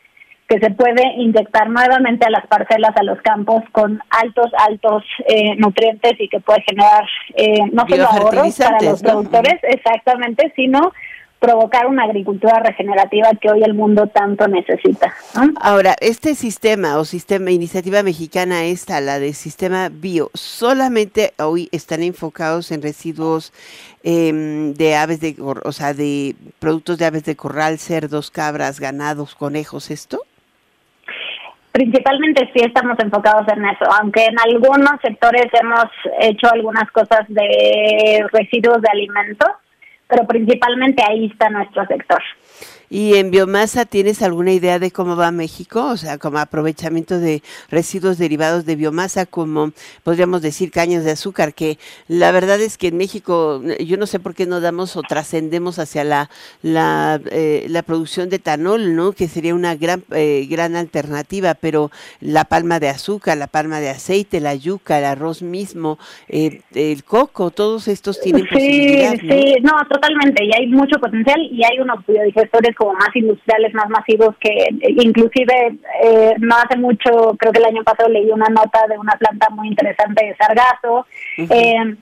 que 0.47 0.61
se 0.61 0.71
puede 0.73 1.03
inyectar 1.17 1.71
nuevamente 1.71 2.27
a 2.27 2.31
las 2.31 2.47
parcelas, 2.47 2.95
a 2.97 3.03
los 3.03 3.19
campos, 3.23 3.63
con 3.73 3.99
altos, 4.11 4.51
altos 4.59 5.03
eh, 5.27 5.57
nutrientes 5.57 6.13
y 6.19 6.29
que 6.29 6.41
puede 6.41 6.63
generar 6.69 7.05
eh, 7.35 7.63
no 7.73 7.89
solo 7.89 8.07
ahorros 8.07 8.59
para 8.59 8.81
los 8.83 9.03
productores, 9.03 9.55
exactamente, 9.63 10.53
sino 10.55 10.93
provocar 11.45 11.87
una 11.87 12.05
agricultura 12.05 12.61
regenerativa 12.61 13.31
que 13.39 13.51
hoy 13.51 13.63
el 13.63 13.75
mundo 13.75 14.07
tanto 14.07 14.49
necesita. 14.49 15.13
Ahora, 15.61 15.95
este 16.01 16.35
sistema 16.35 16.97
o 16.97 17.05
sistema, 17.05 17.51
iniciativa 17.51 18.03
mexicana 18.03 18.65
esta, 18.65 19.01
la 19.03 19.19
de 19.19 19.35
sistema 19.35 19.91
bio, 19.91 20.31
solamente 20.33 21.35
hoy 21.39 21.69
están 21.71 22.03
enfocados 22.03 22.73
en 22.73 22.81
residuos 22.81 23.53
em, 24.03 24.73
de 24.73 24.97
aves 24.97 25.21
de, 25.21 25.37
o 25.39 25.73
sea, 25.73 25.93
de 25.93 26.35
productos 26.61 26.97
de 26.97 27.05
aves 27.05 27.25
de 27.25 27.37
corral, 27.37 27.79
cerdos, 27.79 28.31
cabras, 28.31 28.81
ganados, 28.81 29.35
conejos, 29.35 29.91
¿esto? 29.91 30.21
Principalmente 31.73 32.49
sí 32.55 32.65
estamos 32.65 32.97
enfocados 33.01 33.47
en 33.49 33.65
eso, 33.67 33.85
aunque 34.01 34.25
en 34.25 34.39
algunos 34.39 34.99
sectores 35.03 35.47
hemos 35.61 35.91
hecho 36.21 36.49
algunas 36.51 36.91
cosas 36.93 37.27
de 37.29 38.25
residuos 38.33 38.81
de 38.81 38.89
alimentos, 38.91 39.51
pero 40.09 40.27
principalmente 40.27 41.03
ahí 41.03 41.27
está 41.27 41.49
nuestro 41.51 41.87
sector. 41.87 42.23
¿Y 42.91 43.15
en 43.15 43.31
biomasa 43.31 43.87
tienes 43.87 44.23
alguna 44.23 44.53
idea 44.53 44.79
de 44.79 44.91
cómo 44.91 45.17
va 45.17 45.31
México? 45.31 45.87
O 45.87 45.97
sea, 45.97 46.19
como 46.19 46.39
aprovechamiento 46.39 47.19
de 47.19 47.43
residuos 47.71 48.19
derivados 48.19 48.67
de 48.67 48.77
biomasa, 48.77 49.27
como 49.27 49.73
podríamos 50.03 50.43
decir 50.43 50.71
cañas 50.71 51.05
de 51.05 51.13
azúcar, 51.13 51.55
que 51.55 51.79
la 52.09 52.31
verdad 52.31 52.61
es 52.61 52.79
que 52.79 52.89
en 52.89 52.97
México 52.97 53.63
yo 53.81 53.97
no 53.97 54.07
sé 54.07 54.21
por 54.21 54.35
qué 54.35 54.47
no 54.47 54.61
damos 54.61 54.97
o 54.97 55.03
trascendemos 55.03 55.79
hacia 55.79 56.05
la, 56.05 56.31
la, 56.63 57.21
eh, 57.31 57.67
la, 57.69 57.83
producción 57.83 58.29
de 58.29 58.37
etanol, 58.37 58.95
¿no? 58.95 59.13
Que 59.13 59.29
sería 59.29 59.55
una 59.55 59.75
gran, 59.75 60.05
eh, 60.13 60.47
gran 60.49 60.77
alternativa, 60.77 61.55
pero 61.55 61.91
la 62.21 62.45
palma 62.45 62.81
de 62.81 62.89
azúcar, 62.89 63.37
la 63.39 63.47
palma 63.47 63.81
de 63.81 63.91
aceite, 63.91 64.41
la 64.41 64.55
yuca, 64.55 64.99
el 64.99 65.05
arroz 65.05 65.43
mismo, 65.43 65.99
eh, 66.29 66.61
el 66.75 67.05
coco, 67.05 67.51
todos 67.51 67.89
estos 67.89 68.21
tienen 68.21 68.43
sí, 68.43 68.49
posibilidad, 68.49 69.15
¿no? 69.23 69.35
Sí, 69.35 69.55
no, 69.63 69.73
totalmente, 69.89 70.45
y 70.45 70.51
hay 70.55 70.67
mucho 70.69 70.99
potencial 70.99 71.41
y 71.51 71.65
hay 71.65 71.79
unos 71.81 72.05
biodigestores 72.07 72.75
como 72.77 72.84
más 72.93 73.15
industriales, 73.15 73.75
más 73.75 73.89
masivos, 73.89 74.37
que 74.39 74.69
inclusive 74.81 75.79
eh, 76.03 76.35
no 76.39 76.57
hace 76.57 76.77
mucho, 76.79 77.35
creo 77.39 77.53
que 77.53 77.59
el 77.59 77.65
año 77.65 77.83
pasado 77.83 78.09
leí 78.09 78.31
una 78.31 78.49
nota 78.49 78.87
de 78.89 78.99
una 78.99 79.15
planta 79.15 79.49
muy 79.51 79.69
interesante 79.69 80.27
de 80.27 80.37
Sargazo. 80.37 81.07
Eh, 81.39 81.97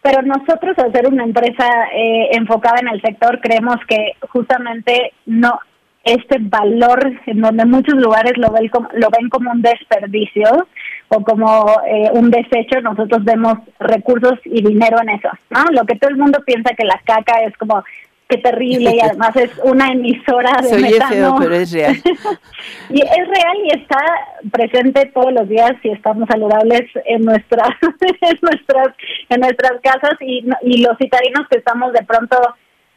pero 0.00 0.22
nosotros, 0.22 0.78
al 0.78 0.92
ser 0.92 1.08
una 1.08 1.24
empresa 1.24 1.66
eh, 1.92 2.28
enfocada 2.32 2.78
en 2.80 2.88
el 2.88 3.00
sector, 3.02 3.40
creemos 3.40 3.76
que 3.88 4.12
justamente 4.28 5.12
no 5.26 5.58
este 6.04 6.38
valor 6.40 7.12
en 7.26 7.40
donde 7.40 7.66
muchos 7.66 7.94
lugares 7.96 8.32
lo 8.38 8.50
ven 8.50 8.68
como, 8.68 8.88
lo 8.94 9.08
ven 9.10 9.28
como 9.28 9.50
un 9.50 9.60
desperdicio 9.60 10.66
o 11.08 11.20
como 11.22 11.66
un 12.12 12.30
desecho, 12.30 12.80
nosotros 12.80 13.24
vemos 13.24 13.58
recursos 13.78 14.38
y 14.44 14.62
dinero 14.62 14.96
en 15.02 15.10
eso, 15.10 15.28
¿no? 15.50 15.64
Lo 15.72 15.84
que 15.84 15.96
todo 15.96 16.08
el 16.08 16.16
mundo 16.16 16.38
piensa 16.46 16.74
que 16.74 16.86
la 16.86 16.98
caca 17.04 17.42
es 17.42 17.54
como 17.58 17.84
qué 18.28 18.36
terrible 18.38 18.94
y 18.94 19.00
además 19.00 19.34
es 19.36 19.50
una 19.64 19.88
emisora 19.88 20.60
de 20.62 20.78
metano. 20.78 21.36
pero 21.38 21.54
es 21.54 21.72
real. 21.72 21.96
y 22.90 23.00
es 23.00 23.28
real 23.28 23.56
y 23.64 23.80
está 23.80 23.98
presente 24.52 25.10
todos 25.14 25.32
los 25.32 25.48
días 25.48 25.72
y 25.82 25.90
estamos 25.90 26.28
saludables 26.28 26.82
en 27.06 27.24
nuestras 27.24 27.70
en 28.20 28.38
nuestras 28.42 28.88
en 29.30 29.40
nuestras 29.40 29.80
casas 29.82 30.14
y, 30.20 30.44
y 30.62 30.82
los 30.82 30.98
citadinos 30.98 31.48
que 31.48 31.58
estamos 31.58 31.92
de 31.92 32.04
pronto 32.04 32.36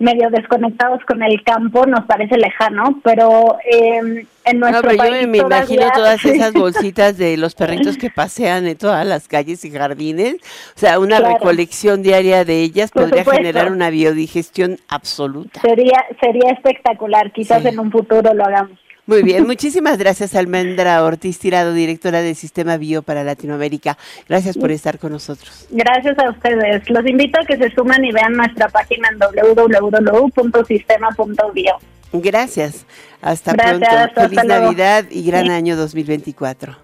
medio 0.02 0.30
desconectados 0.30 1.04
con 1.06 1.22
el 1.24 1.42
campo 1.44 1.86
nos 1.86 2.06
parece 2.06 2.36
lejano, 2.38 3.00
pero 3.04 3.58
eh, 3.72 4.26
en 4.46 4.60
nuestro 4.60 4.82
no, 4.82 4.98
pero 4.98 5.06
Yo 5.06 5.28
me, 5.28 5.38
imagino 5.38 5.88
todas 5.94 6.24
esas 6.26 6.54
bolsitas 6.54 7.18
de 7.18 7.38
los 7.38 7.56
perritos 7.56 7.98
que 7.98 8.10
pasean 8.10 8.68
en 8.68 8.78
todas 8.78 9.06
las 9.06 9.28
calles 9.28 9.64
y 9.66 9.72
jardines, 9.72 10.36
o 10.76 10.80
sea, 10.80 11.00
una 11.00 11.20
recolección 11.20 12.04
diaria 12.04 12.46
de 12.46 12.62
ellas 12.62 12.92
podría 12.92 13.24
generar 13.24 13.72
una 13.72 13.90
biodigestión 13.90 14.78
absoluta. 14.88 15.62
Sería 15.62 16.04
sería 16.20 16.52
espectacular, 16.52 17.32
quizás 17.32 17.66
en 17.66 17.80
un 17.80 17.92
futuro 17.92 18.34
lo 18.34 18.46
hagamos. 18.46 18.78
Muy 19.06 19.24
bien, 19.24 19.48
muchísimas 19.48 19.98
gracias 19.98 20.36
Almendra 20.36 21.04
Ortiz 21.04 21.40
Tirado, 21.40 21.74
directora 21.74 22.22
del 22.22 22.36
Sistema 22.36 22.78
Bio 22.78 23.02
para 23.02 23.24
Latinoamérica. 23.24 23.98
Gracias 24.30 24.56
por 24.58 24.70
estar 24.72 25.00
con 25.00 25.12
nosotros. 25.12 25.68
Gracias 25.70 26.18
a 26.20 26.30
ustedes. 26.30 26.88
Los 26.90 27.06
invito 27.06 27.42
a 27.42 27.46
que 27.46 27.58
se 27.58 27.70
sumen 27.72 28.06
y 28.06 28.12
vean 28.12 28.34
nuestra 28.34 28.70
página 28.70 29.10
en 29.10 29.18
www.sistema.bio. 29.20 31.80
Gracias. 32.14 32.86
Hasta 33.22 33.54
pronto. 33.54 33.86
Feliz 34.16 34.44
Navidad 34.44 35.06
y 35.10 35.24
gran 35.24 35.50
año 35.50 35.78
2024. 35.78 36.76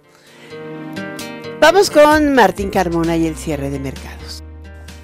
Vamos 1.60 1.90
con 1.90 2.34
Martín 2.34 2.70
Carmona 2.70 3.18
y 3.18 3.26
el 3.26 3.36
cierre 3.36 3.70
de 3.70 3.80
mercados. 3.80 4.44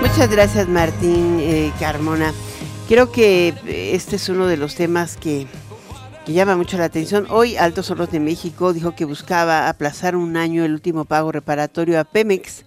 Muchas 0.00 0.30
gracias 0.30 0.68
Martín 0.68 1.38
eh, 1.40 1.72
Carmona. 1.78 2.32
Creo 2.88 3.12
que 3.12 3.54
este 3.94 4.16
es 4.16 4.28
uno 4.28 4.46
de 4.46 4.56
los 4.56 4.74
temas 4.74 5.16
que 5.16 5.46
que 6.28 6.34
llama 6.34 6.58
mucho 6.58 6.76
la 6.76 6.84
atención. 6.84 7.26
Hoy 7.30 7.56
Altos 7.56 7.90
Hornos 7.90 8.12
de 8.12 8.20
México 8.20 8.74
dijo 8.74 8.94
que 8.94 9.06
buscaba 9.06 9.70
aplazar 9.70 10.14
un 10.14 10.36
año 10.36 10.62
el 10.62 10.74
último 10.74 11.06
pago 11.06 11.32
reparatorio 11.32 11.98
a 11.98 12.04
Pemex. 12.04 12.66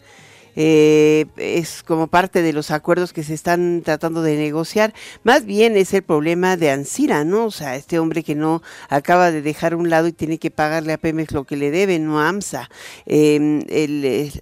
Eh, 0.56 1.26
es 1.38 1.84
como 1.84 2.08
parte 2.08 2.42
de 2.42 2.54
los 2.54 2.72
acuerdos 2.72 3.14
que 3.14 3.24
se 3.24 3.34
están 3.34 3.82
tratando 3.84 4.22
de 4.22 4.38
negociar. 4.38 4.94
Más 5.24 5.46
bien 5.46 5.78
es 5.78 5.94
el 5.94 6.04
problema 6.04 6.58
de 6.58 6.72
Ansira, 6.72 7.24
¿no? 7.24 7.46
O 7.46 7.52
sea, 7.52 7.76
este 7.76 8.00
hombre 8.00 8.24
que 8.24 8.36
no 8.36 8.62
acaba 8.90 9.32
de 9.32 9.42
dejar 9.42 9.76
un 9.76 9.90
lado 9.90 10.08
y 10.08 10.12
tiene 10.12 10.38
que 10.38 10.52
pagarle 10.52 10.94
a 10.94 10.98
Pemex 10.98 11.32
lo 11.32 11.44
que 11.46 11.56
le 11.56 11.72
debe, 11.72 12.00
no 12.00 12.20
a 12.20 12.30
AMSA. 12.30 12.70
Em, 13.06 13.62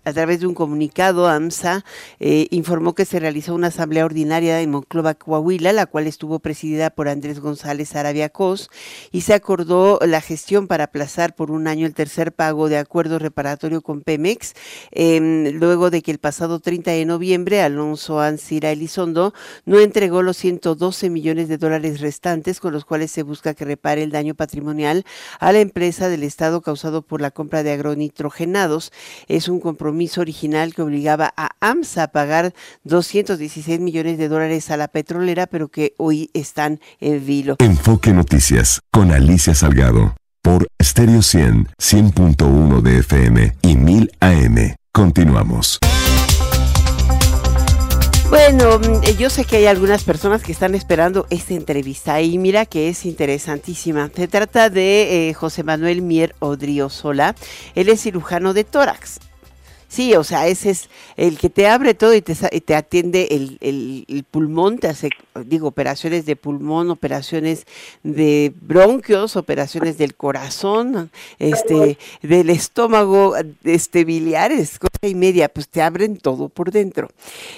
a 0.03 0.13
través 0.13 0.39
de 0.39 0.47
un 0.47 0.53
comunicado, 0.53 1.27
AMSA 1.27 1.83
eh, 2.19 2.47
informó 2.51 2.95
que 2.95 3.05
se 3.05 3.19
realizó 3.19 3.55
una 3.55 3.67
asamblea 3.67 4.05
ordinaria 4.05 4.61
en 4.61 4.71
Monclova, 4.71 5.13
Coahuila, 5.13 5.73
la 5.73 5.85
cual 5.85 6.07
estuvo 6.07 6.39
presidida 6.39 6.89
por 6.89 7.07
Andrés 7.09 7.39
González 7.39 7.95
Arabia 7.95 8.29
Cos 8.29 8.69
y 9.11 9.21
se 9.21 9.33
acordó 9.33 9.99
la 10.05 10.21
gestión 10.21 10.67
para 10.67 10.85
aplazar 10.85 11.35
por 11.35 11.51
un 11.51 11.67
año 11.67 11.85
el 11.85 11.93
tercer 11.93 12.31
pago 12.31 12.69
de 12.69 12.77
acuerdo 12.77 13.19
reparatorio 13.19 13.81
con 13.81 14.01
Pemex, 14.01 14.53
em, 14.91 15.51
luego 15.51 15.89
de 15.89 15.98
que 16.01 16.11
el 16.11 16.19
pasado 16.19 16.59
30 16.59 16.91
de 16.91 17.05
noviembre 17.05 17.61
Alonso 17.61 18.19
Ansira 18.19 18.71
Elizondo 18.71 19.33
no 19.65 19.79
entregó 19.79 20.21
los 20.21 20.37
112 20.37 21.09
millones 21.09 21.47
de 21.47 21.57
dólares 21.57 22.01
restantes 22.01 22.59
con 22.59 22.73
los 22.73 22.85
cuales 22.85 23.11
se 23.11 23.23
busca 23.23 23.53
que 23.53 23.65
repare 23.65 24.03
el 24.03 24.11
daño 24.11 24.35
patrimonial 24.35 25.05
a 25.39 25.51
la 25.51 25.59
empresa 25.59 26.09
del 26.09 26.23
Estado 26.23 26.61
causado 26.61 27.01
por 27.01 27.21
la 27.21 27.31
compra 27.31 27.63
de 27.63 27.71
agronitrogenados. 27.71 28.91
Es 29.27 29.47
un 29.47 29.59
compromiso 29.59 30.21
original 30.21 30.73
que 30.73 30.81
obligaba 30.81 31.33
a 31.35 31.51
AMSA 31.59 32.03
a 32.03 32.07
pagar 32.11 32.53
216 32.83 33.79
millones 33.79 34.17
de 34.17 34.27
dólares 34.27 34.71
a 34.71 34.77
la 34.77 34.87
petrolera, 34.87 35.47
pero 35.47 35.69
que 35.69 35.93
hoy 35.97 36.29
están 36.33 36.79
en 36.99 37.25
vilo. 37.25 37.55
Enfoque 37.59 38.13
Noticias 38.13 38.81
con 38.91 39.11
Alicia 39.11 39.55
Salgado 39.55 40.15
por 40.41 40.67
Stereo 40.81 41.21
100, 41.21 41.67
100.1 41.77 42.81
de 42.81 42.99
FM 42.99 43.55
y 43.61 43.75
1000 43.75 44.11
AM. 44.19 44.78
Continuamos. 44.91 45.79
Bueno, 48.29 48.79
mm, 48.79 49.17
yo 49.17 49.29
sé 49.29 49.43
que 49.43 49.57
hay 49.57 49.65
algunas 49.65 50.03
personas 50.03 50.43
que 50.43 50.51
están 50.51 50.75
esperando 50.75 51.25
esta 51.29 51.55
entrevista 51.55 52.21
y 52.21 52.37
mira 52.37 52.65
que 52.65 52.89
es 52.89 53.05
interesantísima. 53.05 54.11
Se 54.15 54.27
trata 54.27 54.69
de 54.69 55.29
eh, 55.29 55.33
José 55.33 55.63
Manuel 55.63 56.01
Mier 56.01 56.35
Odriozola. 56.39 57.35
Él 57.73 57.89
es 57.89 58.01
cirujano 58.01 58.53
de 58.53 58.63
tórax. 58.63 59.19
Sí, 59.89 60.13
o 60.13 60.23
sea, 60.23 60.47
ese 60.47 60.69
es 60.69 60.87
el 61.17 61.39
que 61.39 61.49
te 61.49 61.67
abre 61.67 61.95
todo 61.95 62.13
y 62.13 62.21
te, 62.21 62.35
te 62.35 62.75
atiende 62.75 63.27
el, 63.31 64.23
pulmón, 64.29 64.77
te 64.77 64.87
hace, 64.87 65.09
digo, 65.45 65.67
operaciones 65.67 66.27
de 66.27 66.35
pulmón, 66.35 66.91
operaciones 66.91 67.65
de 68.03 68.53
bronquios, 68.61 69.35
operaciones 69.35 69.97
del 69.97 70.13
corazón, 70.13 71.09
este, 71.39 71.97
del 72.21 72.51
estómago, 72.51 73.33
este, 73.63 74.05
biliares, 74.05 74.77
cosa 74.77 75.07
y 75.07 75.15
media, 75.15 75.49
pues 75.49 75.67
te 75.67 75.81
abren 75.81 76.17
todo 76.17 76.49
por 76.49 76.69
dentro. 76.69 77.09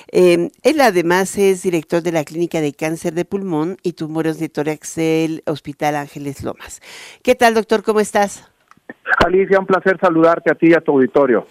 Em, 0.08 0.52
él 0.64 0.80
además 0.80 1.38
es 1.38 1.64
director 1.64 2.02
de 2.02 2.14
la 2.14 2.24
Clínica 2.24 2.62
de 2.62 2.72
Cáncer 2.72 3.14
de 3.14 3.26
Pulmón 3.26 3.78
y 3.84 3.92
Tumores 3.92 4.40
de 4.40 4.48
Tórax 4.48 4.96
del 4.96 5.44
Hospital 5.48 5.98
Ángeles 5.98 6.44
Lomas. 6.44 6.82
¿Qué 7.24 7.36
tal, 7.36 7.56
doctor? 7.56 7.84
¿Cómo 7.84 8.00
estás? 8.00 8.50
Alicia, 9.26 9.60
un 9.60 9.66
placer 9.66 9.98
saludarte 10.00 10.52
a 10.52 10.56
ti 10.56 10.70
y 10.70 10.74
a 10.74 10.82
tu 10.82 10.94
auditorio. 10.94 11.46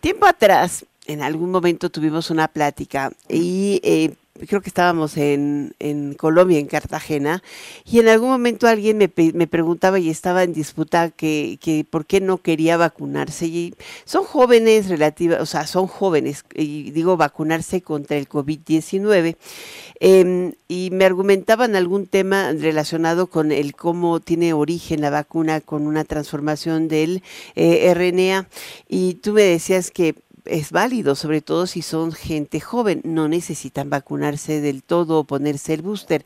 Tiempo 0.00 0.26
atrás, 0.26 0.86
en 1.06 1.22
algún 1.22 1.50
momento 1.50 1.90
tuvimos 1.90 2.30
una 2.30 2.48
plática 2.48 3.10
y 3.28 3.80
eh, 3.82 4.14
creo 4.46 4.60
que 4.60 4.68
estábamos 4.68 5.16
en, 5.16 5.74
en, 5.78 6.14
Colombia, 6.14 6.58
en 6.58 6.66
Cartagena, 6.66 7.42
y 7.84 7.98
en 8.00 8.08
algún 8.08 8.30
momento 8.30 8.68
alguien 8.68 8.98
me, 8.98 9.10
me 9.34 9.46
preguntaba 9.46 9.98
y 9.98 10.10
estaba 10.10 10.42
en 10.42 10.52
disputa 10.52 11.10
que, 11.10 11.58
que, 11.60 11.84
por 11.88 12.06
qué 12.06 12.20
no 12.20 12.38
quería 12.38 12.76
vacunarse. 12.76 13.46
Y 13.46 13.74
son 14.04 14.24
jóvenes 14.24 14.88
relativas, 14.88 15.40
o 15.40 15.46
sea, 15.46 15.66
son 15.66 15.86
jóvenes, 15.86 16.44
y 16.54 16.90
digo 16.90 17.16
vacunarse 17.16 17.82
contra 17.82 18.16
el 18.16 18.28
COVID-19. 18.28 19.36
Em, 20.00 20.52
y 20.68 20.90
me 20.92 21.04
argumentaban 21.04 21.74
algún 21.74 22.06
tema 22.06 22.52
relacionado 22.52 23.26
con 23.28 23.50
el 23.52 23.74
cómo 23.74 24.20
tiene 24.20 24.52
origen 24.52 25.00
la 25.00 25.10
vacuna 25.10 25.60
con 25.60 25.86
una 25.86 26.04
transformación 26.04 26.88
del 26.88 27.22
eh, 27.56 27.92
RNA. 27.94 28.48
Y 28.88 29.14
tú 29.14 29.32
me 29.32 29.42
decías 29.42 29.90
que 29.90 30.14
es 30.48 30.72
válido, 30.72 31.14
sobre 31.14 31.40
todo 31.40 31.66
si 31.66 31.82
son 31.82 32.12
gente 32.12 32.60
joven, 32.60 33.00
no 33.04 33.28
necesitan 33.28 33.90
vacunarse 33.90 34.60
del 34.60 34.82
todo 34.82 35.20
o 35.20 35.24
ponerse 35.24 35.74
el 35.74 35.82
booster. 35.82 36.24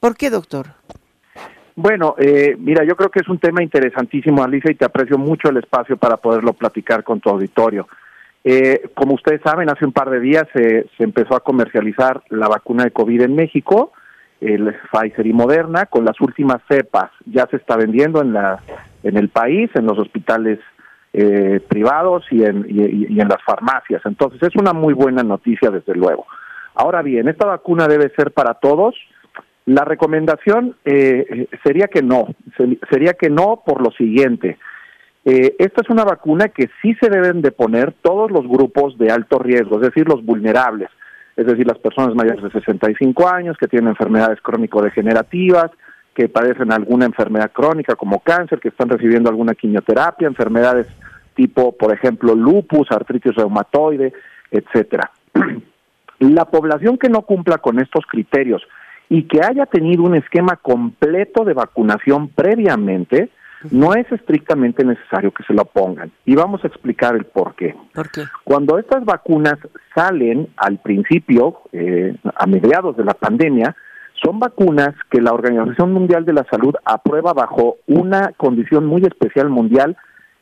¿Por 0.00 0.16
qué, 0.16 0.30
doctor? 0.30 0.66
Bueno, 1.76 2.14
eh, 2.18 2.56
mira, 2.58 2.84
yo 2.84 2.94
creo 2.94 3.10
que 3.10 3.20
es 3.20 3.28
un 3.28 3.38
tema 3.38 3.62
interesantísimo, 3.62 4.44
Alicia, 4.44 4.70
y 4.70 4.76
te 4.76 4.84
aprecio 4.84 5.18
mucho 5.18 5.48
el 5.48 5.56
espacio 5.56 5.96
para 5.96 6.16
poderlo 6.16 6.52
platicar 6.52 7.02
con 7.02 7.20
tu 7.20 7.30
auditorio. 7.30 7.88
Eh, 8.44 8.90
como 8.94 9.14
ustedes 9.14 9.40
saben, 9.42 9.68
hace 9.68 9.84
un 9.84 9.92
par 9.92 10.10
de 10.10 10.20
días 10.20 10.46
se 10.52 10.86
empezó 10.98 11.34
a 11.34 11.40
comercializar 11.40 12.22
la 12.28 12.46
vacuna 12.46 12.84
de 12.84 12.92
COVID 12.92 13.22
en 13.22 13.34
México, 13.34 13.92
el 14.40 14.76
Pfizer 14.92 15.26
y 15.26 15.32
Moderna, 15.32 15.86
con 15.86 16.04
las 16.04 16.20
últimas 16.20 16.60
cepas. 16.68 17.10
Ya 17.24 17.46
se 17.46 17.56
está 17.56 17.76
vendiendo 17.76 18.20
en, 18.20 18.34
la, 18.34 18.60
en 19.02 19.16
el 19.16 19.30
país, 19.30 19.70
en 19.74 19.86
los 19.86 19.98
hospitales 19.98 20.60
eh, 21.16 21.60
privados 21.68 22.24
y 22.32 22.42
en, 22.42 22.66
y, 22.68 23.20
en 23.20 23.28
las 23.28 23.40
farmacias. 23.46 24.02
Entonces 24.04 24.42
es 24.42 24.56
una 24.56 24.72
muy 24.72 24.94
buena 24.94 25.22
noticia, 25.22 25.70
desde 25.70 25.94
luego. 25.94 26.26
Ahora 26.74 27.02
bien, 27.02 27.28
¿esta 27.28 27.46
vacuna 27.46 27.86
debe 27.86 28.10
ser 28.16 28.32
para 28.32 28.54
todos? 28.54 28.96
La 29.64 29.84
recomendación 29.84 30.74
eh, 30.84 31.46
sería 31.62 31.86
que 31.86 32.02
no, 32.02 32.26
sería 32.90 33.12
que 33.12 33.30
no 33.30 33.62
por 33.64 33.80
lo 33.80 33.92
siguiente. 33.92 34.58
Eh, 35.24 35.54
esta 35.60 35.82
es 35.82 35.88
una 35.88 36.02
vacuna 36.02 36.48
que 36.48 36.68
sí 36.82 36.94
se 37.00 37.08
deben 37.08 37.42
de 37.42 37.52
poner 37.52 37.94
todos 38.02 38.32
los 38.32 38.48
grupos 38.48 38.98
de 38.98 39.12
alto 39.12 39.38
riesgo, 39.38 39.76
es 39.76 39.82
decir, 39.82 40.08
los 40.08 40.24
vulnerables, 40.24 40.90
es 41.36 41.46
decir, 41.46 41.64
las 41.64 41.78
personas 41.78 42.14
mayores 42.16 42.42
de 42.42 42.50
65 42.50 43.28
años 43.28 43.56
que 43.56 43.68
tienen 43.68 43.90
enfermedades 43.90 44.40
crónico-degenerativas, 44.42 45.70
que 46.14 46.28
padecen 46.28 46.72
alguna 46.72 47.06
enfermedad 47.06 47.52
crónica 47.52 47.96
como 47.96 48.20
cáncer, 48.20 48.60
que 48.60 48.68
están 48.68 48.88
recibiendo 48.88 49.28
alguna 49.28 49.54
quimioterapia, 49.54 50.28
enfermedades 50.28 50.86
tipo, 51.34 51.72
por 51.72 51.92
ejemplo, 51.92 52.34
lupus, 52.34 52.90
artritis 52.90 53.34
reumatoide, 53.34 54.12
etcétera. 54.50 55.10
La 56.20 56.44
población 56.44 56.96
que 56.96 57.08
no 57.08 57.22
cumpla 57.22 57.58
con 57.58 57.80
estos 57.80 58.06
criterios 58.06 58.62
y 59.08 59.24
que 59.24 59.40
haya 59.44 59.66
tenido 59.66 60.04
un 60.04 60.14
esquema 60.14 60.56
completo 60.56 61.44
de 61.44 61.52
vacunación 61.52 62.28
previamente, 62.28 63.30
no 63.70 63.94
es 63.94 64.10
estrictamente 64.12 64.84
necesario 64.84 65.32
que 65.32 65.42
se 65.44 65.54
lo 65.54 65.64
pongan. 65.64 66.10
Y 66.24 66.34
vamos 66.34 66.64
a 66.64 66.68
explicar 66.68 67.14
el 67.14 67.24
por 67.24 67.54
qué. 67.54 67.74
¿Por 67.94 68.10
qué? 68.10 68.22
Cuando 68.44 68.78
estas 68.78 69.04
vacunas 69.04 69.54
salen 69.94 70.48
al 70.56 70.78
principio, 70.78 71.62
eh, 71.72 72.14
a 72.34 72.46
mediados 72.46 72.96
de 72.96 73.04
la 73.04 73.14
pandemia, 73.14 73.74
son 74.22 74.38
vacunas 74.38 74.94
que 75.10 75.20
la 75.20 75.32
Organización 75.32 75.92
Mundial 75.92 76.24
de 76.24 76.32
la 76.32 76.46
Salud 76.50 76.74
aprueba 76.84 77.32
bajo 77.32 77.76
una 77.86 78.32
condición 78.36 78.86
muy 78.86 79.02
especial 79.02 79.48
mundial, 79.48 79.96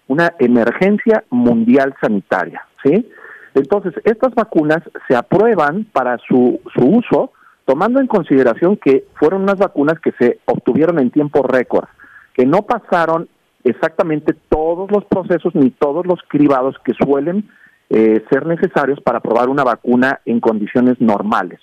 una 0.08 0.34
emergencia 0.38 1.24
mundial 1.30 1.94
sanitaria, 2.00 2.66
¿sí? 2.84 3.08
Entonces, 3.54 3.94
estas 4.04 4.34
vacunas 4.34 4.78
se 5.08 5.16
aprueban 5.16 5.84
para 5.92 6.18
su, 6.26 6.60
su 6.74 6.84
uso 6.84 7.32
tomando 7.64 8.00
en 8.00 8.06
consideración 8.06 8.76
que 8.76 9.04
fueron 9.14 9.42
unas 9.42 9.58
vacunas 9.58 9.98
que 10.00 10.12
se 10.18 10.40
obtuvieron 10.46 10.98
en 10.98 11.10
tiempo 11.10 11.42
récord, 11.42 11.86
que 12.34 12.46
no 12.46 12.62
pasaron 12.62 13.28
exactamente 13.62 14.34
todos 14.48 14.90
los 14.90 15.04
procesos 15.04 15.54
ni 15.54 15.70
todos 15.70 16.06
los 16.06 16.18
cribados 16.28 16.76
que 16.84 16.92
suelen 16.94 17.48
eh, 17.90 18.24
ser 18.30 18.46
necesarios 18.46 19.00
para 19.00 19.18
aprobar 19.18 19.48
una 19.48 19.64
vacuna 19.64 20.20
en 20.24 20.40
condiciones 20.40 21.00
normales 21.00 21.60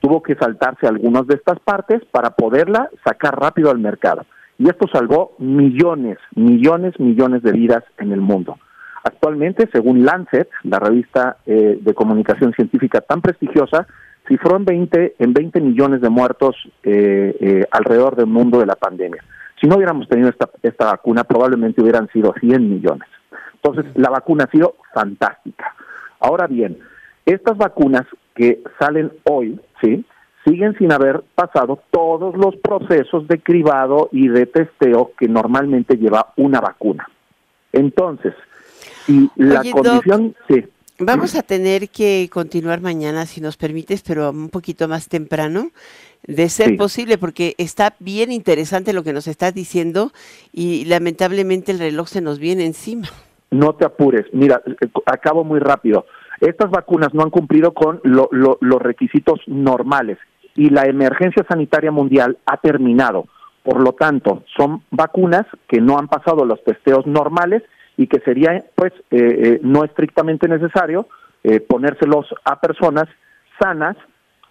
tuvo 0.00 0.22
que 0.22 0.34
saltarse 0.34 0.86
algunas 0.86 1.26
de 1.26 1.36
estas 1.36 1.60
partes 1.60 2.02
para 2.10 2.30
poderla 2.30 2.90
sacar 3.04 3.38
rápido 3.38 3.70
al 3.70 3.78
mercado. 3.78 4.24
Y 4.58 4.68
esto 4.68 4.86
salvó 4.92 5.32
millones, 5.38 6.18
millones, 6.34 6.98
millones 6.98 7.42
de 7.42 7.52
vidas 7.52 7.84
en 7.98 8.12
el 8.12 8.20
mundo. 8.20 8.58
Actualmente, 9.02 9.68
según 9.72 10.04
Lancet, 10.04 10.48
la 10.64 10.78
revista 10.78 11.38
eh, 11.46 11.78
de 11.80 11.94
comunicación 11.94 12.52
científica 12.52 13.00
tan 13.00 13.22
prestigiosa, 13.22 13.86
cifró 14.28 14.56
en 14.56 14.64
20, 14.64 15.14
en 15.18 15.32
20 15.32 15.60
millones 15.60 16.00
de 16.02 16.10
muertos 16.10 16.54
eh, 16.82 17.34
eh, 17.40 17.64
alrededor 17.70 18.16
del 18.16 18.26
mundo 18.26 18.58
de 18.58 18.66
la 18.66 18.76
pandemia. 18.76 19.24
Si 19.60 19.66
no 19.66 19.76
hubiéramos 19.76 20.08
tenido 20.08 20.28
esta, 20.28 20.50
esta 20.62 20.86
vacuna, 20.86 21.24
probablemente 21.24 21.82
hubieran 21.82 22.08
sido 22.08 22.34
100 22.38 22.68
millones. 22.68 23.08
Entonces, 23.54 23.86
la 23.94 24.10
vacuna 24.10 24.44
ha 24.44 24.50
sido 24.50 24.76
fantástica. 24.92 25.74
Ahora 26.20 26.46
bien, 26.46 26.78
estas 27.24 27.56
vacunas 27.56 28.06
que 28.34 28.62
salen 28.78 29.12
hoy, 29.24 29.60
¿sí? 29.80 30.04
siguen 30.44 30.76
sin 30.78 30.92
haber 30.92 31.22
pasado 31.34 31.82
todos 31.90 32.36
los 32.36 32.56
procesos 32.56 33.28
de 33.28 33.40
cribado 33.40 34.08
y 34.12 34.28
de 34.28 34.46
testeo 34.46 35.12
que 35.18 35.28
normalmente 35.28 35.96
lleva 35.96 36.32
una 36.36 36.60
vacuna. 36.60 37.08
Entonces, 37.72 38.34
y 39.06 39.28
la 39.36 39.62
condición, 39.70 40.34
sí. 40.48 40.64
Vamos 40.98 41.34
a 41.34 41.42
tener 41.42 41.88
que 41.88 42.28
continuar 42.30 42.82
mañana, 42.82 43.24
si 43.24 43.40
nos 43.40 43.56
permites, 43.56 44.02
pero 44.02 44.30
un 44.30 44.50
poquito 44.50 44.86
más 44.86 45.08
temprano, 45.08 45.70
de 46.26 46.50
ser 46.50 46.76
posible, 46.76 47.16
porque 47.16 47.54
está 47.56 47.94
bien 48.00 48.30
interesante 48.30 48.92
lo 48.92 49.02
que 49.02 49.14
nos 49.14 49.26
estás 49.26 49.54
diciendo 49.54 50.12
y 50.52 50.84
lamentablemente 50.84 51.72
el 51.72 51.78
reloj 51.78 52.08
se 52.08 52.20
nos 52.20 52.38
viene 52.38 52.66
encima. 52.66 53.08
No 53.50 53.74
te 53.74 53.86
apures, 53.86 54.26
mira, 54.34 54.60
acabo 55.06 55.42
muy 55.42 55.58
rápido. 55.58 56.04
Estas 56.40 56.70
vacunas 56.70 57.12
no 57.12 57.22
han 57.22 57.30
cumplido 57.30 57.72
con 57.72 58.00
los 58.02 58.82
requisitos 58.82 59.40
normales 59.46 60.18
y 60.56 60.70
la 60.70 60.84
emergencia 60.84 61.44
sanitaria 61.48 61.90
mundial 61.90 62.38
ha 62.46 62.56
terminado. 62.56 63.26
Por 63.62 63.82
lo 63.82 63.92
tanto, 63.92 64.42
son 64.56 64.82
vacunas 64.90 65.46
que 65.68 65.80
no 65.80 65.98
han 65.98 66.08
pasado 66.08 66.44
los 66.46 66.62
testeos 66.64 67.06
normales 67.06 67.62
y 67.96 68.06
que 68.06 68.20
sería, 68.20 68.64
pues, 68.74 68.92
eh, 69.10 69.18
eh, 69.20 69.60
no 69.62 69.84
estrictamente 69.84 70.48
necesario 70.48 71.06
eh, 71.44 71.60
ponérselos 71.60 72.26
a 72.44 72.58
personas 72.60 73.04
sanas 73.58 73.96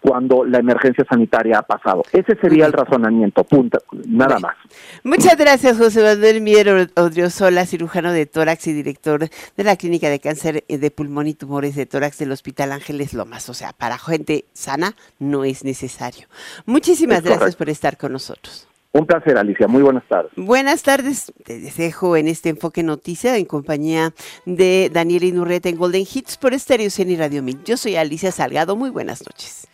cuando 0.01 0.45
la 0.45 0.59
emergencia 0.59 1.05
sanitaria 1.09 1.59
ha 1.59 1.63
pasado. 1.63 2.03
Ese 2.11 2.35
sería 2.39 2.65
el 2.65 2.73
razonamiento, 2.73 3.43
punto, 3.43 3.79
nada 4.07 4.39
más. 4.39 4.55
Muchas 5.03 5.37
gracias, 5.37 5.77
José 5.77 6.01
Manuel 6.01 6.41
Mier 6.41 6.89
Odriozola, 6.95 7.65
cirujano 7.65 8.11
de 8.11 8.25
tórax 8.25 8.67
y 8.67 8.73
director 8.73 9.19
de 9.19 9.63
la 9.63 9.75
Clínica 9.75 10.09
de 10.09 10.19
Cáncer 10.19 10.63
de 10.67 10.91
Pulmón 10.91 11.27
y 11.27 11.33
Tumores 11.33 11.75
de 11.75 11.85
Tórax 11.85 12.17
del 12.17 12.31
Hospital 12.31 12.71
Ángeles 12.71 13.13
Lomas. 13.13 13.49
O 13.49 13.53
sea, 13.53 13.73
para 13.73 13.97
gente 13.97 14.45
sana 14.53 14.95
no 15.19 15.43
es 15.43 15.63
necesario. 15.63 16.27
Muchísimas 16.65 17.23
gracias 17.23 17.55
por 17.55 17.69
estar 17.69 17.97
con 17.97 18.13
nosotros. 18.13 18.69
Un 18.91 19.05
placer, 19.05 19.37
Alicia. 19.37 19.67
Muy 19.67 19.83
buenas 19.83 20.03
tardes. 20.07 20.31
Buenas 20.35 20.81
tardes. 20.81 21.31
Te 21.45 21.59
dejo 21.59 22.17
en 22.17 22.27
este 22.27 22.49
enfoque 22.49 22.81
noticia 22.81 23.37
en 23.37 23.45
compañía 23.45 24.13
de 24.45 24.89
Daniel 24.91 25.25
Inurreta 25.25 25.69
en 25.69 25.77
Golden 25.77 26.07
Hits 26.11 26.37
por 26.37 26.55
Estéreo 26.55 26.89
y 26.97 27.15
Radio 27.15 27.43
Mil. 27.43 27.63
Yo 27.63 27.77
soy 27.77 27.97
Alicia 27.97 28.31
Salgado. 28.31 28.75
Muy 28.75 28.89
buenas 28.89 29.23
noches. 29.23 29.68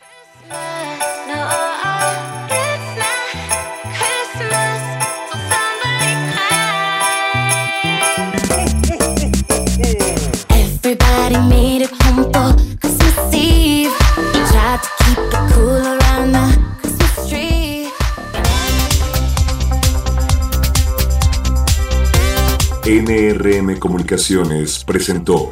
NRM 22.87 23.79
Comunicaciones 23.79 24.83
presentó 24.83 25.51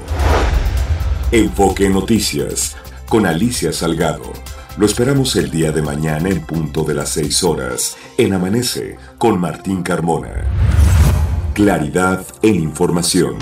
Enfoque 1.31 1.89
Noticias 1.89 2.75
con 3.09 3.25
Alicia 3.25 3.73
Salgado 3.73 4.31
lo 4.77 4.85
esperamos 4.85 5.35
el 5.35 5.51
día 5.51 5.71
de 5.71 5.81
mañana 5.81 6.29
en 6.29 6.41
punto 6.41 6.83
de 6.83 6.95
las 6.95 7.09
6 7.09 7.43
horas 7.43 7.95
en 8.17 8.33
Amanece 8.33 8.97
con 9.17 9.39
Martín 9.39 9.83
Carmona. 9.83 10.45
Claridad 11.53 12.25
en 12.41 12.55
información. 12.55 13.35